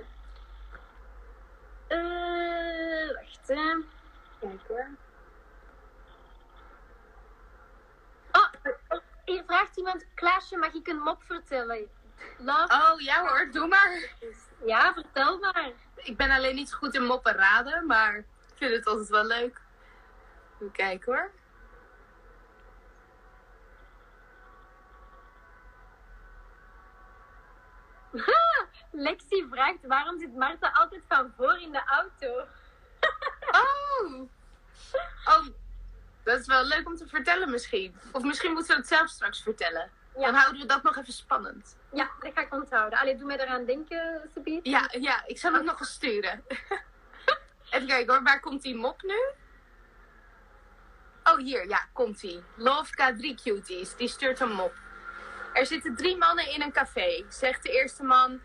Eh, 1.88 3.16
wacht 3.16 3.48
hè. 3.48 3.76
Kijk 4.40 4.62
hoor. 4.68 4.88
Oh, 8.32 8.72
oh, 8.90 9.00
hier 9.26 9.44
vraagt 9.46 9.78
iemand, 9.78 10.06
Klaasje, 10.14 10.58
mag 10.58 10.74
ik 10.74 10.88
een 10.88 11.02
mop 11.02 11.24
vertellen? 11.24 11.90
Love 12.38 12.74
Oh 12.74 13.00
ja 13.00 13.22
hoor, 13.28 13.52
doe 13.52 13.68
maar. 13.68 14.16
Ja, 14.66 14.94
vertel 14.94 15.40
maar. 15.40 15.72
Ik 15.96 16.18
ben 16.18 16.32
alleen 16.32 16.56
niet 16.56 16.70
zo 16.70 16.78
goed 16.78 16.96
in 16.96 17.06
moppen 17.06 17.34
raden, 17.34 17.86
maar 17.86 18.18
ik 18.18 18.26
vind 18.56 18.72
het 18.72 18.86
altijd 18.86 19.10
wel 19.10 19.26
leuk. 19.26 19.62
Even 20.56 20.72
kijken 20.72 21.14
hoor. 21.14 21.32
Lexi 28.92 29.48
vraagt, 29.52 29.88
waarom 29.88 30.20
zit 30.20 30.36
Marta 30.36 30.72
altijd 30.74 31.04
van 31.08 31.34
voor 31.38 31.60
in 31.60 31.72
de 31.72 31.84
auto? 31.86 32.46
Oh! 33.52 34.30
Oh, 35.26 35.48
dat 36.24 36.40
is 36.40 36.46
wel 36.46 36.64
leuk 36.64 36.88
om 36.88 36.96
te 36.96 37.08
vertellen 37.08 37.50
misschien. 37.50 37.96
Of 38.12 38.24
misschien 38.24 38.52
moeten 38.52 38.72
we 38.76 38.78
het 38.82 38.88
zelf 38.88 39.10
straks 39.10 39.42
vertellen. 39.42 39.92
Dan 40.16 40.34
houden 40.34 40.62
we 40.62 40.68
dat 40.68 40.84
nog 40.84 40.98
even 40.98 41.14
spannend. 41.14 41.78
ja 41.94 42.10
dat 42.20 42.34
ga 42.34 42.42
ik 42.42 42.54
onthouden. 42.54 43.00
Allee, 43.00 43.18
doe 43.18 43.26
mij 43.26 43.40
eraan 43.40 43.66
denken, 43.66 44.30
Sabiet. 44.34 44.66
Ja, 44.66 44.90
ja, 45.00 45.24
ik 45.26 45.40
zal 45.40 45.54
het 45.54 45.64
nog 45.64 45.80
eens 45.80 45.92
sturen. 45.92 46.44
even 47.72 47.88
kijken 47.88 48.14
hoor, 48.14 48.24
waar 48.24 48.40
komt 48.40 48.62
die 48.62 48.76
mop 48.76 49.02
nu? 49.02 49.20
Oh, 51.24 51.38
hier, 51.38 51.68
ja, 51.68 51.88
komt 51.94 52.20
die. 52.20 52.44
Love 52.56 52.92
K3 52.92 53.44
Cuties, 53.44 53.96
die 53.96 54.08
stuurt 54.08 54.40
een 54.40 54.52
mop. 54.52 54.74
Er 55.54 55.66
zitten 55.66 55.96
drie 55.96 56.18
mannen 56.18 56.48
in 56.48 56.62
een 56.62 56.72
café. 56.72 57.26
Zegt 57.30 57.64
de 57.64 57.70
eerste 57.70 58.04
man... 58.04 58.42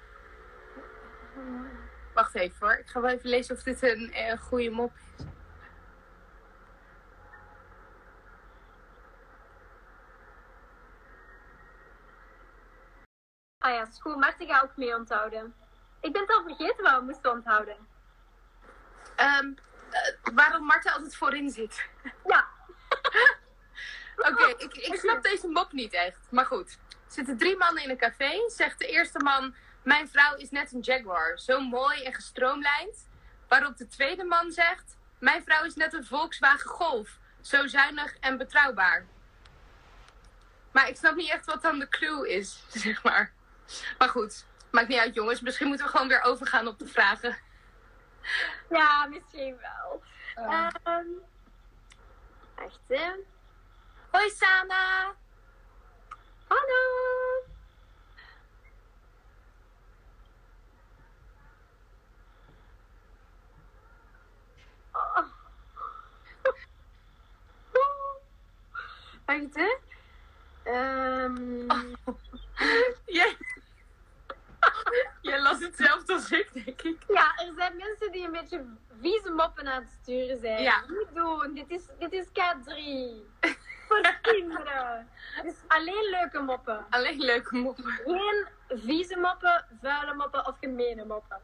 Wacht 2.14 2.34
even 2.34 2.56
hoor, 2.60 2.76
ik 2.76 2.86
ga 2.86 3.00
wel 3.00 3.10
even 3.10 3.28
lezen 3.28 3.56
of 3.56 3.62
dit 3.62 3.82
een 3.82 4.12
eh, 4.12 4.38
goede 4.38 4.70
mop 4.70 4.92
is. 4.94 5.24
Ah 13.66 13.72
ja. 13.72 14.16
Marta 14.16 14.44
ga 14.46 14.60
ook 14.60 14.76
mee 14.76 14.94
onthouden. 14.94 15.54
Ik 16.00 16.12
ben 16.12 16.20
het 16.22 16.30
al 16.30 16.42
vergeten 16.42 16.82
wat 16.82 16.98
we 16.98 17.04
moesten 17.04 17.30
onthouden. 17.30 17.76
Eh, 19.16 19.38
waarom 20.34 20.64
Marta 20.64 20.92
altijd 20.92 21.16
voorin 21.16 21.50
zit. 21.50 21.84
Ja. 22.24 22.46
Oké, 24.30 24.46
ik, 24.56 24.74
ik 24.74 24.94
snap 24.94 25.22
deze 25.22 25.48
mop 25.48 25.72
niet 25.72 25.92
echt. 25.92 26.18
Maar 26.30 26.46
goed. 26.46 26.78
Er 26.88 27.12
zitten 27.12 27.36
drie 27.36 27.56
mannen 27.56 27.82
in 27.82 27.90
een 27.90 27.96
café. 27.96 28.50
Zegt 28.50 28.78
de 28.78 28.86
eerste 28.86 29.18
man: 29.18 29.54
Mijn 29.82 30.08
vrouw 30.08 30.34
is 30.34 30.50
net 30.50 30.72
een 30.72 30.80
Jaguar. 30.80 31.38
Zo 31.38 31.60
mooi 31.60 32.02
en 32.02 32.14
gestroomlijnd. 32.14 33.08
Waarop 33.48 33.76
de 33.76 33.86
tweede 33.86 34.24
man 34.24 34.52
zegt: 34.52 34.96
Mijn 35.18 35.42
vrouw 35.42 35.64
is 35.64 35.74
net 35.74 35.92
een 35.92 36.04
Volkswagen 36.04 36.70
Golf. 36.70 37.18
Zo 37.40 37.66
zuinig 37.66 38.16
en 38.16 38.36
betrouwbaar. 38.36 39.06
Maar 40.72 40.88
ik 40.88 40.96
snap 40.96 41.14
niet 41.14 41.30
echt 41.30 41.46
wat 41.46 41.62
dan 41.62 41.78
de 41.78 41.88
clue 41.88 42.28
is, 42.28 42.62
zeg 42.84 43.02
maar. 43.02 43.34
Maar 43.98 44.08
goed, 44.08 44.46
maakt 44.70 44.88
niet 44.88 44.98
uit, 44.98 45.14
jongens. 45.14 45.40
Misschien 45.40 45.66
moeten 45.66 45.86
we 45.86 45.92
gewoon 45.92 46.08
weer 46.08 46.22
overgaan 46.22 46.66
op 46.66 46.78
de 46.78 46.86
vragen. 46.86 47.36
Ja, 48.70 49.06
misschien 49.06 49.56
wel. 49.60 50.02
Oh. 50.34 50.68
Ehm 50.84 51.06
wacht, 52.66 52.80
hè. 52.88 53.12
Hoi, 54.10 54.30
Sana. 54.30 55.14
Hallo. 56.48 56.82
Oh. 64.92 65.24
Wacht, 69.26 69.54
hè. 69.54 69.76
Ehm, 70.62 71.66
Jij... 73.06 73.36
Jij 75.22 75.42
las 75.42 75.60
hetzelfde 75.60 76.12
als 76.12 76.30
ik, 76.30 76.50
denk 76.52 76.82
ik. 76.82 76.96
Ja, 77.08 77.32
er 77.36 77.52
zijn 77.56 77.76
mensen 77.76 78.12
die 78.12 78.24
een 78.24 78.32
beetje 78.32 78.64
vieze 79.00 79.30
moppen 79.30 79.66
aan 79.66 79.82
het 79.82 79.90
sturen 80.02 80.38
zijn. 80.40 80.62
Ja. 80.62 80.84
Niet 80.88 81.14
doen, 81.14 81.54
dit 81.54 81.70
is, 81.70 81.82
dit 81.98 82.12
is 82.12 82.26
K3. 82.26 82.72
Voor 83.88 84.18
kinderen. 84.22 85.08
Dus 85.42 85.54
alleen 85.66 86.10
leuke 86.10 86.38
moppen. 86.38 86.86
Alleen 86.90 87.20
leuke 87.20 87.56
moppen. 87.56 87.84
Geen 87.84 88.46
vieze 88.68 89.16
moppen, 89.18 89.66
vuile 89.80 90.14
moppen 90.14 90.46
of 90.46 90.56
gemene 90.60 91.04
moppen. 91.04 91.40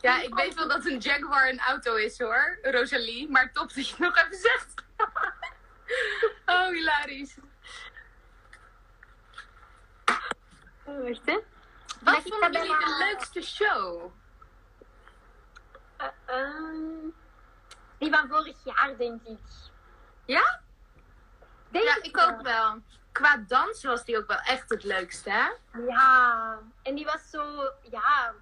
Ja, 0.00 0.22
ik 0.22 0.34
weet 0.34 0.54
wel 0.54 0.68
dat 0.68 0.86
een 0.86 0.98
Jaguar 0.98 1.48
een 1.48 1.60
auto 1.60 1.94
is 1.94 2.18
hoor, 2.18 2.58
Rosalie. 2.62 3.30
Maar 3.30 3.52
top 3.52 3.74
dat 3.74 3.88
je 3.88 3.90
het 3.90 3.98
nog 3.98 4.16
even 4.16 4.36
zegt. 4.36 4.84
oh, 6.46 6.68
hilarisch. 6.68 7.36
Oh, 10.84 11.02
Wacht, 11.02 11.26
hè. 11.26 11.38
Wat 12.06 12.22
vonden 12.22 12.52
jullie 12.52 12.84
de 12.84 13.06
leukste 13.10 13.42
show? 13.42 14.12
Eh, 15.96 16.06
ehm, 16.24 17.10
die 17.98 18.10
van 18.10 18.28
vorig 18.28 18.56
jaar, 18.64 18.96
denk 18.96 19.22
ik. 19.22 19.40
Ja? 20.24 20.60
Denk 21.68 21.84
Ja, 21.84 22.02
ik 22.02 22.18
ook 22.18 22.40
wel. 22.42 22.80
Qua 23.12 23.36
dans 23.36 23.84
was 23.84 24.04
die 24.04 24.18
ook 24.18 24.26
wel 24.26 24.38
echt 24.38 24.70
het 24.70 24.84
leukste, 24.84 25.30
hè? 25.30 25.48
Ja, 25.88 26.58
en 26.82 26.94
die 26.94 27.04
was 27.04 27.30
zo, 27.30 27.72
ja. 27.90 28.34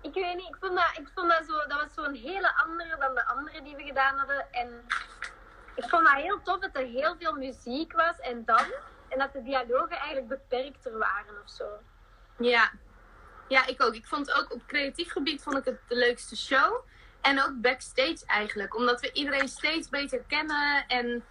Ik 0.00 0.14
weet 0.14 0.36
niet, 0.36 0.48
ik 0.48 0.56
vond 0.60 0.74
dat, 0.76 0.90
ik 0.98 1.08
vond 1.14 1.30
dat 1.30 1.44
zo, 1.46 1.66
dat 1.66 1.80
was 1.80 1.94
zo'n 1.94 2.14
hele 2.14 2.54
andere 2.56 2.96
dan 2.98 3.14
de 3.14 3.26
andere 3.26 3.62
die 3.62 3.76
we 3.76 3.82
gedaan 3.82 4.18
hadden. 4.18 4.52
En 4.52 4.84
ik 5.74 5.88
vond 5.88 6.04
dat 6.06 6.14
heel 6.14 6.42
tof 6.42 6.58
dat 6.58 6.76
er 6.76 6.86
heel 6.86 7.16
veel 7.18 7.32
muziek 7.32 7.92
was 7.92 8.18
en 8.18 8.44
dans. 8.44 8.72
En 9.08 9.18
dat 9.18 9.32
de 9.32 9.42
dialogen 9.42 9.96
eigenlijk 9.96 10.28
beperkter 10.28 10.98
waren 10.98 11.42
of 11.44 11.50
zo. 11.50 11.80
Ja. 12.38 12.70
Ja, 13.48 13.66
ik 13.66 13.82
ook. 13.82 13.94
Ik 13.94 14.06
vond 14.06 14.32
ook 14.32 14.52
op 14.52 14.66
creatief 14.66 15.12
gebied 15.12 15.42
vond 15.42 15.56
ik 15.56 15.64
het 15.64 15.80
de 15.88 15.96
leukste 15.96 16.36
show. 16.36 16.84
En 17.20 17.42
ook 17.42 17.60
backstage 17.60 18.26
eigenlijk. 18.26 18.76
Omdat 18.76 19.00
we 19.00 19.12
iedereen 19.12 19.48
steeds 19.48 19.88
beter 19.88 20.22
kennen. 20.26 20.86
En 20.86 21.24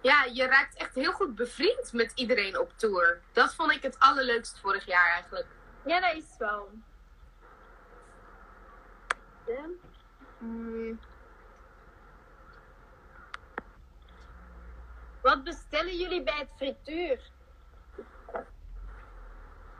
ja, 0.00 0.24
je 0.24 0.46
raakt 0.46 0.76
echt 0.76 0.94
heel 0.94 1.12
goed 1.12 1.34
bevriend 1.34 1.92
met 1.92 2.12
iedereen 2.14 2.58
op 2.58 2.72
tour. 2.76 3.20
Dat 3.32 3.54
vond 3.54 3.72
ik 3.72 3.82
het 3.82 3.98
allerleukst 3.98 4.58
vorig 4.60 4.86
jaar 4.86 5.10
eigenlijk. 5.10 5.46
Ja, 5.84 6.00
dat 6.00 6.14
is 6.14 6.36
wel. 6.38 6.70
Ja. 9.46 9.66
Mm, 10.38 10.98
Wat 15.22 15.44
bestellen 15.44 15.96
jullie 15.96 16.22
bij 16.22 16.38
het 16.38 16.48
frituur? 16.56 17.20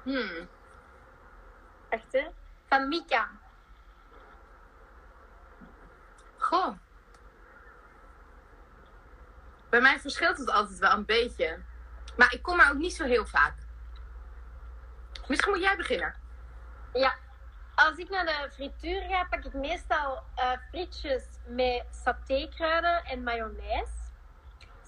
hmm. 0.02 0.48
Van 2.68 2.88
Mika. 2.88 3.28
Goh. 6.36 6.76
Bij 9.68 9.80
mij 9.80 10.00
verschilt 10.00 10.38
het 10.38 10.50
altijd 10.50 10.78
wel 10.78 10.92
een 10.92 11.04
beetje. 11.04 11.58
Maar 12.16 12.32
ik 12.32 12.42
kom 12.42 12.60
er 12.60 12.70
ook 12.70 12.76
niet 12.76 12.94
zo 12.94 13.04
heel 13.04 13.26
vaak. 13.26 13.54
Misschien 15.28 15.52
moet 15.52 15.62
jij 15.62 15.76
beginnen. 15.76 16.14
Ja. 16.92 17.14
Als 17.74 17.96
ik 17.96 18.08
naar 18.08 18.26
de 18.26 18.48
frituur 18.52 19.02
ga, 19.02 19.24
pak 19.24 19.44
ik 19.44 19.52
meestal 19.52 20.22
eh, 20.34 20.50
frietjes 20.70 21.22
met 21.46 21.84
satékruiden 22.04 23.04
en 23.04 23.22
mayonaise. 23.22 23.92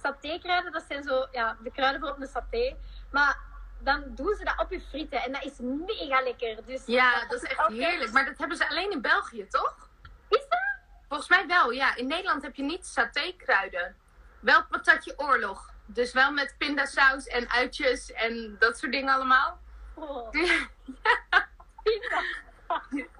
Satékruiden, 0.02 0.72
dat 0.72 0.84
zijn 0.88 1.02
zo, 1.02 1.26
ja, 1.30 1.56
de 1.62 1.70
kruiden 1.70 2.00
voor 2.00 2.10
op 2.10 2.20
een 2.20 2.26
saté. 2.26 2.76
Maar 3.10 3.38
dan 3.84 4.04
doen 4.06 4.34
ze 4.34 4.44
dat 4.44 4.58
op 4.58 4.70
je 4.70 4.80
frieten 4.80 5.22
en 5.22 5.32
dat 5.32 5.44
is 5.44 5.58
mega 5.58 6.22
lekker. 6.22 6.64
Dus 6.66 6.82
Ja, 6.86 7.26
dat 7.28 7.42
is 7.42 7.48
echt 7.48 7.66
heerlijk. 7.68 8.12
Maar 8.12 8.24
dat 8.24 8.38
hebben 8.38 8.56
ze 8.56 8.68
alleen 8.68 8.90
in 8.90 9.00
België, 9.00 9.46
toch? 9.48 9.88
Is 10.28 10.44
dat? 10.48 10.60
Volgens 11.08 11.28
mij 11.28 11.46
wel, 11.46 11.70
ja. 11.70 11.96
In 11.96 12.06
Nederland 12.06 12.42
heb 12.42 12.54
je 12.54 12.62
niet 12.62 12.86
satékruiden. 12.86 13.96
Wel 14.40 14.64
patatje 14.66 15.18
oorlog. 15.18 15.70
Dus 15.86 16.12
wel 16.12 16.32
met 16.32 16.54
pindasaus 16.58 17.26
en 17.26 17.50
uitjes 17.50 18.12
en 18.12 18.56
dat 18.58 18.78
soort 18.78 18.92
dingen 18.92 19.14
allemaal. 19.14 19.60
Oh, 19.94 20.30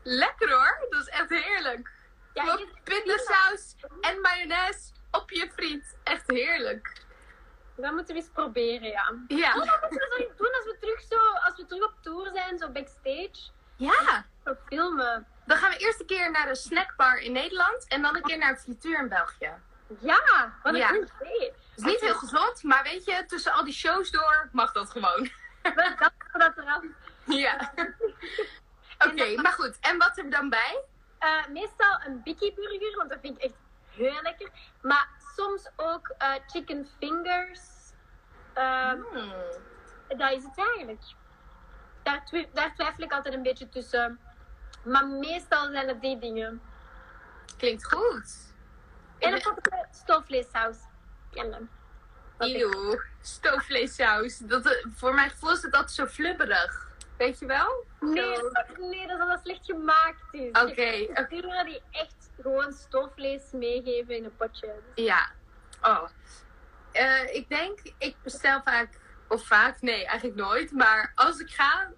Lekker 0.03 0.51
hoor, 0.51 0.87
dat 0.91 1.01
is 1.03 1.09
echt 1.09 1.29
heerlijk. 1.29 1.93
Ja, 2.33 2.59
pindasaus 2.85 3.75
en 4.01 4.21
mayonaise 4.21 4.91
op 5.11 5.31
je 5.31 5.51
friet. 5.55 5.97
Echt 6.03 6.23
heerlijk. 6.27 6.93
Dat 7.77 7.93
moeten 7.93 8.14
we 8.14 8.20
eens 8.20 8.31
proberen, 8.33 8.89
ja. 8.89 9.12
Ja. 9.29 9.49
Oh, 9.57 9.66
dat 9.66 9.81
moeten 9.81 9.99
we 10.09 10.27
zo 10.29 10.45
doen 10.45 10.55
als 10.55 10.64
we 10.64 10.77
terug, 10.81 11.01
zo, 11.01 11.18
als 11.45 11.57
we 11.57 11.66
terug 11.66 11.85
op 11.85 11.95
tour 12.01 12.31
zijn, 12.35 12.59
zo 12.59 12.68
backstage. 12.70 13.51
Ja. 13.77 14.25
Zo 14.45 14.55
filmen. 14.66 15.27
Dan 15.47 15.57
gaan 15.57 15.70
we 15.70 15.77
eerst 15.77 16.01
een 16.01 16.07
keer 16.07 16.31
naar 16.31 16.49
een 16.49 16.57
snackbar 16.57 17.16
in 17.18 17.33
Nederland 17.33 17.89
en 17.89 18.03
dan 18.03 18.16
een 18.16 18.23
keer 18.23 18.39
naar 18.39 18.51
een 18.51 18.57
frituur 18.59 18.99
in 18.99 19.09
België. 19.09 19.53
Ja, 20.01 20.53
wat 20.62 20.73
een 20.73 20.79
Ja. 20.79 20.89
goed 20.89 21.12
idee. 21.20 21.47
Het 21.51 21.77
is 21.77 21.83
niet 21.85 22.01
heel 22.01 22.14
gezond, 22.14 22.62
maar 22.62 22.83
weet 22.83 23.05
je, 23.05 23.25
tussen 23.27 23.53
al 23.53 23.64
die 23.64 23.75
shows 23.75 24.11
door 24.11 24.49
mag 24.53 24.73
dat 24.73 24.91
gewoon. 24.91 25.23
We 25.62 25.95
danken 25.99 26.39
dat 26.39 26.57
eraf. 26.59 26.83
Ja. 27.25 27.73
Oké, 29.09 29.41
maar 29.43 29.53
goed. 29.53 29.79
En 29.81 29.99
wat 29.99 30.18
er 30.18 30.31
dan 30.31 30.49
bij? 30.49 30.85
Eh, 31.18 31.47
meestal 31.49 32.01
een 32.07 32.23
Bikkie 32.23 32.55
burger, 32.55 32.97
want 32.97 33.11
dat 33.11 33.18
vind 33.20 33.37
ik 33.37 33.43
echt 33.43 33.55
heel 33.91 34.23
lekker. 34.23 34.49
Maar 34.83 35.09
soms 35.37 35.70
ook 35.76 36.14
eh, 36.18 36.33
chicken 36.47 36.89
fingers. 36.99 37.61
Ehm, 38.55 39.01
Hmm. 39.12 39.33
Dat 40.18 40.33
is 40.33 40.43
het 40.45 40.59
eigenlijk. 40.59 41.03
Daar, 42.03 42.24
twi- 42.24 42.49
daar 42.53 42.74
twijfel 42.74 43.05
ik 43.05 43.12
altijd 43.12 43.35
een 43.35 43.43
beetje 43.43 43.68
tussen. 43.68 44.20
Maar 44.85 45.07
meestal 45.07 45.70
zijn 45.70 45.89
het 45.89 46.01
die 46.01 46.18
dingen. 46.18 46.62
Klinkt 47.59 47.93
goed. 47.93 48.55
En 49.18 49.33
een 49.33 49.43
potje 49.43 49.87
stoofvleessaus. 49.91 50.76
Yum, 51.30 51.51
yum. 51.51 51.70
Dat 52.37 52.49
is- 52.49 52.55
Eeuw, 52.62 53.01
stoofvleessaus. 53.20 54.39
Dat, 54.39 54.66
eh, 54.66 54.85
voor 54.95 55.14
mijn 55.14 55.30
gevoel 55.30 55.51
is 55.53 55.62
het 55.62 55.72
altijd 55.74 55.91
zo 55.93 56.07
flubberig. 56.07 56.91
Weet 57.16 57.39
je 57.39 57.47
wel? 57.47 57.85
Nee, 58.01 58.39
dat- 58.53 58.78
nee, 58.78 59.07
dat 59.07 59.28
is 59.28 59.41
slecht 59.43 59.64
gemaakt 59.64 60.22
is. 60.30 60.49
Oké, 60.49 61.07
oké. 61.11 61.26
buren 61.28 61.64
die 61.66 61.83
echt 61.91 62.22
gewoon 62.43 62.72
stoofvlees 62.72 63.43
meegeven 63.53 64.16
in 64.16 64.24
een 64.24 64.36
potje. 64.36 64.74
Ja. 64.95 65.30
Oh. 65.82 66.09
Eh, 66.93 67.34
ik 67.34 67.49
denk, 67.49 67.78
ik 67.99 68.16
bestel 68.22 68.61
vaak, 68.64 68.88
of 69.28 69.47
vaak, 69.47 69.80
nee, 69.80 70.07
eigenlijk 70.07 70.38
nooit. 70.40 70.72
Maar 70.72 71.12
als 71.14 71.38
ik 71.38 71.51
ga, 71.51 71.90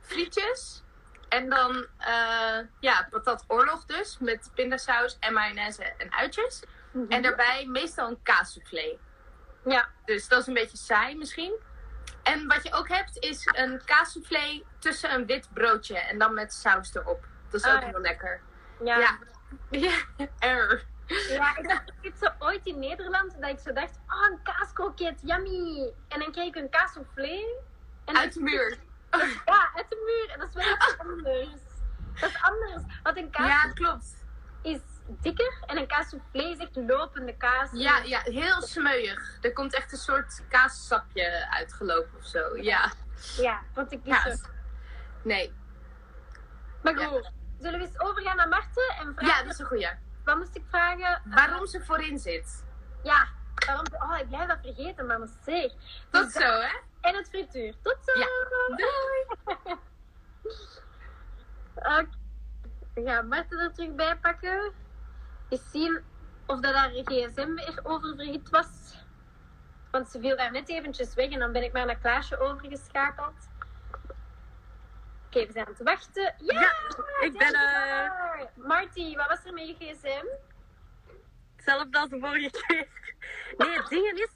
frietjes. 0.00 0.82
En 1.28 1.48
dan, 1.48 1.86
eh 1.98 2.58
ja, 2.80 3.06
patat 3.10 3.44
oorlog 3.46 3.84
dus. 3.84 4.18
Met 4.20 4.50
pindasaus 4.54 5.16
en 5.20 5.32
mayonaise 5.32 5.82
en 5.84 6.12
uitjes. 6.12 6.62
En 7.08 7.22
daarbij 7.22 7.66
meestal 7.66 8.08
een 8.08 8.22
kaassoufflé. 8.22 8.96
Ja, 9.64 9.88
Dus 10.04 10.28
dat 10.28 10.40
is 10.40 10.46
een 10.46 10.54
beetje 10.54 10.76
saai 10.76 11.16
misschien. 11.16 11.54
En 12.22 12.46
wat 12.48 12.62
je 12.62 12.72
ook 12.72 12.88
hebt 12.88 13.16
is 13.18 13.48
een 13.52 13.82
kaassoufflé 13.84 14.62
tussen 14.78 15.12
een 15.14 15.26
wit 15.26 15.48
broodje. 15.54 15.98
En 15.98 16.18
dan 16.18 16.34
met 16.34 16.52
saus 16.52 16.94
erop. 16.94 17.24
Dat 17.50 17.60
is 17.60 17.66
Ah, 17.66 17.74
ook 17.74 17.82
heel 17.90 18.00
lekker. 18.00 18.40
ja. 18.84 18.98
Ja. 18.98 19.18
Ja, 19.70 19.98
er. 20.38 20.84
Ja, 21.28 21.56
ik 21.56 21.70
had 21.70 21.82
dit 22.00 22.18
zo 22.18 22.26
ooit 22.38 22.66
in 22.66 22.78
Nederland 22.78 23.40
dat 23.40 23.50
ik 23.50 23.58
zo 23.58 23.72
dacht, 23.72 23.98
oh, 24.08 24.26
een 24.30 24.42
kaaskroket, 24.42 25.20
yummy. 25.22 25.92
En 26.08 26.18
dan 26.18 26.32
kreeg 26.32 26.46
ik 26.46 26.54
een 26.56 26.70
kaassoufflé. 26.70 27.44
Uit 28.04 28.34
de 28.34 28.40
muur. 28.40 28.78
Ja, 29.44 29.70
uit 29.74 29.88
de 29.88 30.02
muur. 30.06 30.34
En 30.34 30.38
dat 30.38 30.48
is 30.48 30.54
wel 30.54 30.74
iets 30.74 30.98
anders. 30.98 31.60
Dat 32.20 32.30
is 32.30 32.42
anders. 32.42 32.82
Want 33.02 33.16
een 33.16 33.30
kaas 33.30 33.46
Ja, 33.48 33.72
klopt. 33.72 34.24
is 34.62 34.78
dikker 35.06 35.62
en 35.66 35.76
een 35.76 35.86
kaassoufflé 35.86 36.42
is 36.42 36.58
echt 36.58 36.76
lopende 36.76 37.36
kaas. 37.36 37.68
Ja, 37.72 37.98
ja, 37.98 38.20
heel 38.24 38.62
smeuig. 38.62 39.38
Er 39.40 39.52
komt 39.52 39.74
echt 39.74 39.92
een 39.92 39.98
soort 39.98 40.42
kaassapje 40.48 41.46
uitgelopen 41.50 42.18
of 42.18 42.26
zo. 42.26 42.56
Ja. 42.56 42.92
Ja, 43.36 43.60
want 43.74 43.92
ik 43.92 44.02
kies. 44.02 44.44
Nee. 45.22 45.52
Maar 46.82 46.96
goed, 46.96 47.30
zullen 47.62 47.78
we 47.80 47.86
eens 47.86 48.00
overgaan 48.00 48.36
naar 48.36 48.48
Marten 48.48 48.94
en 48.98 49.14
vragen? 49.14 49.26
Ja, 49.26 49.42
dat 49.42 49.52
is 49.52 49.58
een 49.58 49.66
goeie. 49.66 49.88
Wat 50.24 50.36
moest 50.36 50.56
ik 50.56 50.62
vragen? 50.68 51.22
Waarom 51.24 51.66
ze 51.66 51.84
voorin 51.84 52.18
zit. 52.18 52.64
Ja, 53.02 53.28
waarom? 53.66 53.84
Oh, 53.92 54.18
ik 54.18 54.28
blijf 54.28 54.48
dat 54.48 54.58
vergeten, 54.62 55.06
maar 55.06 55.18
zeg. 55.44 55.70
Tot 56.10 56.24
Dus 56.24 56.32
zo, 56.32 56.38
dat- 56.40 56.62
hè? 56.62 56.78
En 57.00 57.14
het 57.16 57.28
frituur. 57.28 57.74
Tot 57.82 57.96
zo! 58.04 58.18
Ja. 58.18 58.26
Doei. 58.76 59.76
Oké. 61.74 62.08
Ik 62.94 63.06
ga 63.08 63.22
Marten 63.22 63.58
er 63.58 63.72
terug 63.72 63.94
bij 63.94 64.16
pakken. 64.16 64.72
Eens 65.48 65.70
zien 65.70 66.02
of 66.46 66.60
dat 66.60 66.74
haar 66.74 66.90
gsm 66.90 67.54
weer 67.54 67.80
oververhit 67.82 68.50
was. 68.50 68.68
Want 69.90 70.08
ze 70.08 70.20
viel 70.20 70.36
daar 70.36 70.50
net 70.52 70.68
eventjes 70.68 71.14
weg 71.14 71.30
en 71.30 71.38
dan 71.38 71.52
ben 71.52 71.62
ik 71.62 71.72
maar 71.72 71.86
naar 71.86 71.96
Klaasje 71.98 72.38
overgeschakeld. 72.38 73.48
Oké, 75.34 75.46
we 75.46 75.52
zijn 75.52 75.66
aan 75.66 75.72
het 75.72 75.82
wachten. 75.82 76.34
Ja, 76.38 76.60
Ja, 76.60 76.72
ik 77.20 77.38
ben 77.38 77.54
er. 77.54 78.50
Marty, 78.54 79.16
wat 79.16 79.28
was 79.28 79.44
er 79.44 79.52
met 79.52 79.68
je 79.68 79.74
gsm? 79.74 80.26
Hetzelfde 81.56 81.98
als 81.98 82.10
de 82.10 82.18
vorige 82.18 82.50
keer. 82.50 82.88
Nee, 83.56 83.76
het 83.76 83.88
ding 83.88 84.18
is, 84.18 84.30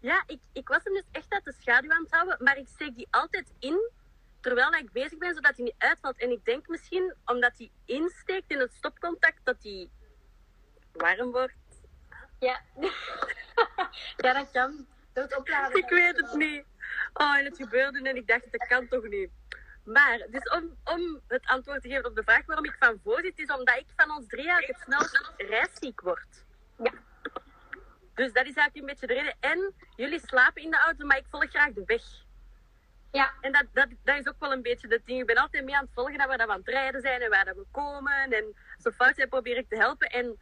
ja, 0.00 0.22
ik, 0.26 0.40
ik 0.52 0.68
was 0.68 0.84
hem 0.84 0.94
dus 0.94 1.06
echt 1.12 1.32
uit 1.32 1.44
de 1.44 1.52
schaduw 1.52 1.90
aan 1.90 2.02
het 2.02 2.12
houden, 2.12 2.36
maar 2.42 2.56
ik 2.56 2.68
steek 2.68 2.96
die 2.96 3.08
altijd 3.10 3.52
in 3.58 3.90
terwijl 4.40 4.72
ik 4.72 4.92
bezig 4.92 5.18
ben, 5.18 5.34
zodat 5.34 5.56
hij 5.56 5.64
niet 5.64 5.74
uitvalt. 5.78 6.18
En 6.18 6.30
ik 6.30 6.44
denk 6.44 6.68
misschien, 6.68 7.14
omdat 7.24 7.58
hij 7.58 7.70
insteekt 7.84 8.50
in 8.50 8.58
het 8.58 8.72
stopcontact, 8.72 9.40
dat 9.44 9.56
hij 9.62 9.90
warm 10.92 11.30
wordt. 11.30 11.54
Ja. 12.38 12.60
ja, 14.16 14.32
dat 14.32 14.50
kan. 14.52 14.86
Door 15.12 15.24
het 15.24 15.36
opladen. 15.36 15.78
Ik 15.78 15.88
weet 15.88 16.16
het 16.16 16.34
niet. 16.34 16.64
Oh, 17.12 17.36
en 17.36 17.44
het 17.44 17.56
gebeurde 17.56 18.08
en 18.08 18.16
ik 18.16 18.26
dacht, 18.26 18.52
dat 18.52 18.66
kan 18.66 18.88
toch 18.88 19.08
niet. 19.08 19.30
Maar, 19.84 20.26
dus 20.30 20.48
om, 20.48 20.76
om 20.84 21.20
het 21.28 21.46
antwoord 21.46 21.82
te 21.82 21.88
geven 21.88 22.06
op 22.06 22.14
de 22.14 22.22
vraag 22.22 22.46
waarom 22.46 22.64
ik 22.64 22.76
van 22.78 23.00
voor 23.04 23.20
zit, 23.20 23.38
is 23.38 23.50
omdat 23.50 23.76
ik 23.76 23.86
van 23.96 24.10
ons 24.10 24.26
drie 24.26 24.48
eigenlijk 24.48 24.78
het 24.78 24.86
snelst 24.86 25.32
reisziek 25.36 26.00
word. 26.00 26.44
Ja. 26.82 26.92
Dus 28.14 28.32
dat 28.32 28.46
is 28.46 28.54
eigenlijk 28.54 28.76
een 28.76 28.86
beetje 28.86 29.06
de 29.06 29.14
reden. 29.14 29.36
En 29.40 29.74
jullie 29.96 30.20
slapen 30.26 30.62
in 30.62 30.70
de 30.70 30.78
auto, 30.78 31.06
maar 31.06 31.16
ik 31.16 31.26
volg 31.30 31.50
graag 31.50 31.72
de 31.72 31.82
weg. 31.86 32.02
Ja, 33.12 33.32
En 33.40 33.52
dat, 33.52 33.64
dat, 33.72 33.88
dat 34.04 34.18
is 34.18 34.28
ook 34.28 34.38
wel 34.38 34.52
een 34.52 34.62
beetje 34.62 34.88
het 34.88 35.06
ding. 35.06 35.20
Ik 35.20 35.26
ben 35.26 35.36
altijd 35.36 35.64
mee 35.64 35.76
aan 35.76 35.84
het 35.84 35.94
volgen 35.94 36.18
dat 36.18 36.28
we 36.28 36.38
aan 36.38 36.58
het 36.58 36.68
rijden 36.68 37.00
zijn 37.00 37.20
en 37.20 37.30
waar 37.30 37.44
dat 37.44 37.56
we 37.56 37.66
komen. 37.70 38.32
En 38.32 38.54
zo 38.78 38.90
fout 38.90 39.14
zijn 39.14 39.28
probeer 39.28 39.56
ik 39.56 39.68
te 39.68 39.76
helpen. 39.76 40.08
En 40.08 40.38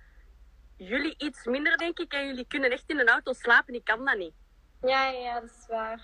jullie 0.76 1.14
iets 1.18 1.45
minder, 1.45 1.76
denk 1.76 1.99
ik. 1.99 2.12
En 2.12 2.26
jullie 2.26 2.47
kunnen 2.49 2.70
echt 2.70 2.84
in 2.86 2.99
een 2.99 3.09
auto 3.09 3.32
slapen. 3.32 3.74
Ik 3.74 3.84
kan 3.84 4.05
dat 4.05 4.16
niet. 4.16 4.34
ja, 4.82 5.09
ja, 5.09 5.18
ja, 5.18 5.41
dat 5.41 5.51
is 5.51 5.66
waar. 5.68 6.01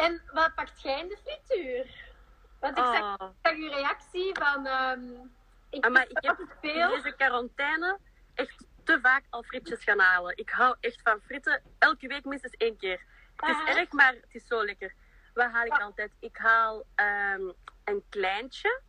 En 0.00 0.22
wat 0.32 0.54
pakt 0.54 0.82
jij 0.82 1.00
in 1.00 1.08
de 1.08 1.16
frituur? 1.24 2.08
Want 2.60 2.78
ik 2.78 2.84
zag, 2.84 3.20
Oh. 3.20 3.28
ik 3.28 3.36
zag 3.42 3.54
uw 3.58 3.68
reactie 3.70 4.34
van... 4.38 4.66
ehm 4.66 5.00
ik 5.70 5.84
Ah, 5.84 5.92
maar 5.92 6.08
ik 6.08 6.18
heb 6.20 6.38
in 6.60 6.88
deze 6.88 7.14
quarantaine 7.16 7.98
echt 8.34 8.64
te 8.84 8.98
vaak 9.02 9.24
al 9.30 9.42
frietjes 9.42 9.84
gaan 9.84 9.98
halen. 9.98 10.36
Ik 10.36 10.50
hou 10.50 10.76
echt 10.80 11.00
van 11.02 11.20
fritten. 11.20 11.62
Elke 11.78 12.06
week 12.06 12.24
minstens 12.24 12.54
één 12.56 12.76
keer. 12.76 13.00
Het 13.36 13.48
is 13.48 13.56
Ah. 13.62 13.76
erg, 13.76 13.92
maar 13.92 14.12
het 14.14 14.34
is 14.34 14.46
zo 14.46 14.64
lekker. 14.64 14.92
Wat 15.34 15.50
haal 15.52 15.64
ik 15.64 15.80
altijd? 15.80 16.12
Ik 16.20 16.36
haal 16.36 16.84
ehm, 16.94 17.42
een 17.84 18.02
kleintje. 18.08 18.80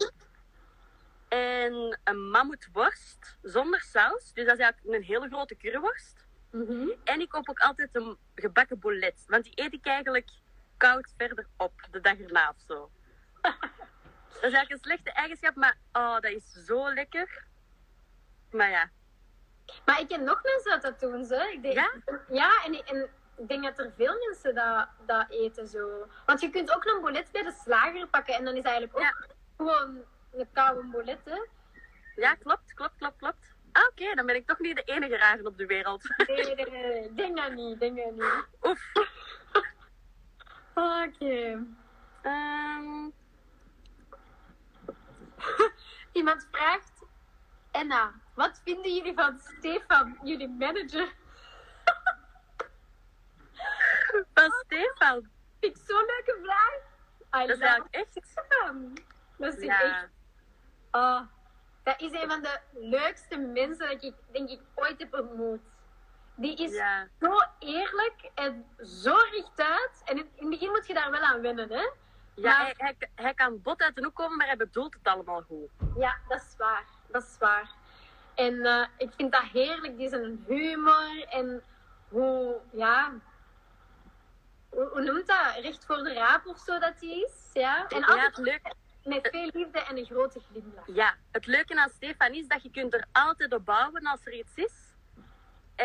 En 1.28 2.00
een 2.04 2.30
mammoetworst 2.30 3.38
zonder 3.42 3.82
saus. 3.82 4.34
Dus 4.34 4.46
dat 4.46 4.58
is 4.58 4.64
eigenlijk 4.64 4.96
een 4.96 5.04
hele 5.04 5.28
grote 5.28 5.58
curryworst. 5.58 6.26
Mhm. 6.52 6.88
En 7.04 7.20
ik 7.22 7.30
koop 7.30 7.50
ook 7.50 7.60
altijd 7.60 7.96
een 7.96 8.18
gebakken 8.36 8.80
boulet. 8.80 9.24
Want 9.28 9.44
die 9.44 9.54
eet 9.64 9.74
ik 9.74 9.86
eigenlijk 9.86 10.30
koud 10.82 11.14
verder 11.18 11.46
op. 11.58 11.74
De 11.92 12.02
dag 12.02 12.20
erna 12.20 12.50
of 12.50 12.62
zo. 12.68 12.92
Dat 14.34 14.50
is 14.50 14.56
eigenlijk 14.58 14.72
een 14.72 14.80
slechte 14.92 15.12
eigenschap, 15.12 15.56
maar 15.56 15.78
oh, 15.92 16.14
dat 16.20 16.32
is 16.32 16.66
zo 16.66 16.94
lekker. 16.94 17.44
Maar 18.52 18.70
ja, 18.70 18.90
Maar 19.86 20.00
ik 20.00 20.08
ken 20.08 20.24
nog 20.24 20.44
mensen 20.44 20.72
dat 20.72 20.82
dat 20.82 21.00
doen, 21.00 21.26
ze. 21.26 21.50
Ik 21.54 21.62
denk, 21.62 21.74
Ja? 21.76 21.92
Ja, 22.30 22.64
en, 22.66 22.86
en 22.86 23.10
ik 23.38 23.48
denk 23.48 23.64
dat 23.64 23.80
er 23.80 23.92
veel 23.98 24.16
mensen 24.28 24.56
dat, 24.56 24.88
dat 25.06 25.30
eten 25.30 25.68
zo. 25.68 26.08
Want 26.26 26.42
je 26.42 26.50
kunt 26.50 26.76
ook 26.76 26.86
een 26.86 27.02
bolet 27.02 27.32
bij 27.32 27.44
de 27.44 27.52
slager 27.64 28.08
pakken 28.08 28.34
en 28.36 28.46
dan 28.46 28.56
is 28.56 28.64
eigenlijk 28.64 28.96
ook 28.96 29.02
Ja. 29.04 29.16
gewoon 29.58 30.02
een 30.34 30.48
koude 30.54 30.84
bolet, 30.88 31.20
hè. 31.26 31.40
ja 32.16 32.36
klopt, 32.36 32.74
klopt, 32.74 32.96
klopt, 32.98 33.18
klopt. 33.18 33.54
Ah, 33.72 33.88
Oké, 33.92 34.16
dan 34.16 34.26
ben 34.26 34.36
ik 34.36 34.48
toch 34.48 34.60
niet 34.60 34.76
de 34.76 34.84
enige 34.84 35.18
rare 35.18 35.46
op 35.46 35.58
de 35.58 35.66
wereld. 35.66 36.04
Nee, 36.28 36.56
nee, 36.56 36.70
nee, 36.70 37.14
denk 37.14 37.38
dat 37.38 37.52
niet, 37.54 37.80
denk 37.80 37.98
dat 37.98 38.12
niet. 38.12 38.46
Oef. 38.64 38.92
Oké. 40.74 41.66
Ehm, 42.22 43.10
Iemand 46.12 46.48
vraagt, 46.52 47.02
Enna, 47.72 48.14
wat 48.34 48.62
vinden 48.64 48.94
jullie 48.96 49.14
van 49.14 49.40
Stefan, 49.40 50.18
jullie 50.24 50.50
manager? 50.50 51.06
van 54.34 54.52
Stefan. 54.66 55.30
Vind 55.60 55.78
ik 55.78 55.84
zo'n 55.88 56.06
leuke 56.06 56.40
vraag. 56.44 56.74
I 57.44 57.48
Dat 57.48 57.58
is 57.58 57.64
eigenlijk 57.64 57.96
echt... 57.96 58.08
Stefan. 58.28 58.98
Dat 59.38 59.58
is 59.58 59.64
Ja. 59.64 59.82
echt... 59.82 60.08
Oh, 60.92 61.22
dat 61.84 62.02
is 62.02 62.12
een 62.12 62.30
van 62.30 62.42
de 62.42 62.60
leukste 62.72 63.38
mensen 63.38 63.90
dat 63.90 64.04
ik, 64.04 64.14
denk 64.32 64.50
ik, 64.50 64.62
ooit 64.76 65.00
heb 65.00 65.14
ontmoet. 65.14 65.60
Die 66.36 66.58
is 66.58 66.72
Ja. 66.72 67.08
zo 67.20 67.38
eerlijk 67.60 68.30
en 68.36 68.66
zo 68.84 69.16
rechtuit. 69.32 70.02
En 70.06 70.18
in, 70.18 70.30
in 70.36 70.42
het 70.42 70.50
begin 70.50 70.70
moet 70.70 70.88
je 70.88 70.94
daar 70.94 71.12
wel 71.12 71.22
aan 71.22 71.42
wennen, 71.42 71.70
hè? 71.70 71.82
Ja, 72.36 72.58
Maar- 72.58 72.58
hij, 72.66 72.74
hij, 72.78 73.10
hij 73.16 73.34
kan 73.34 73.62
bot 73.62 73.82
uit 73.82 73.96
de 73.96 74.04
hoek 74.04 74.16
komen, 74.16 74.38
maar 74.38 74.48
hij 74.48 74.58
bedoelt 74.58 74.94
het 74.94 75.08
allemaal 75.14 75.42
goed. 75.42 75.70
Ja, 75.98 76.18
dat 76.28 76.42
is 76.42 76.56
waar. 76.58 76.86
Dat 77.08 77.24
is 77.24 77.36
waar. 77.40 77.72
En 78.36 78.66
eh, 78.66 78.88
ik 78.98 79.10
vind 79.18 79.32
dat 79.32 79.42
heerlijk, 79.44 79.98
die 79.98 80.10
zijn 80.10 80.44
humor 80.48 81.26
en 81.30 81.64
hoe, 82.10 82.56
ja, 82.72 83.12
hoe, 84.70 84.90
hoe 84.92 85.02
noemt 85.02 85.28
dat? 85.28 85.56
Recht 85.62 85.86
voor 85.86 85.98
de 86.04 86.14
raap 86.14 86.46
of 86.48 86.58
zo 86.60 86.80
dat 86.80 86.94
hij 87.00 87.10
is. 87.10 87.50
Ja, 87.54 87.88
en 87.88 88.00
Ja, 88.00 88.06
altijd 88.06 88.36
het, 88.36 88.46
leuke, 88.46 88.74
met 89.04 89.28
veel 89.32 89.50
liefde 89.54 89.80
en 89.80 89.98
een 89.98 90.06
grote 90.06 90.40
glimlach. 90.52 90.84
ja, 90.88 91.16
het 91.32 91.46
leuke 91.46 91.80
aan 91.82 91.90
Stefan 91.90 92.32
is 92.34 92.48
dat 92.48 92.64
je 92.64 92.72
kunt 92.72 92.94
er 92.94 93.06
altijd 93.12 93.54
op 93.54 93.66
bouwen 93.66 94.06
als 94.06 94.26
er 94.26 94.34
iets 94.34 94.56
is. 94.56 94.74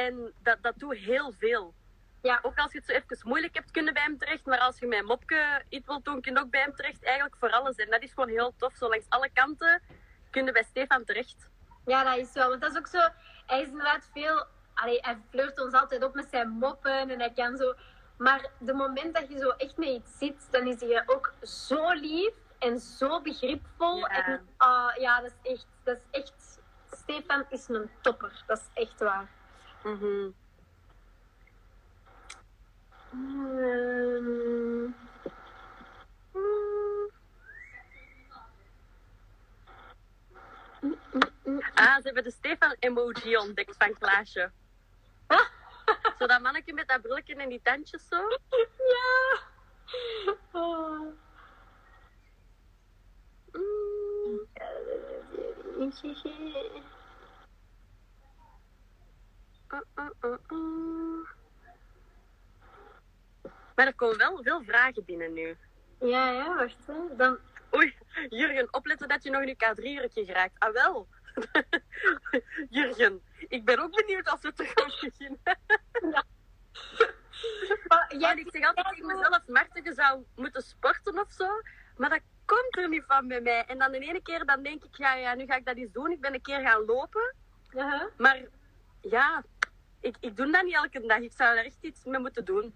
En 0.05 0.33
dat, 0.43 0.59
dat 0.61 0.75
doet 0.77 0.97
heel 0.97 1.33
veel. 1.33 1.75
Ja, 2.23 2.39
Ook 2.43 2.59
als 2.59 2.73
je 2.73 2.79
het 2.79 2.87
zo 2.87 2.93
even 2.93 3.29
moeilijk 3.29 3.55
hebt, 3.55 3.71
kunnen 3.71 3.95
bij 3.95 4.03
hem 4.03 4.19
terecht. 4.19 4.47
Maar 4.47 4.59
als 4.59 4.79
je 4.79 4.87
met 4.87 4.99
een 4.99 5.05
mopje 5.05 5.63
iets 5.69 5.87
wilt 5.87 6.05
doen, 6.05 6.21
kun 6.21 6.35
je 6.35 6.41
ook 6.41 6.51
bij 6.51 6.61
hem 6.61 6.75
terecht. 6.75 7.05
Eigenlijk 7.05 7.37
voor 7.39 7.51
alles. 7.51 7.77
En 7.77 7.91
dat 7.91 8.03
is 8.03 8.13
gewoon 8.13 8.29
heel 8.29 8.55
tof. 8.57 8.75
Zo 8.77 8.89
langs 8.89 9.07
alle 9.09 9.31
kanten 9.33 9.83
kun 10.31 10.45
je 10.45 10.53
bij 10.53 10.63
Stefan 10.63 11.05
terecht. 11.05 11.49
ja, 11.87 12.05
dat 12.05 12.17
is 12.17 12.33
wel. 12.33 12.49
Want 12.49 12.61
dat 12.61 12.71
is 12.71 12.79
ook 12.79 12.87
zo, 12.87 12.99
hij 13.47 13.61
is 13.61 13.67
inderdaad 13.67 14.09
veel, 14.13 14.47
allee, 14.75 14.99
hij 15.01 15.19
flirt 15.31 15.61
ons 15.61 15.73
altijd 15.73 16.05
op 16.05 16.15
met 16.15 16.27
zijn 16.31 16.49
moppen 16.49 17.11
en 17.11 17.19
hij 17.19 17.33
kan 17.33 17.57
zo. 17.57 17.75
Maar 18.19 18.51
de 18.59 18.73
moment 18.73 19.15
dat 19.15 19.29
je 19.29 19.39
zo 19.39 19.49
echt 19.49 19.77
met 19.77 19.89
iets 19.89 20.19
zit, 20.19 20.49
dan 20.51 20.67
is 20.67 20.81
hij 20.81 21.03
ook 21.07 21.33
zo 21.43 21.93
lief 21.93 22.35
en 22.59 22.81
zo 22.81 23.21
begripvol. 23.21 23.99
Ja. 23.99 24.27
En 24.27 24.49
ah, 24.57 24.97
ja, 24.97 25.21
dat 25.21 25.33
is 25.43 25.53
echt, 25.53 25.67
dat 25.85 25.97
is 25.97 26.21
echt, 26.21 26.61
Stefan 26.91 27.45
is 27.49 27.69
een 27.69 27.91
topper. 28.01 28.43
Dat 28.47 28.59
is 28.59 28.83
echt 28.83 29.01
waar. 29.01 29.29
Mhm. 29.87 30.33
Hmm. 33.11 34.95
Mm. 36.33 37.11
Ah, 41.75 41.97
ze 41.97 42.03
hebben 42.03 42.25
de 42.25 42.31
Stefan-emoji 42.31 43.37
ontdekt 43.37 43.77
van 43.77 43.99
Klaasje. 43.99 44.51
Zo 46.19 46.27
dat 46.27 46.41
mannetje 46.41 46.73
met 46.73 46.89
dat 46.89 47.03
brilletje 47.03 47.35
en 47.35 47.49
die 47.49 47.61
tandjes 47.63 48.09
zo. 48.09 48.29
Ja. 48.77 49.39
Oh. 50.53 51.01
Mm. 53.53 54.47
Uh, 59.73 59.81
uh, 59.99 59.99
uh, 59.99 60.11
uh. 60.25 60.36
Maar 63.75 63.87
er 63.87 63.95
komen 63.95 64.17
wel 64.17 64.43
veel 64.43 64.63
vragen 64.63 65.05
binnen 65.05 65.33
nu. 65.33 65.57
Ja, 66.01 66.31
ja, 66.31 66.57
wacht. 66.57 66.87
Hè. 66.87 67.17
Dan, 67.17 67.39
Oei, 67.75 67.95
Jurgen, 68.29 68.69
opletten 68.71 69.09
dat 69.09 69.23
je 69.23 69.31
nog 69.31 69.43
in 69.43 69.49
je 69.49 69.55
K3-uurtje 69.55 70.25
geraakt. 70.25 70.59
Ah, 70.59 70.73
wel. 70.73 71.09
Jurgen, 72.71 73.23
ik 73.49 73.65
ben 73.65 73.79
ook 73.79 73.95
benieuwd 73.97 74.29
als 74.29 74.41
we 74.41 74.53
terug 74.53 74.73
gaan 74.75 74.93
beginnen. 75.01 75.41
Ja, 76.13 76.25
jij 78.19 78.35
ik 78.35 78.51
zeg 78.51 78.67
altijd 78.67 78.89
tegen 78.89 79.07
mezelf, 79.07 79.47
Marten, 79.47 79.85
je 79.85 79.95
zou 79.95 80.25
moeten 80.35 80.63
sporten 80.63 81.19
of 81.19 81.31
zo. 81.31 81.49
Maar 81.97 82.11
dat 82.11 82.21
komt 82.45 82.77
er 82.77 82.89
niet 82.89 83.05
van 83.07 83.29
bij 83.29 83.41
mij. 83.41 83.65
En 83.65 83.79
dan 83.79 83.93
de 83.93 83.99
ene 83.99 84.23
keer 84.23 84.45
dan 84.45 84.63
denk 84.63 84.85
ik, 84.85 84.97
ja, 84.97 85.15
ja, 85.15 85.35
nu 85.35 85.47
ga 85.47 85.57
ik 85.57 85.65
dat 85.65 85.77
eens 85.77 85.93
doen. 85.93 86.11
Ik 86.11 86.21
ben 86.21 86.35
een 86.35 86.43
keer 86.43 86.61
gaan 86.61 86.85
lopen. 86.85 87.35
Maar 88.17 88.43
ja, 89.01 89.45
ik, 90.01 90.17
ik 90.21 90.37
doe 90.37 90.51
dat 90.51 90.63
niet 90.63 90.75
elke 90.75 91.07
dag. 91.07 91.19
Ik 91.19 91.33
zou 91.37 91.55
daar 91.55 91.65
echt 91.65 91.79
iets 91.81 92.05
mee 92.05 92.21
moeten 92.21 92.45
doen. 92.45 92.75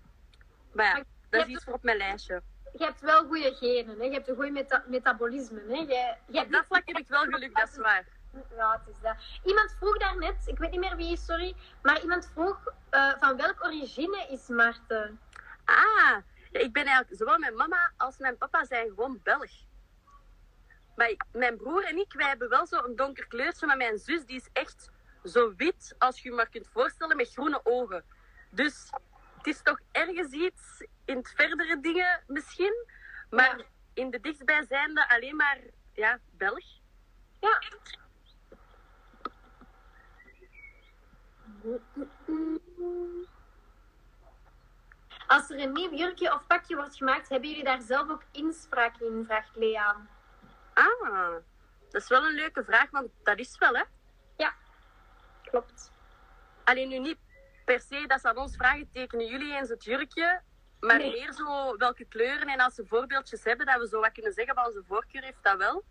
Maar 0.73 0.87
ja, 0.87 0.93
Maar 0.93 1.05
dat 1.31 1.47
is 1.47 1.55
iets 1.55 1.65
voor 1.65 1.73
op 1.75 1.83
mijn 1.83 1.97
lijstje. 1.97 2.43
je 2.73 2.85
hebt 2.85 3.01
wel 3.01 3.27
goede 3.27 3.55
genen. 3.55 3.99
Hè. 3.99 4.05
Je 4.05 4.13
hebt 4.13 4.29
een 4.29 4.37
goed 4.37 4.51
meta 4.51 4.85
metabolisme. 4.87 5.61
Hè. 5.69 5.75
Je, 5.75 6.15
je 6.27 6.41
Op 6.41 6.53
dat 6.53 6.65
vlak 6.67 6.83
heb 6.85 6.97
ik 6.99 7.09
wel 7.09 7.25
geluk, 7.25 7.57
dat 7.57 7.69
is 7.69 7.77
waar. 7.77 8.05
Ja, 8.57 8.73
het 8.73 8.95
is 8.95 9.01
dat. 9.03 9.17
Iemand 9.45 9.75
vroeg 9.79 9.99
daarnet, 9.99 10.47
ik 10.47 10.59
weet 10.59 10.71
niet 10.71 10.81
meer 10.81 10.97
wie, 10.97 11.17
sorry, 11.17 11.55
maar 11.83 12.03
iemand 12.03 12.31
vroeg 12.33 12.73
eh, 12.91 13.13
van 13.19 13.37
welk 13.37 13.65
origine 13.65 14.27
is 14.31 14.49
Maarten? 14.49 15.21
Ah, 15.65 16.17
ja, 16.51 16.61
ik 16.61 16.73
ben 16.73 16.85
eigenlijk, 16.85 17.17
zowel 17.17 17.39
mijn 17.39 17.55
mama 17.55 17.93
als 17.97 18.19
mijn 18.19 18.39
papa 18.39 18.65
zijn 18.65 18.89
gewoon 18.89 19.21
Belg. 19.23 19.51
Maar 20.97 21.15
mijn 21.33 21.57
broer 21.57 21.85
en 21.85 21.99
ik, 21.99 22.13
wij 22.13 22.29
hebben 22.29 22.49
wel 22.49 22.67
zo'n 22.67 22.97
donker 22.97 23.27
kleurtje, 23.27 23.67
maar 23.67 23.77
mijn 23.77 23.99
zus 23.99 24.25
die 24.25 24.37
is 24.37 24.49
echt 24.53 24.91
zo 25.25 25.55
wit 25.57 25.95
als 25.99 26.23
je 26.23 26.29
je 26.29 26.35
maar 26.35 26.49
kunt 26.49 26.69
voorstellen, 26.73 27.17
met 27.17 27.33
groene 27.33 27.61
ogen. 27.65 28.05
Dus 28.51 28.91
het 29.37 29.47
is 29.47 29.63
toch 29.63 29.79
ergens 29.93 30.33
iets 30.33 30.85
in 31.05 31.17
het 31.17 31.33
verdere 31.37 31.81
dingen 31.81 32.23
misschien, 32.27 32.87
maar 33.31 33.59
Ja. 33.59 33.65
in 33.95 34.11
de 34.11 34.21
dichtstbijzijnde 34.21 35.09
alleen 35.09 35.37
maar, 35.37 35.59
ja, 35.93 36.19
Belg. 36.31 36.65
Ja. 37.41 37.59
Als 45.27 45.51
er 45.51 45.61
een 45.61 45.73
nieuw 45.73 45.95
jurkje 45.95 46.35
of 46.35 46.47
pakje 46.47 46.77
wordt 46.77 46.97
gemaakt, 46.97 47.29
hebben 47.29 47.49
jullie 47.49 47.65
daar 47.65 47.81
zelf 47.81 48.11
ook 48.11 48.23
inspraak 48.31 49.01
in? 49.01 49.25
Vraagt 49.27 49.57
Lea. 49.57 49.97
Ah, 50.75 51.33
dat 51.91 52.03
is 52.03 52.09
wel 52.09 52.25
een 52.27 52.35
leuke 52.35 52.65
vraag, 52.65 52.91
want 52.91 53.09
dat 53.23 53.39
is 53.39 53.59
wel, 53.59 53.75
hè. 53.75 53.83
Ja, 54.37 54.55
klopt. 55.51 55.93
Alleen 56.65 56.89
nu 56.89 56.99
niet 56.99 57.19
per 57.65 57.81
se 57.81 58.05
dat 58.07 58.21
ze 58.21 58.29
aan 58.29 58.37
ons 58.37 58.57
vragen, 58.57 58.91
tekenen 58.93 59.27
jullie 59.27 59.53
eens 59.53 59.69
het 59.69 59.85
jurkje? 59.85 60.43
Maar 60.81 60.97
Nee. 60.97 61.11
meer 61.13 61.33
zo 61.33 61.77
welke 61.77 62.05
kleuren 62.05 62.49
en 62.49 62.61
als 62.61 62.75
ze 62.75 62.87
voorbeeldjes 62.87 63.45
hebben, 63.45 63.67
dat 63.67 63.81
we 63.81 63.89
zo 63.89 64.01
wat 64.01 64.13
kunnen 64.13 64.33
zeggen, 64.33 64.55
van 64.55 64.67
onze 64.67 64.83
voorkeur 64.87 65.23
heeft 65.23 65.43
dat 65.43 65.57
wel. 65.57 65.85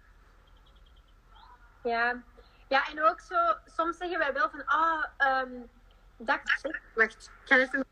Ja. 1.84 2.24
ja, 2.68 2.90
en 2.90 3.04
ook 3.04 3.20
zo, 3.20 3.36
soms 3.66 3.98
zeggen 3.98 4.18
wij 4.20 4.34
wel 4.34 4.50
van, 4.50 4.66
ah, 4.66 5.06
ehm 5.18 5.52
dat... 6.18 6.40
Wacht, 6.96 7.32
ik 7.44 7.48
ga 7.48 7.58
even 7.58 7.86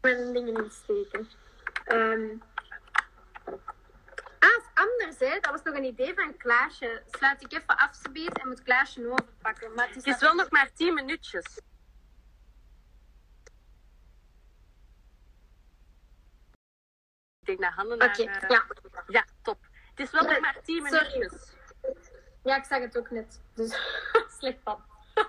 mijn 0.00 0.32
dingen 0.32 0.64
insteken. 0.64 1.28
Ehm 1.84 2.36
Ah, 4.48 4.64
anders, 4.74 5.18
hè. 5.18 5.40
Dat 5.40 5.50
was 5.50 5.62
nog 5.62 5.74
een 5.74 5.84
idee 5.84 6.14
van 6.14 6.36
Klaasje. 6.36 7.02
Sluit 7.10 7.42
ik 7.44 7.52
even 7.52 7.76
af, 7.76 8.02
en 8.12 8.48
moet 8.48 8.62
Klaasje 8.62 9.10
overpakken. 9.10 9.74
Maar 9.74 9.86
het 9.86 9.96
is, 9.96 10.04
Het 10.04 10.14
is 10.14 10.20
wel 10.20 10.34
nog 10.34 10.50
maar 10.50 10.72
10 10.72 10.94
minuutjes. 10.94 11.56
Ik 17.40 17.46
denk 17.46 17.60
dat 17.60 17.72
handen 17.72 17.98
naar... 17.98 18.08
Oké, 18.08 18.22
eh, 18.22 18.48
ja. 18.48 18.64
Ja, 19.06 19.24
top. 19.42 19.58
Het 19.90 20.00
is 20.06 20.10
wel 20.10 20.22
nog 20.22 20.40
maar 20.40 20.60
10 20.62 20.86
Sorry. 20.86 21.12
minuutjes. 21.12 21.52
Ja, 22.42 22.56
ik 22.56 22.64
zag 22.64 22.80
het 22.80 22.98
ook 22.98 23.10
net. 23.10 23.40
Dus 23.54 23.78
slecht 24.38 24.58
van. 24.62 24.84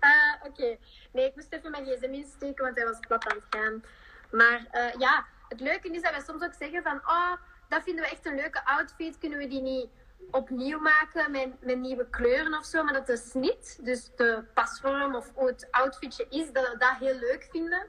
Eh, 0.00 0.34
Oké. 0.44 0.78
Nee, 1.12 1.26
ik 1.26 1.34
moest 1.34 1.52
even 1.52 1.70
mijn 1.70 1.84
gsm 1.84 2.12
insteken, 2.12 2.64
want 2.64 2.76
hij 2.76 2.84
was 2.84 2.98
plat 3.00 3.28
aan 3.30 3.36
het 3.36 3.46
gaan. 3.50 3.84
Maar 4.30 4.66
eh, 4.70 4.98
ja, 4.98 5.26
het 5.48 5.60
leuke 5.60 5.88
is 5.88 6.02
dat 6.02 6.10
wij 6.10 6.20
soms 6.20 6.42
ook 6.42 6.54
zeggen 6.54 6.82
van... 6.82 6.96
Oh, 6.96 7.32
dat 7.72 7.82
vinden 7.82 8.04
we 8.04 8.10
echt 8.10 8.26
een 8.26 8.34
leuke 8.34 8.64
outfit. 8.64 9.18
Kunnen 9.18 9.38
we 9.38 9.46
die 9.46 9.62
niet 9.62 9.88
opnieuw 10.30 10.78
maken 10.78 11.30
met, 11.30 11.48
met 11.60 11.78
nieuwe 11.78 12.06
kleuren 12.10 12.58
of 12.58 12.64
zo? 12.64 12.84
Maar 12.84 12.92
dat 12.92 13.06
de 13.06 13.16
snit, 13.16 13.78
dus 13.82 14.10
de 14.16 14.44
pasvorm 14.54 15.14
of 15.14 15.30
hoe 15.34 15.46
het 15.46 15.68
outfitje 15.70 16.26
is, 16.28 16.52
dat 16.52 16.68
we 16.68 16.76
dat 16.78 16.96
heel 16.98 17.18
leuk 17.18 17.48
vinden. 17.50 17.86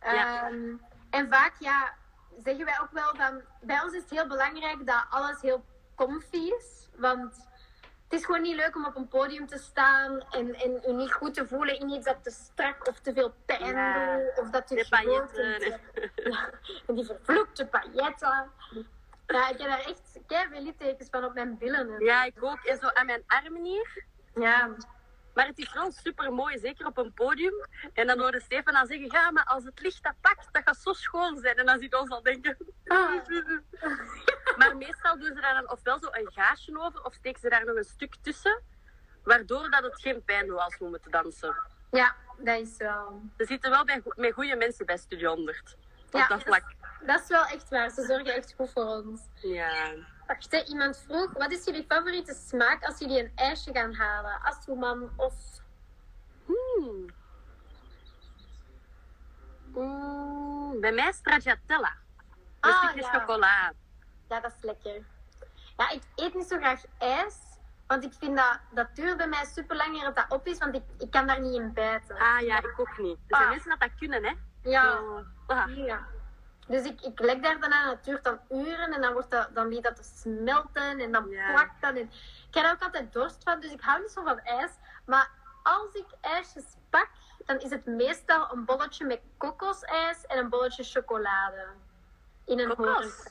Ja. 0.00 0.46
Ehm, 0.46 0.76
en 1.10 1.28
vaak, 1.28 1.54
ja, 1.58 1.94
zeggen 2.42 2.64
wij 2.64 2.80
ook 2.80 2.92
wel 2.92 3.14
van... 3.14 3.42
Bij 3.60 3.82
ons 3.82 3.92
is 3.92 4.00
het 4.00 4.10
heel 4.10 4.26
belangrijk 4.26 4.86
dat 4.86 5.06
alles 5.10 5.40
heel 5.40 5.64
comfy 5.94 6.50
is. 6.58 6.88
Want 6.96 7.48
het 8.04 8.12
is 8.20 8.24
gewoon 8.24 8.42
niet 8.42 8.56
leuk 8.56 8.76
om 8.76 8.86
op 8.86 8.96
een 8.96 9.08
podium 9.08 9.46
te 9.46 9.58
staan 9.58 10.20
en, 10.30 10.54
en 10.54 10.70
je 10.86 10.92
niet 10.92 11.12
goed 11.12 11.34
te 11.34 11.46
voelen 11.46 11.78
in 11.80 11.88
iets 11.90 12.04
dat 12.06 12.16
te 12.22 12.30
strak 12.30 12.88
of 12.88 12.98
te 13.00 13.12
veel 13.12 13.34
pijn 13.46 13.66
Ja. 13.74 14.16
doet. 14.16 14.38
Of 14.38 14.50
dat 14.50 14.66
te 14.66 14.74
De 14.74 14.84
groot 14.84 15.30
ja, 16.14 16.50
en 16.86 16.94
die 16.94 17.04
vervloekte 17.04 17.66
pailletten. 17.66 18.50
Ja, 19.26 19.48
ik 19.48 19.58
heb 19.58 19.68
daar 19.68 19.84
echt 19.86 20.18
veel 20.28 20.62
littekens 20.62 21.08
van 21.10 21.24
op 21.24 21.34
mijn 21.34 21.58
billen. 21.58 21.94
en- 21.94 22.04
Ja, 22.04 22.24
ik 22.24 22.42
ook. 22.44 22.64
En 22.64 22.78
zo 22.78 22.86
aan 22.88 23.06
mijn 23.06 23.22
armen 23.26 23.64
hier. 23.64 24.04
ja. 24.34 24.70
Maar 25.34 25.46
het 25.46 25.58
is 25.58 25.72
wel 25.72 25.92
super 25.92 26.32
mooi, 26.32 26.58
zeker 26.58 26.86
op 26.86 26.98
een 26.98 27.14
podium. 27.14 27.54
En 27.92 28.06
dan 28.06 28.20
hoorde 28.20 28.40
Stefan 28.40 28.72
dan 28.74 28.86
zeggen: 28.86 29.06
Ja, 29.12 29.30
maar 29.30 29.44
als 29.44 29.64
het 29.64 29.80
licht 29.80 30.02
dat 30.02 30.14
pakt, 30.20 30.48
dat 30.52 30.62
gaat 30.64 30.76
zo 30.76 30.92
schoon 30.92 31.38
zijn. 31.38 31.56
En 31.56 31.66
dan 31.66 31.78
zit 31.78 31.94
ons 31.94 32.10
al 32.10 32.22
denken. 32.22 32.56
Ah. 32.86 33.10
maar 34.58 34.76
meestal 34.76 35.18
doen 35.18 35.34
ze 35.34 35.40
daar 35.40 35.54
dan 35.54 35.70
ofwel 35.70 35.98
zo 35.98 36.08
een 36.10 36.32
gaasje 36.32 36.78
over, 36.78 37.04
of 37.04 37.14
steken 37.14 37.40
ze 37.40 37.48
daar 37.48 37.64
nog 37.64 37.76
een 37.76 37.84
stuk 37.84 38.14
tussen. 38.22 38.62
Waardoor 39.22 39.70
dat 39.70 39.82
het 39.82 40.00
geen 40.00 40.24
pijn 40.24 40.46
doet 40.46 40.58
als 40.58 40.78
we 40.78 40.88
moeten 40.88 41.10
dansen. 41.10 41.56
ja, 41.90 42.14
dat 42.38 42.60
is 42.60 42.76
wel... 42.76 43.22
Ze 43.38 43.44
zitten 43.44 43.70
wel 43.70 43.84
bij, 43.84 44.02
met 44.04 44.32
goede 44.32 44.56
mensen 44.56 44.86
bij 44.86 44.96
Studio 44.96 45.34
100. 45.34 45.76
Op 46.06 46.20
Ja, 46.20 46.28
dat 46.28 46.42
vlak. 46.42 46.64
Dat 47.06 47.20
is 47.20 47.28
wel 47.28 47.44
echt 47.44 47.68
waar. 47.68 47.90
Ze 47.90 48.04
zorgen 48.04 48.34
echt 48.34 48.54
goed 48.56 48.70
voor 48.70 48.84
ons. 48.84 49.20
Ja. 49.34 49.92
Wacht, 50.26 50.50
hè, 50.52 50.62
iemand 50.64 50.98
vroeg, 51.06 51.32
wat 51.32 51.52
is 51.52 51.64
jullie 51.64 51.84
favoriete 51.88 52.34
smaak 52.34 52.84
als 52.84 52.98
jullie 52.98 53.18
een 53.24 53.32
ijsje 53.34 53.72
gaan 53.72 53.94
halen? 53.94 54.40
Astroman 54.42 55.10
of... 55.16 55.34
Hmm. 56.46 57.06
Mm, 59.74 60.80
bij 60.80 60.92
mij 60.92 61.12
stracciatella. 61.12 61.92
Een 62.60 62.70
Ah, 62.72 62.94
ja. 62.94 63.08
chocola. 63.18 63.72
Ja, 64.28 64.40
dat 64.40 64.52
is 64.58 64.64
lekker. 64.64 65.02
Ja, 65.76 65.90
ik 65.90 66.02
eet 66.14 66.34
niet 66.34 66.46
zo 66.48 66.56
graag 66.56 66.82
ijs. 66.98 67.36
Want 67.86 68.04
ik 68.04 68.12
vind 68.18 68.36
dat, 68.36 68.58
dat 68.70 68.96
duurt 68.96 69.16
bij 69.16 69.28
mij 69.28 69.44
super 69.44 69.76
lang 69.76 69.96
eer 69.96 70.02
dat 70.04 70.16
dat 70.16 70.24
op 70.28 70.46
is. 70.46 70.58
Want 70.58 70.74
ik, 70.74 70.82
ik 70.98 71.10
kan 71.10 71.26
daar 71.26 71.40
niet 71.40 71.54
in 71.54 71.72
bijten. 71.72 72.16
Ah 72.18 72.40
ja, 72.40 72.58
ik 72.58 72.74
ook 72.80 72.98
niet. 72.98 73.16
Er 73.28 73.36
zijn 73.36 73.42
Ah. 73.42 73.50
mensen 73.50 73.70
dat 73.70 73.80
dat 73.80 73.90
kunnen, 73.98 74.24
hè? 74.24 74.32
Ja. 74.70 74.98
Ah. 75.46 75.76
ja. 75.76 76.06
Dus 76.68 76.84
ik, 76.84 77.00
ik 77.00 77.20
leg 77.20 77.38
daar 77.40 77.60
dan 77.60 77.72
aan. 77.72 77.88
Het 77.88 78.04
duurt 78.04 78.24
dan 78.24 78.38
uren. 78.50 78.92
En 78.92 79.00
dan, 79.00 79.12
wordt 79.12 79.30
dat, 79.30 79.48
dan 79.54 79.66
begint 79.68 79.84
dat 79.84 79.96
te 79.96 80.02
smelten. 80.16 81.00
En 81.00 81.12
dan 81.12 81.28
Ja. 81.30 81.50
plakt 81.52 81.80
dat. 81.80 81.90
En 81.90 82.10
ik 82.48 82.54
heb 82.54 82.64
er 82.64 82.70
ook 82.72 82.82
altijd 82.82 83.12
dorst 83.12 83.42
van. 83.42 83.60
Dus 83.60 83.72
ik 83.72 83.80
hou 83.80 84.00
niet 84.00 84.10
zo 84.10 84.22
van 84.22 84.38
ijs. 84.40 84.70
Maar 85.06 85.30
als 85.62 85.92
ik 85.94 86.06
ijsjes 86.20 86.64
pak, 86.90 87.08
dan 87.44 87.58
is 87.58 87.70
het 87.70 87.86
meestal 87.86 88.52
een 88.52 88.64
bolletje 88.64 89.04
met 89.06 89.20
kokosijs 89.36 90.26
en 90.26 90.38
een 90.38 90.48
bolletje 90.48 90.84
chocolade. 90.84 91.66
In 92.46 92.58
een 92.58 92.68
Kokos? 92.76 93.24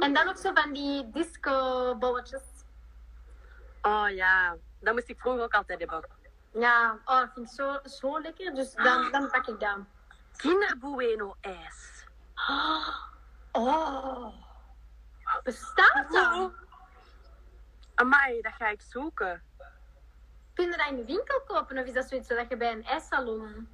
En 0.00 0.12
dan 0.14 0.28
ook 0.28 0.36
zo 0.36 0.50
van 0.54 0.72
die 0.72 1.10
disco-bolletjes. 1.10 2.42
Oh 3.82 4.08
ja, 4.10 4.56
dat 4.80 4.94
moest 4.94 5.08
ik 5.08 5.18
vroeger 5.20 5.42
ook 5.42 5.54
altijd 5.54 5.78
hebben. 5.78 6.08
Ja, 6.52 6.98
oh, 7.04 7.18
dat 7.18 7.30
vind 7.34 7.46
ik 7.48 7.52
zo, 7.54 7.78
zo 7.84 8.20
lekker. 8.20 8.54
Dus 8.54 8.74
dan, 8.74 9.10
dan 9.10 9.30
pak 9.30 9.46
ik 9.46 9.60
dat. 9.60 9.76
Kinder 10.36 10.78
Bueno 10.78 11.36
ijs. 11.40 11.97
Oh. 13.52 14.34
Bestaat 15.42 16.10
dat? 16.10 16.52
Amai, 17.94 18.40
dat 18.40 18.52
ga 18.52 18.68
ik 18.68 18.80
zoeken. 18.80 19.42
Kun 20.54 20.70
je 20.70 20.76
dat 20.76 20.88
in 20.88 20.96
de 20.96 21.04
winkel 21.04 21.40
kopen? 21.46 21.78
Of 21.78 21.84
is 21.84 21.92
dat 21.92 22.08
zoiets 22.08 22.28
dat 22.28 22.48
je 22.48 22.56
bij 22.56 22.72
een 22.72 22.84
ijssalon... 22.84 23.68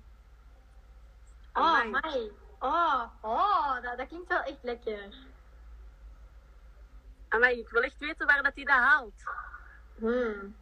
Oh, 1.53 1.81
Amai. 1.81 2.33
Oh, 2.59 3.03
oh 3.21 3.83
dat, 3.83 3.99
dat 3.99 4.09
klinkt 4.09 4.29
wel 4.29 4.43
echt 4.43 4.63
lekker. 4.63 5.15
Amai, 7.29 7.59
ik 7.59 7.69
wil 7.69 7.83
echt 7.83 7.99
weten 7.99 8.27
waar 8.27 8.43
dat 8.43 8.55
hij 8.55 8.65
dat 8.65 8.77
haalt. 8.77 9.23
Hmm. 9.99 10.57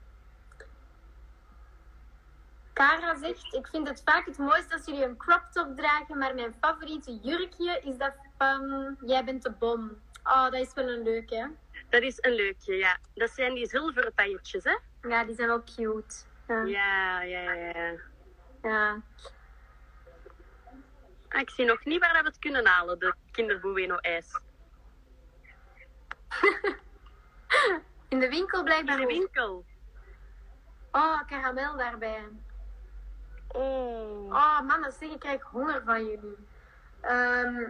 Kara 2.83 3.16
zegt, 3.16 3.55
ik 3.55 3.66
vind 3.66 3.89
het 3.89 4.03
vaak 4.05 4.26
het 4.26 4.39
mooiste 4.39 4.74
als 4.74 4.85
jullie 4.85 5.05
een 5.05 5.16
crop 5.16 5.43
top 5.53 5.76
dragen, 5.76 6.18
maar 6.18 6.35
mijn 6.35 6.55
favoriete 6.61 7.18
jurkje 7.22 7.80
is 7.85 7.97
dat 7.97 8.12
van 8.39 8.97
Jij 9.01 9.24
bent 9.24 9.43
de 9.43 9.51
bom. 9.51 10.01
Oh, 10.24 10.43
dat 10.45 10.55
is 10.55 10.72
wel 10.74 10.89
een 10.89 11.03
leuke, 11.03 11.37
hè? 11.37 11.47
Dat 11.89 12.03
is 12.03 12.18
een 12.20 12.33
leukje, 12.35 12.74
ja. 12.76 12.99
Dat 13.14 13.30
zijn 13.30 13.55
die 13.55 13.66
zilveren 13.68 14.14
pailletjes, 14.14 14.64
hè? 14.64 14.78
Ja, 15.09 15.24
die 15.24 15.35
zijn 15.35 15.49
wel 15.49 15.62
cute. 15.62 16.14
Ja. 16.49 16.62
Ja, 16.64 17.22
ja, 17.22 17.53
ja. 17.53 17.72
ja. 17.78 17.93
ja. 18.62 19.01
Ah, 21.28 21.41
Ik 21.41 21.51
zie 21.51 21.64
nog 21.64 21.85
niet 21.85 22.01
waar 22.01 22.12
dat 22.12 22.22
we 22.22 22.28
het 22.28 22.39
kunnen 22.39 22.66
halen, 22.66 22.99
de 22.99 23.14
Kinder 23.30 23.61
Bueno 23.61 23.97
ijs. 23.97 24.41
In 28.09 28.18
de 28.20 28.28
winkel 28.28 28.59
In 28.59 28.64
blijkbaar 28.64 28.97
de 28.97 29.03
ook. 29.03 29.09
winkel. 29.09 29.64
Oh, 30.93 31.26
karamel 31.26 31.76
daarbij. 31.76 32.28
Oh. 33.53 34.25
Oh, 34.35 34.61
mannen, 34.61 34.93
zeg, 34.93 35.09
ik 35.11 35.21
krijg 35.21 35.43
honger 35.43 35.83
van 35.85 36.05
jullie. 36.05 36.37
Ehm. 37.01 37.61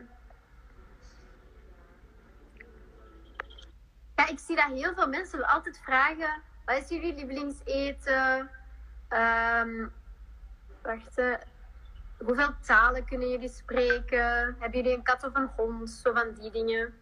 Ja, 4.16 4.28
ik 4.28 4.38
zie 4.38 4.56
dat 4.56 4.64
heel 4.64 4.94
veel 4.94 5.08
mensen 5.08 5.44
altijd 5.48 5.80
vragen: 5.84 6.42
wat 6.64 6.76
is 6.76 6.88
jullie 6.88 7.14
lievelingseten? 7.14 8.50
Ehm 9.08 9.86
wacht, 10.82 11.20
hoeveel 12.18 12.54
talen 12.60 13.04
kunnen 13.04 13.30
jullie 13.30 13.48
spreken? 13.48 14.56
Hebben 14.58 14.80
jullie 14.80 14.96
een 14.96 15.02
kat 15.02 15.24
of 15.24 15.34
een 15.34 15.50
hond? 15.56 15.90
Zo 15.90 16.12
van 16.12 16.32
die 16.40 16.50
dingen. 16.50 16.94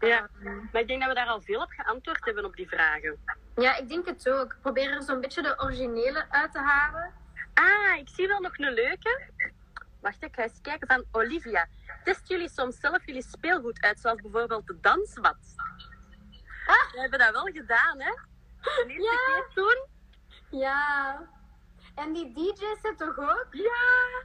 Ja, 0.00 0.28
Ehm, 0.44 0.56
maar 0.72 0.80
ik 0.80 0.88
denk 0.88 1.00
dat 1.00 1.08
we 1.08 1.14
daar 1.14 1.26
al 1.26 1.40
veel 1.40 1.60
op 1.62 1.70
geantwoord 1.70 2.24
hebben 2.24 2.44
op 2.44 2.56
die 2.56 2.68
vragen. 2.68 3.16
ja, 3.56 3.76
ik 3.76 3.88
denk 3.88 4.06
het 4.06 4.28
ook. 4.30 4.52
Ik 4.52 4.60
probeer 4.60 4.90
er 4.92 5.02
zo'n 5.02 5.20
beetje 5.20 5.42
de 5.42 5.60
originele 5.62 6.24
uit 6.30 6.52
te 6.52 6.58
halen. 6.58 7.12
Ah, 7.58 7.98
ik 7.98 8.08
zie 8.08 8.28
wel 8.28 8.40
nog 8.40 8.58
een 8.58 8.72
leuke. 8.72 9.30
Wacht, 10.00 10.22
ik 10.22 10.34
ga 10.34 10.42
eens 10.42 10.60
kijken 10.62 10.86
van 10.86 11.04
Olivia. 11.12 11.68
Testen 12.04 12.26
jullie 12.26 12.48
soms 12.50 12.80
zelf 12.80 13.06
jullie 13.06 13.22
speelgoed 13.22 13.80
uit, 13.80 14.00
zoals 14.00 14.20
bijvoorbeeld 14.20 14.66
de 14.66 14.80
dansmat? 14.80 15.36
Ah. 16.66 16.92
We 16.92 17.00
hebben 17.00 17.18
dat 17.18 17.30
wel 17.32 17.44
gedaan, 17.52 18.00
hè? 18.00 18.10
De 18.62 18.84
eerste 18.88 19.02
Ja. 19.02 19.34
keer 19.34 19.46
toen. 19.54 19.86
Ja. 20.60 21.28
En 21.94 22.12
die 22.12 22.32
DJ's 22.32 22.78
het 22.82 22.98
toch 22.98 23.18
ook? 23.18 23.46
Ja. 23.50 24.22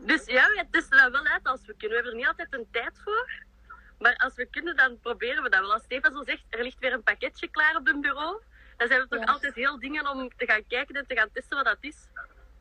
Dus 0.00 0.24
ja, 0.24 0.48
we 0.48 0.66
testen 0.70 0.98
dat 0.98 1.10
wel 1.12 1.24
uit 1.26 1.46
als 1.46 1.60
we 1.66 1.74
kunnen. 1.76 1.88
We 1.88 1.94
hebben 1.94 2.12
er 2.12 2.18
niet 2.18 2.26
altijd 2.26 2.52
een 2.54 2.68
tijd 2.70 3.00
voor. 3.04 3.44
Maar 3.98 4.16
als 4.16 4.34
we 4.34 4.46
kunnen, 4.46 4.76
dan 4.76 4.98
proberen 5.00 5.42
we 5.42 5.48
dat 5.48 5.60
wel. 5.60 5.72
Als 5.72 5.82
Stefan 5.82 6.12
zo 6.12 6.22
zegt, 6.22 6.42
er 6.48 6.62
ligt 6.62 6.78
weer 6.78 6.92
een 6.92 7.02
pakketje 7.02 7.48
klaar 7.48 7.76
op 7.76 7.86
het 7.86 8.00
bureau. 8.00 8.42
Dan 8.76 8.88
zijn 8.88 9.00
we 9.00 9.08
toch 9.08 9.18
Ja. 9.24 9.32
altijd 9.32 9.54
heel 9.54 9.78
dingen 9.78 10.08
om 10.08 10.30
te 10.36 10.46
gaan 10.46 10.66
kijken 10.68 10.94
en 10.94 11.06
te 11.06 11.14
gaan 11.16 11.30
testen 11.32 11.56
wat 11.56 11.66
dat 11.66 11.76
is. 11.80 11.96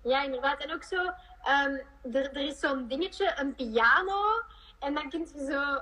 Ja, 0.03 0.23
inderdaad. 0.23 0.63
En 0.63 0.73
ook 0.73 0.83
zo, 0.83 1.11
ehm, 1.43 1.77
er, 2.13 2.29
er 2.31 2.37
is 2.47 2.59
zo'n 2.59 2.87
dingetje, 2.87 3.33
een 3.35 3.55
piano. 3.55 4.43
En 4.79 4.93
dan 4.93 5.09
kun 5.09 5.19
je 5.19 5.45
zo, 5.51 5.81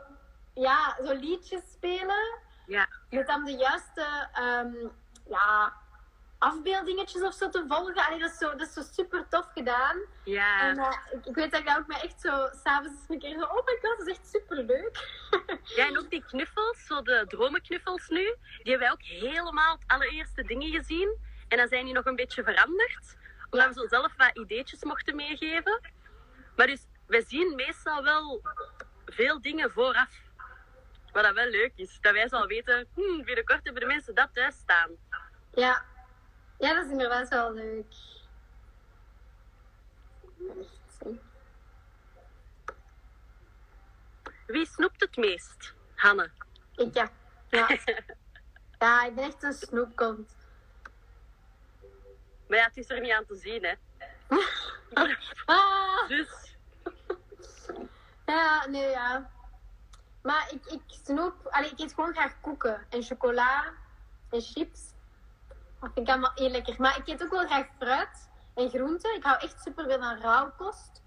ja, 0.54 0.96
zo 1.06 1.14
liedjes 1.14 1.62
spelen. 1.72 2.40
Ja. 2.68 2.88
Met 3.10 3.28
dan 3.28 3.44
de 3.44 3.52
juiste 3.52 4.30
ehm, 4.34 4.74
ja, 5.30 5.74
afbeeldingetjes 6.44 7.22
of 7.22 7.34
zo 7.34 7.50
te 7.50 7.66
volgen. 7.68 7.96
Allee, 7.96 8.20
dat, 8.20 8.32
is 8.32 8.38
zo, 8.38 8.50
dat 8.56 8.68
is 8.68 8.74
zo 8.74 8.82
super 8.82 9.26
tof 9.30 9.52
gedaan. 9.54 9.98
Ja. 10.24 10.62
En 10.62 10.78
eh, 10.78 10.98
ik, 11.12 11.26
ik 11.26 11.36
weet 11.36 11.52
dat 11.52 11.60
ik 11.60 11.66
dat 11.66 11.78
ook 11.78 11.88
me 11.88 12.00
echt 12.00 12.22
zo 12.22 12.50
s'avonds 12.64 13.02
een 13.08 13.20
keer 13.20 13.38
zo... 13.40 13.46
Oh 13.46 13.66
my 13.66 13.78
god, 13.82 13.98
dat 13.98 14.08
is 14.08 14.14
echt 14.14 14.28
super 14.28 14.64
leuk. 14.64 15.22
Ja, 15.76 15.88
en 15.88 15.98
ook 15.98 16.10
die 16.10 16.24
knuffels, 16.24 16.86
zo 16.86 17.02
de 17.02 17.26
dromenknuffels 17.28 18.08
nu, 18.08 18.24
die 18.64 18.72
hebben 18.72 18.80
wij 18.80 18.92
ook 18.92 19.04
helemaal 19.04 19.74
het 19.74 19.84
allereerste 19.88 20.44
dingen 20.44 20.72
gezien. 20.72 21.18
En 21.48 21.58
dan 21.58 21.68
zijn 21.68 21.86
die 21.86 21.94
nog 21.94 22.06
een 22.06 22.16
beetje 22.16 22.44
veranderd, 22.44 23.18
omdat 23.50 23.68
we 23.68 23.74
zo 23.74 23.88
zelf 23.88 24.14
wat 24.18 24.38
ideetjes 24.38 24.84
mochten 24.84 25.16
meegeven. 25.16 25.82
Maar 26.56 26.68
dus, 26.68 26.86
wij 27.08 27.24
zien 27.28 27.56
meestal 27.56 28.04
wel 28.04 28.42
veel 29.06 29.42
dingen 29.42 29.72
vooraf. 29.72 30.22
Wat 31.12 31.24
dat 31.24 31.34
wel 31.34 31.50
leuk 31.50 31.72
is, 31.76 31.98
dat 32.02 32.14
wij 32.14 32.28
zo 32.28 32.36
al 32.36 32.48
weten, 32.48 32.88
hmm, 32.94 33.24
binnenkort 33.24 33.64
hebben 33.64 33.82
de 33.82 33.88
mensen 33.88 34.16
dat 34.16 34.30
thuis 34.34 34.56
staan. 34.56 34.90
ja. 35.54 35.92
Ja, 36.64 36.74
dat 36.74 36.86
is 36.86 36.92
inderdaad 36.92 37.30
wel 37.30 37.54
leuk. 37.54 37.94
Wie 44.46 44.66
snoept 44.66 45.02
het 45.02 45.18
meest? 45.18 45.74
Hanne. 45.96 46.32
Ik 46.76 46.94
ja. 46.94 47.10
Ja. 47.50 47.68
ja, 48.80 49.06
ik 49.06 49.16
ben 49.16 49.24
echt 49.24 49.44
een 49.44 49.54
snoepkont. 49.54 50.36
Maar 52.48 52.58
ja, 52.58 52.66
het 52.66 52.78
is 52.78 52.90
er 52.90 53.00
niet 53.00 53.12
aan 53.12 53.26
te 53.26 53.36
zien, 53.36 53.64
hè. 53.64 53.74
Ah! 55.46 56.08
Dus, 56.08 56.56
Ja, 58.26 58.68
nee, 58.68 58.90
ja. 58.90 59.32
Maar 60.22 60.50
ik, 60.52 60.66
ik 60.66 60.82
snoep... 60.88 61.46
Allee, 61.46 61.70
ik 61.70 61.80
eet 61.80 61.94
gewoon 61.94 62.14
graag 62.14 62.42
koeken. 62.42 62.86
En 62.90 63.04
chocola. 63.04 63.74
En 64.30 64.42
chips. 64.42 64.93
Dat 65.84 65.92
vind 65.94 66.08
ik 66.08 66.14
allemaal 66.14 66.32
heel 66.36 66.50
lekker. 66.50 66.76
Maar 66.78 66.98
ik 66.98 67.08
eet 67.08 67.24
ook 67.24 67.32
wel 67.32 67.46
graag 67.46 67.66
fruit. 67.80 68.30
En 68.56 68.70
groenten. 68.70 69.16
Ik 69.16 69.24
hou 69.24 69.38
echt 69.42 69.62
super 69.62 69.86
veel 69.86 70.00
van 70.00 70.20
rauwkost. 70.22 71.02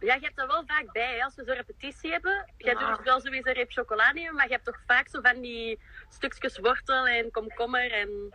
ja, 0.00 0.14
je 0.14 0.20
hebt 0.20 0.36
dat 0.36 0.46
wel 0.46 0.62
vaak 0.66 0.92
bij, 0.92 1.16
hè. 1.16 1.24
Als 1.24 1.34
we 1.34 1.44
zo'n 1.44 1.54
repetitie 1.54 2.10
hebben. 2.12 2.52
Jij 2.56 2.72
Ja. 2.72 2.78
durft 2.78 3.02
wel 3.02 3.20
sowieso 3.20 3.48
een 3.48 3.54
reep 3.54 3.70
chocola 3.72 4.12
nemen, 4.12 4.34
maar 4.34 4.46
je 4.46 4.52
hebt 4.52 4.64
toch 4.64 4.78
vaak 4.86 5.08
zo 5.08 5.20
van 5.22 5.40
die 5.40 5.80
stukjes 6.08 6.58
wortel 6.58 7.06
en 7.06 7.30
komkommer 7.30 7.92
en 7.92 8.34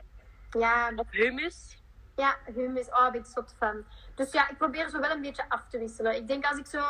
Ja, 0.60 0.92
of 0.96 1.08
hummus. 1.12 1.78
ja 2.16 2.38
hummus. 2.56 2.88
Oh, 2.88 2.98
daar 3.00 3.12
ben 3.12 3.22
ik 3.22 3.28
zot 3.28 3.56
van. 3.58 3.86
Dus 4.16 4.32
ja, 4.32 4.50
ik 4.50 4.58
probeer 4.58 4.90
zo 4.90 5.00
wel 5.00 5.12
een 5.12 5.22
beetje 5.22 5.50
af 5.50 5.68
te 5.70 5.80
wisselen. 5.80 6.16
Ik 6.16 6.28
denk 6.28 6.46
als 6.46 6.58
ik 6.58 6.66
zo 6.66 6.84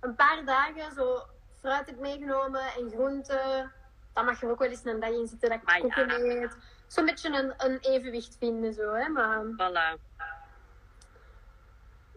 een 0.00 0.14
paar 0.14 0.44
dagen 0.44 0.92
zo 0.92 1.26
fruit 1.60 1.86
heb 1.86 1.98
meegenomen 1.98 2.62
en 2.62 2.90
groenten. 2.90 3.72
dan 4.12 4.24
mag 4.24 4.42
er 4.42 4.50
ook 4.50 4.58
wel 4.58 4.68
eens 4.68 4.84
een 4.84 5.00
dag 5.00 5.10
in 5.10 5.26
zitten 5.26 5.48
dat 5.50 5.58
ik 5.62 5.80
koeken 5.80 6.08
ja. 6.08 6.42
eet. 6.42 6.56
Zo'n 6.92 7.04
beetje 7.04 7.28
een, 7.28 7.54
een 7.56 7.78
evenwicht 7.80 8.36
vinden, 8.38 8.72
zo, 8.74 8.92
hè. 8.92 9.08
Maar 9.08 9.42
Voilà. 9.44 10.00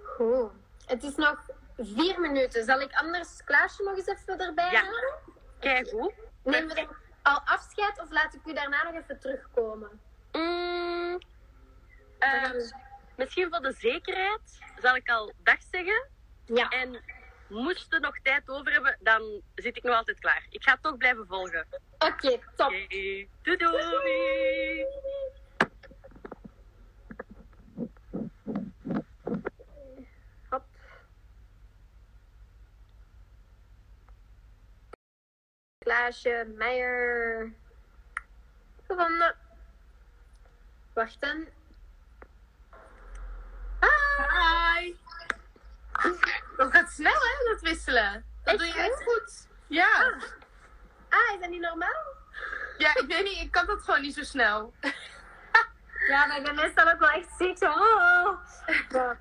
goed. 0.04 0.52
Het 0.86 1.04
is 1.04 1.16
nog 1.16 1.46
vier 1.78 2.20
minuten. 2.20 2.64
Zal 2.64 2.80
ik 2.80 2.94
anders 2.94 3.44
Klaasje 3.44 3.84
nog 3.84 3.96
eens 3.98 4.08
even 4.08 4.40
erbij 4.40 4.72
Ja. 4.72 4.82
halen? 4.84 5.14
Kijk 5.60 5.88
goed. 5.90 6.14
Nemen 6.44 6.68
we 6.68 6.76
dan 6.76 6.96
al 7.22 7.40
afscheid 7.46 8.02
of 8.02 8.12
laat 8.12 8.34
ik 8.34 8.46
u 8.46 8.54
daarna 8.54 8.84
nog 8.84 8.94
even 8.94 9.20
terugkomen? 9.20 10.02
Mm, 10.32 11.20
eh, 12.20 12.52
misschien 13.18 13.50
voor 13.50 13.62
de 13.62 13.74
zekerheid 13.74 14.60
zal 14.82 14.96
ik 14.96 15.10
al 15.10 15.32
dag 15.38 15.62
zeggen. 15.72 16.08
Ja. 16.46 16.70
En 16.70 17.02
moest 17.48 17.93
je 17.93 18.00
nog 18.00 18.20
tijd 18.24 18.50
over 18.50 18.72
hebben, 18.72 18.98
dan 19.00 19.41
zit 19.56 19.78
ik 19.78 19.84
nog 19.84 19.96
altijd 19.96 20.20
klaar. 20.20 20.46
Ik 20.50 20.64
ga 20.64 20.78
toch 20.82 20.98
blijven 20.98 21.28
volgen. 21.28 21.68
Oké, 21.98 22.39
top. 22.56 22.70
Doei 23.41 23.58
doei! 23.58 24.86
Hop. 30.50 30.64
Klaasje, 35.78 36.54
Meijer. 36.56 37.54
Gevonden. 38.88 39.36
Wachten. 40.93 41.48
Hi. 43.80 44.96
Dat 46.58 46.72
gaat 46.72 46.89
snel, 46.89 47.14
hè, 47.14 47.51
dat 47.51 47.62
wisselen. 47.62 48.26
Dat 48.43 48.53
Echt, 48.53 48.58
doe 48.58 48.68
je 48.68 48.89
echt 48.89 49.03
goed. 49.03 49.47
Ja. 49.68 50.14
Ah, 51.10 51.34
is 51.34 51.39
dat 51.39 51.49
niet 51.49 51.62
normaal? 51.62 52.03
Ja, 52.78 52.89
ik 52.95 53.06
weet 53.08 53.24
niet, 53.24 53.41
ik 53.41 53.51
kan 53.51 53.66
dat 53.66 53.82
gewoon 53.82 54.01
niet 54.01 54.14
zo 54.14 54.24
snel. 54.24 54.74
Ja, 56.08 56.26
maar 56.26 56.38
ik 56.38 56.43
ben 56.43 56.56
meestal 56.56 56.91
ook 56.91 56.99
wel 56.99 57.10
echt 57.10 57.30
ziek. 57.38 57.58
Zo. 57.58 57.70
Oh. 57.70 58.39
Ja. 58.89 59.12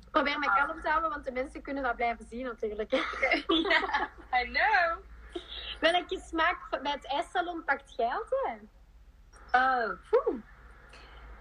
Ik 0.00 0.10
probeer 0.10 0.38
me 0.38 0.46
kalm 0.46 0.80
te 0.80 0.88
houden, 0.88 1.10
want 1.10 1.24
de 1.24 1.32
mensen 1.32 1.62
kunnen 1.62 1.82
dat 1.82 1.96
blijven 1.96 2.26
zien 2.30 2.44
natuurlijk. 2.44 2.90
ja, 3.70 4.08
I 4.40 4.52
know. 4.52 4.98
Welke 5.80 6.22
smaak 6.28 6.82
bij 6.82 6.92
het 6.92 7.06
ijssalon 7.06 7.64
pakt 7.64 7.94
jij 7.96 8.12
altijd? 8.12 8.62
Oh, 9.52 9.98
poeh. 10.10 10.42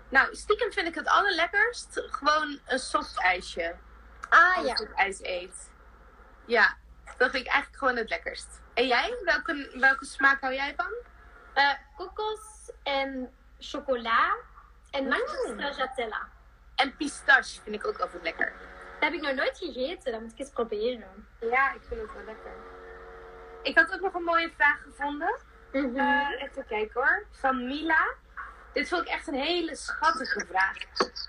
Nou, 0.09 0.35
stiekem 0.35 0.71
vind 0.71 0.87
ik 0.87 0.95
het 0.95 1.07
allerlekkerst 1.07 2.01
gewoon 2.09 2.59
een 2.65 2.79
soft 2.79 3.19
ijsje. 3.19 3.75
Ah 4.29 4.57
Als 4.57 4.67
ja. 4.67 4.79
ik 4.79 4.91
ijs 4.95 5.19
eet. 5.21 5.71
Ja, 6.45 6.77
dat 7.17 7.31
vind 7.31 7.45
ik 7.45 7.51
eigenlijk 7.51 7.77
gewoon 7.77 7.95
het 7.95 8.09
lekkerst. 8.09 8.61
En 8.73 8.87
jij? 8.87 9.17
Welke, 9.23 9.71
welke 9.73 10.05
smaak 10.05 10.41
hou 10.41 10.53
jij 10.53 10.73
van? 10.75 10.93
Eh, 11.53 11.73
kokos 11.97 12.71
en 12.83 13.33
chocola 13.59 14.35
en 14.91 15.07
mango 15.07 15.53
stracciatella. 15.53 16.27
En 16.75 16.95
pistache 16.95 17.61
vind 17.61 17.75
ik 17.75 17.87
ook 17.87 17.99
altijd 17.99 18.23
lekker. 18.23 18.53
Dat 18.99 19.09
heb 19.09 19.13
ik 19.13 19.21
nog 19.21 19.35
nooit 19.35 19.57
gegeten, 19.57 20.11
dat 20.11 20.21
moet 20.21 20.31
ik 20.31 20.39
eens 20.39 20.49
proberen. 20.49 21.27
Ja, 21.39 21.73
ik 21.73 21.81
vind 21.87 22.01
het 22.01 22.13
wel 22.13 22.23
lekker. 22.25 22.51
Ik 23.63 23.77
had 23.77 23.93
ook 23.93 24.01
nog 24.01 24.13
een 24.13 24.23
mooie 24.23 24.51
vraag 24.55 24.81
gevonden. 24.81 25.37
Mhm. 25.71 25.97
Eh, 25.97 26.41
even 26.41 26.65
kijken 26.67 27.01
hoor. 27.01 27.25
Van 27.31 27.67
Mila. 27.67 28.13
Dit 28.73 28.89
vond 28.89 29.01
ik 29.01 29.07
echt 29.07 29.27
een 29.27 29.33
hele 29.33 29.75
schattige 29.75 30.45
vraag. 30.49 30.77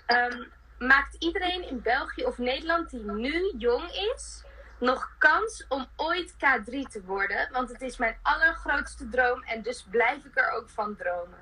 Ehm, 0.05 0.43
maakt 0.81 1.15
iedereen 1.19 1.67
in 1.67 1.81
België 1.81 2.25
of 2.25 2.37
Nederland 2.37 2.89
die 2.89 3.11
nu 3.11 3.53
jong 3.57 3.91
is 3.91 4.43
nog 4.79 5.15
kans 5.17 5.65
om 5.67 5.87
ooit 5.95 6.33
K3 6.33 6.79
te 6.89 7.01
worden? 7.05 7.49
Want 7.51 7.69
het 7.69 7.81
is 7.81 7.97
mijn 7.97 8.17
allergrootste 8.21 9.09
droom 9.09 9.43
en 9.43 9.61
dus 9.61 9.85
blijf 9.89 10.25
ik 10.25 10.37
er 10.37 10.51
ook 10.51 10.69
van 10.69 10.95
dromen. 10.95 11.39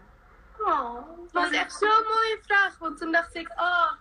Oh, 0.58 1.08
Dat 1.32 1.32
was 1.32 1.52
echt 1.52 1.74
zo'n 1.74 1.90
mooie 1.90 2.40
vraag. 2.42 2.78
Want 2.78 2.98
toen 2.98 3.12
dacht 3.12 3.36
ik, 3.36 3.50
oh, 3.50 3.92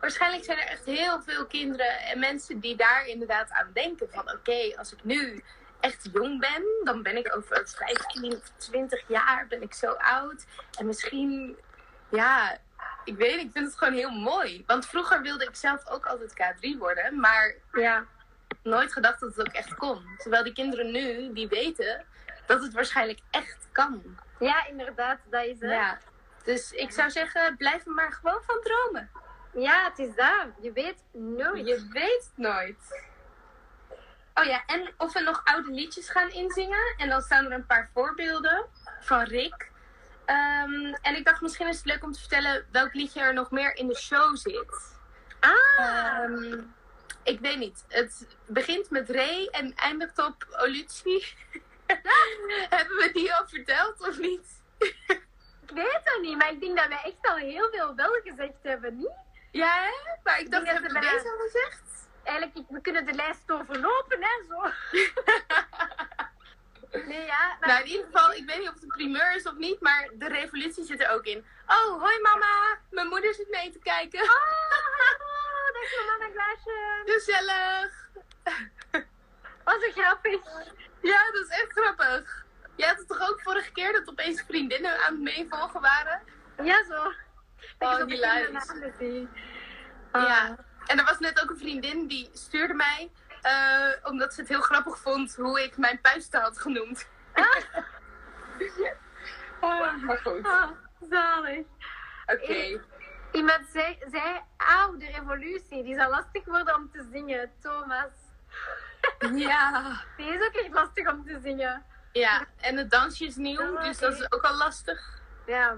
waarschijnlijk 0.00 0.44
zijn 0.44 0.58
er 0.58 0.66
echt 0.66 0.84
heel 0.84 1.22
veel 1.22 1.46
kinderen 1.46 2.00
en 2.00 2.18
mensen 2.18 2.60
die 2.60 2.76
daar 2.76 3.06
inderdaad 3.06 3.50
aan 3.50 3.70
denken. 3.72 4.08
Van 4.10 4.32
oké, 4.32 4.76
als 4.76 4.92
ik 4.92 5.04
nu 5.04 5.44
echt 5.80 6.08
jong 6.12 6.40
ben, 6.40 6.64
dan 6.84 7.02
ben 7.02 7.16
ik 7.16 7.36
over 7.36 7.68
15 7.68 8.32
of 8.32 8.50
20 8.56 9.08
jaar 9.08 9.46
ben 9.48 9.62
ik 9.62 9.74
zo 9.74 9.90
oud. 9.92 10.44
En 10.78 10.86
misschien, 10.86 11.56
ja, 12.08 12.58
ik 13.04 13.16
weet 13.16 13.36
niet, 13.36 13.46
ik 13.46 13.52
vind 13.52 13.66
het 13.66 13.76
gewoon 13.78 13.94
heel 13.94 14.10
mooi. 14.10 14.62
Want 14.66 14.86
vroeger 14.86 15.22
wilde 15.22 15.44
ik 15.44 15.56
zelf 15.56 15.86
ook 15.88 16.06
altijd 16.06 16.32
K3 16.32 16.78
worden, 16.78 17.20
maar 17.20 17.54
Ja. 17.72 18.04
nooit 18.62 18.92
gedacht 18.92 19.20
dat 19.20 19.36
het 19.36 19.46
ook 19.48 19.52
echt 19.54 19.74
kon. 19.74 20.04
Terwijl 20.18 20.44
die 20.44 20.52
kinderen 20.52 20.90
nu, 20.92 21.32
die 21.32 21.48
weten 21.48 22.04
dat 22.46 22.62
het 22.62 22.72
waarschijnlijk 22.74 23.18
echt 23.30 23.68
kan. 23.72 24.02
ja, 24.38 24.66
inderdaad, 24.66 25.18
dat 25.30 25.44
is 25.44 25.60
het. 25.60 25.70
Ja. 25.70 25.76
Ja. 25.76 25.98
Dus 26.44 26.72
ik 26.72 26.90
zou 26.90 27.10
zeggen, 27.10 27.56
blijf 27.56 27.86
er 27.86 27.92
maar 27.92 28.12
gewoon 28.12 28.42
van 28.46 28.60
dromen. 28.62 29.10
het 29.84 29.98
is 29.98 30.14
dat. 30.14 30.46
Je 30.60 30.72
weet 30.72 31.02
nooit. 31.12 31.66
Je 31.66 31.88
weet 31.92 32.30
nooit. 32.36 33.02
Oh 34.34 34.44
ja, 34.44 34.62
en 34.66 34.94
of 34.96 35.12
we 35.12 35.20
nog 35.20 35.40
oude 35.44 35.70
liedjes 35.70 36.10
gaan 36.10 36.30
inzingen. 36.30 36.94
En 36.96 37.08
dan 37.08 37.20
staan 37.20 37.44
er 37.44 37.52
een 37.52 37.66
paar 37.66 37.90
voorbeelden 37.92 38.66
van 39.00 39.22
Rick. 39.22 39.70
Ehm, 40.24 40.94
en 41.02 41.16
ik 41.16 41.24
dacht, 41.24 41.40
misschien 41.40 41.68
is 41.68 41.76
het 41.76 41.84
leuk 41.84 42.02
om 42.04 42.12
te 42.12 42.18
vertellen 42.20 42.66
welk 42.70 42.94
liedje 42.94 43.20
er 43.20 43.34
nog 43.34 43.50
meer 43.50 43.76
in 43.76 43.86
de 43.88 43.96
show 43.96 44.36
zit. 44.36 44.96
Ah, 45.40 45.52
Ehm, 45.78 46.60
ik 47.22 47.40
weet 47.40 47.58
niet. 47.58 47.84
Het 47.88 48.26
begint 48.46 48.90
met 48.90 49.10
Ray 49.10 49.48
en 49.50 49.74
eindigt 49.74 50.18
op 50.18 50.46
Olutie. 50.58 51.34
Hebben 52.76 52.96
we 52.96 53.10
die 53.12 53.34
al 53.34 53.48
verteld 53.48 54.08
of 54.08 54.18
niet? 54.18 54.62
ik 55.66 55.70
weet 55.74 56.00
het 56.04 56.18
niet, 56.20 56.36
maar 56.36 56.52
ik 56.52 56.60
denk 56.60 56.76
dat 56.76 56.88
wij 56.88 57.00
echt 57.04 57.28
al 57.30 57.36
heel 57.36 57.68
veel 57.70 57.94
wel 57.94 58.20
gezegd 58.24 58.62
hebben, 58.62 58.96
niet? 58.96 59.12
Ja, 59.50 59.82
hè? 59.82 60.16
Maar 60.22 60.40
ik 60.40 60.50
dacht, 60.50 60.66
dat 60.66 60.80
we 60.80 61.00
deze 61.00 61.30
al 61.30 61.38
gezegd? 61.46 61.82
Eigenlijk, 62.22 62.68
we 62.68 62.80
kunnen 62.80 63.06
de 63.06 63.12
lijst 63.12 63.50
overlopen, 63.50 64.18
hè, 64.20 64.44
zo. 64.48 64.60
Nee, 67.06 67.24
ja. 67.24 67.56
Nou, 67.60 67.80
in 67.80 67.86
ieder 67.86 68.04
geval, 68.04 68.32
ik 68.32 68.46
weet 68.46 68.58
niet 68.58 68.68
of 68.68 68.74
het 68.74 68.82
een 68.82 68.88
primeur 68.88 69.34
is 69.34 69.46
of 69.46 69.54
niet, 69.56 69.80
maar 69.80 70.08
de 70.12 70.28
revolutie 70.28 70.84
zit 70.84 71.00
er 71.00 71.10
ook 71.10 71.24
in. 71.24 71.46
Oh, 71.66 72.00
hoi 72.00 72.20
mama, 72.20 72.78
mijn 72.90 73.06
moeder 73.08 73.34
zit 73.34 73.48
mee 73.50 73.72
te 73.72 73.78
kijken. 73.78 74.20
Oh, 74.22 74.28
hallo, 74.28 75.72
dag 75.72 76.06
mama, 76.18 76.32
glaasje. 76.32 77.02
Gezellig. 77.04 78.08
Oh, 79.64 79.80
zo 79.80 79.90
grappig. 80.02 80.40
Ja, 81.02 81.30
dat 81.32 81.44
is 81.44 81.48
echt 81.48 81.72
grappig. 81.72 82.44
Jij 82.76 82.88
had 82.88 82.98
het 82.98 83.08
toch 83.08 83.28
ook 83.30 83.40
vorige 83.42 83.72
keer 83.72 83.92
dat 83.92 84.08
opeens 84.08 84.42
vriendinnen 84.48 84.98
aan 85.04 85.12
het 85.12 85.22
meevolgen 85.22 85.80
waren? 85.80 86.22
Ja, 86.62 86.84
zo. 86.84 87.12
Dat 87.78 88.02
Oh, 88.02 88.08
je 88.08 88.18
namen 88.18 88.94
ziet. 88.98 89.28
Ja. 90.12 90.56
En 90.86 90.98
er 90.98 91.04
was 91.04 91.18
net 91.18 91.42
ook 91.42 91.50
een 91.50 91.58
vriendin 91.58 92.06
die 92.06 92.30
stuurde 92.32 92.74
mij, 92.74 93.10
eh, 93.44 93.88
omdat 94.02 94.34
ze 94.34 94.40
het 94.40 94.48
heel 94.48 94.60
grappig 94.60 94.98
vond 94.98 95.36
hoe 95.36 95.62
ik 95.62 95.76
mijn 95.76 96.00
puisten 96.00 96.40
had 96.40 96.58
genoemd. 96.58 97.08
Ah, 99.60 100.02
maar 100.04 100.18
goed. 100.18 100.46
Ah, 100.46 100.70
zalig. 101.10 101.66
Oké. 102.26 102.80
Iemand 103.32 103.66
zei, 103.72 103.98
zei, 104.10 104.40
auw, 104.56 104.96
de 104.96 105.06
revolutie, 105.06 105.82
die 105.82 105.94
zal 105.94 106.10
lastig 106.10 106.44
worden 106.44 106.74
om 106.74 106.90
te 106.90 107.08
zingen, 107.12 107.50
Thomas. 107.60 108.12
Ja. 109.34 109.92
Die 110.16 110.26
is 110.26 110.46
ook 110.46 110.54
echt 110.54 110.72
lastig 110.72 111.12
om 111.12 111.24
te 111.26 111.38
zingen. 111.42 111.84
Ja, 112.12 112.44
en 112.60 112.76
het 112.76 112.90
dansje 112.90 113.24
is 113.24 113.36
nieuw, 113.36 113.60
Oh, 113.60 113.82
dus 113.82 113.98
dat 113.98 114.12
is 114.12 114.32
ook 114.32 114.42
al 114.42 114.56
lastig. 114.56 115.20
Ja. 115.46 115.76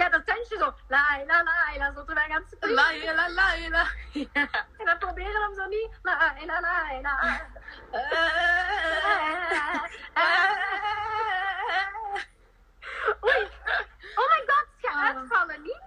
Ja, 0.00 0.08
dat 0.08 0.26
dansje 0.26 0.56
zo. 0.58 0.74
La, 0.88 1.04
la, 1.26 1.42
la, 1.42 1.76
la, 1.78 1.92
zo 1.94 2.04
terwijl 2.04 2.28
gaan 2.30 2.44
springen. 2.50 2.74
La, 2.74 3.12
la, 3.14 3.28
la, 3.30 3.68
la. 3.68 3.86
Ja. 4.12 4.48
En 4.78 4.84
dan 4.84 4.98
proberen 4.98 5.32
we 5.32 5.40
hem 5.40 5.54
zo 5.54 5.66
niet. 5.66 5.98
La, 6.02 6.34
la, 6.46 6.60
la, 6.60 7.00
la. 7.00 7.40
Oei. 13.24 13.48
Oh 14.14 14.26
my 14.28 14.42
god, 14.46 14.66
het 14.76 14.90
gaat 14.90 15.16
uitvallen, 15.16 15.62
niet? 15.62 15.80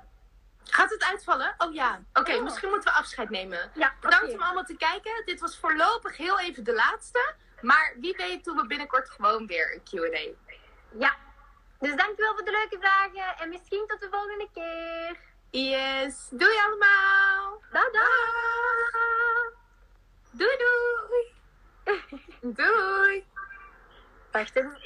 Gaat 0.63 0.89
het 0.89 1.03
uitvallen? 1.03 1.53
Oh 1.57 1.73
ja. 1.73 1.99
Oké, 2.13 2.33
Oh. 2.35 2.43
misschien 2.43 2.69
moeten 2.69 2.91
we 2.93 2.97
afscheid 2.99 3.29
nemen. 3.29 3.71
Ja, 3.73 3.93
Bedankt 4.01 4.25
oké. 4.25 4.33
om 4.35 4.41
allemaal 4.41 4.63
te 4.63 4.75
kijken. 4.77 5.21
Dit 5.25 5.39
was 5.39 5.57
voorlopig 5.57 6.17
heel 6.17 6.39
even 6.39 6.63
de 6.63 6.73
laatste. 6.73 7.33
Maar 7.61 7.93
wie 7.99 8.15
weet 8.17 8.43
doen 8.43 8.55
we 8.57 8.67
binnenkort 8.67 9.09
gewoon 9.09 9.47
weer 9.47 9.73
een 9.73 9.83
Q&A. 9.83 10.53
Ja. 10.99 11.15
Dus 11.83 11.95
dankjewel 11.95 12.33
voor 12.33 12.45
de 12.45 12.51
leuke 12.51 12.77
vragen. 12.79 13.37
En 13.37 13.49
misschien 13.49 13.87
tot 13.87 13.99
de 13.99 14.07
volgende 14.11 14.49
keer. 14.53 15.17
Yes. 15.49 16.27
Doei 16.29 16.57
allemaal. 16.65 17.61
Tada! 17.71 18.09
Doei 20.31 20.57
doei. 20.57 21.33
Doei. 22.57 23.25
Wacht, 24.31 24.55
even. 24.55 24.77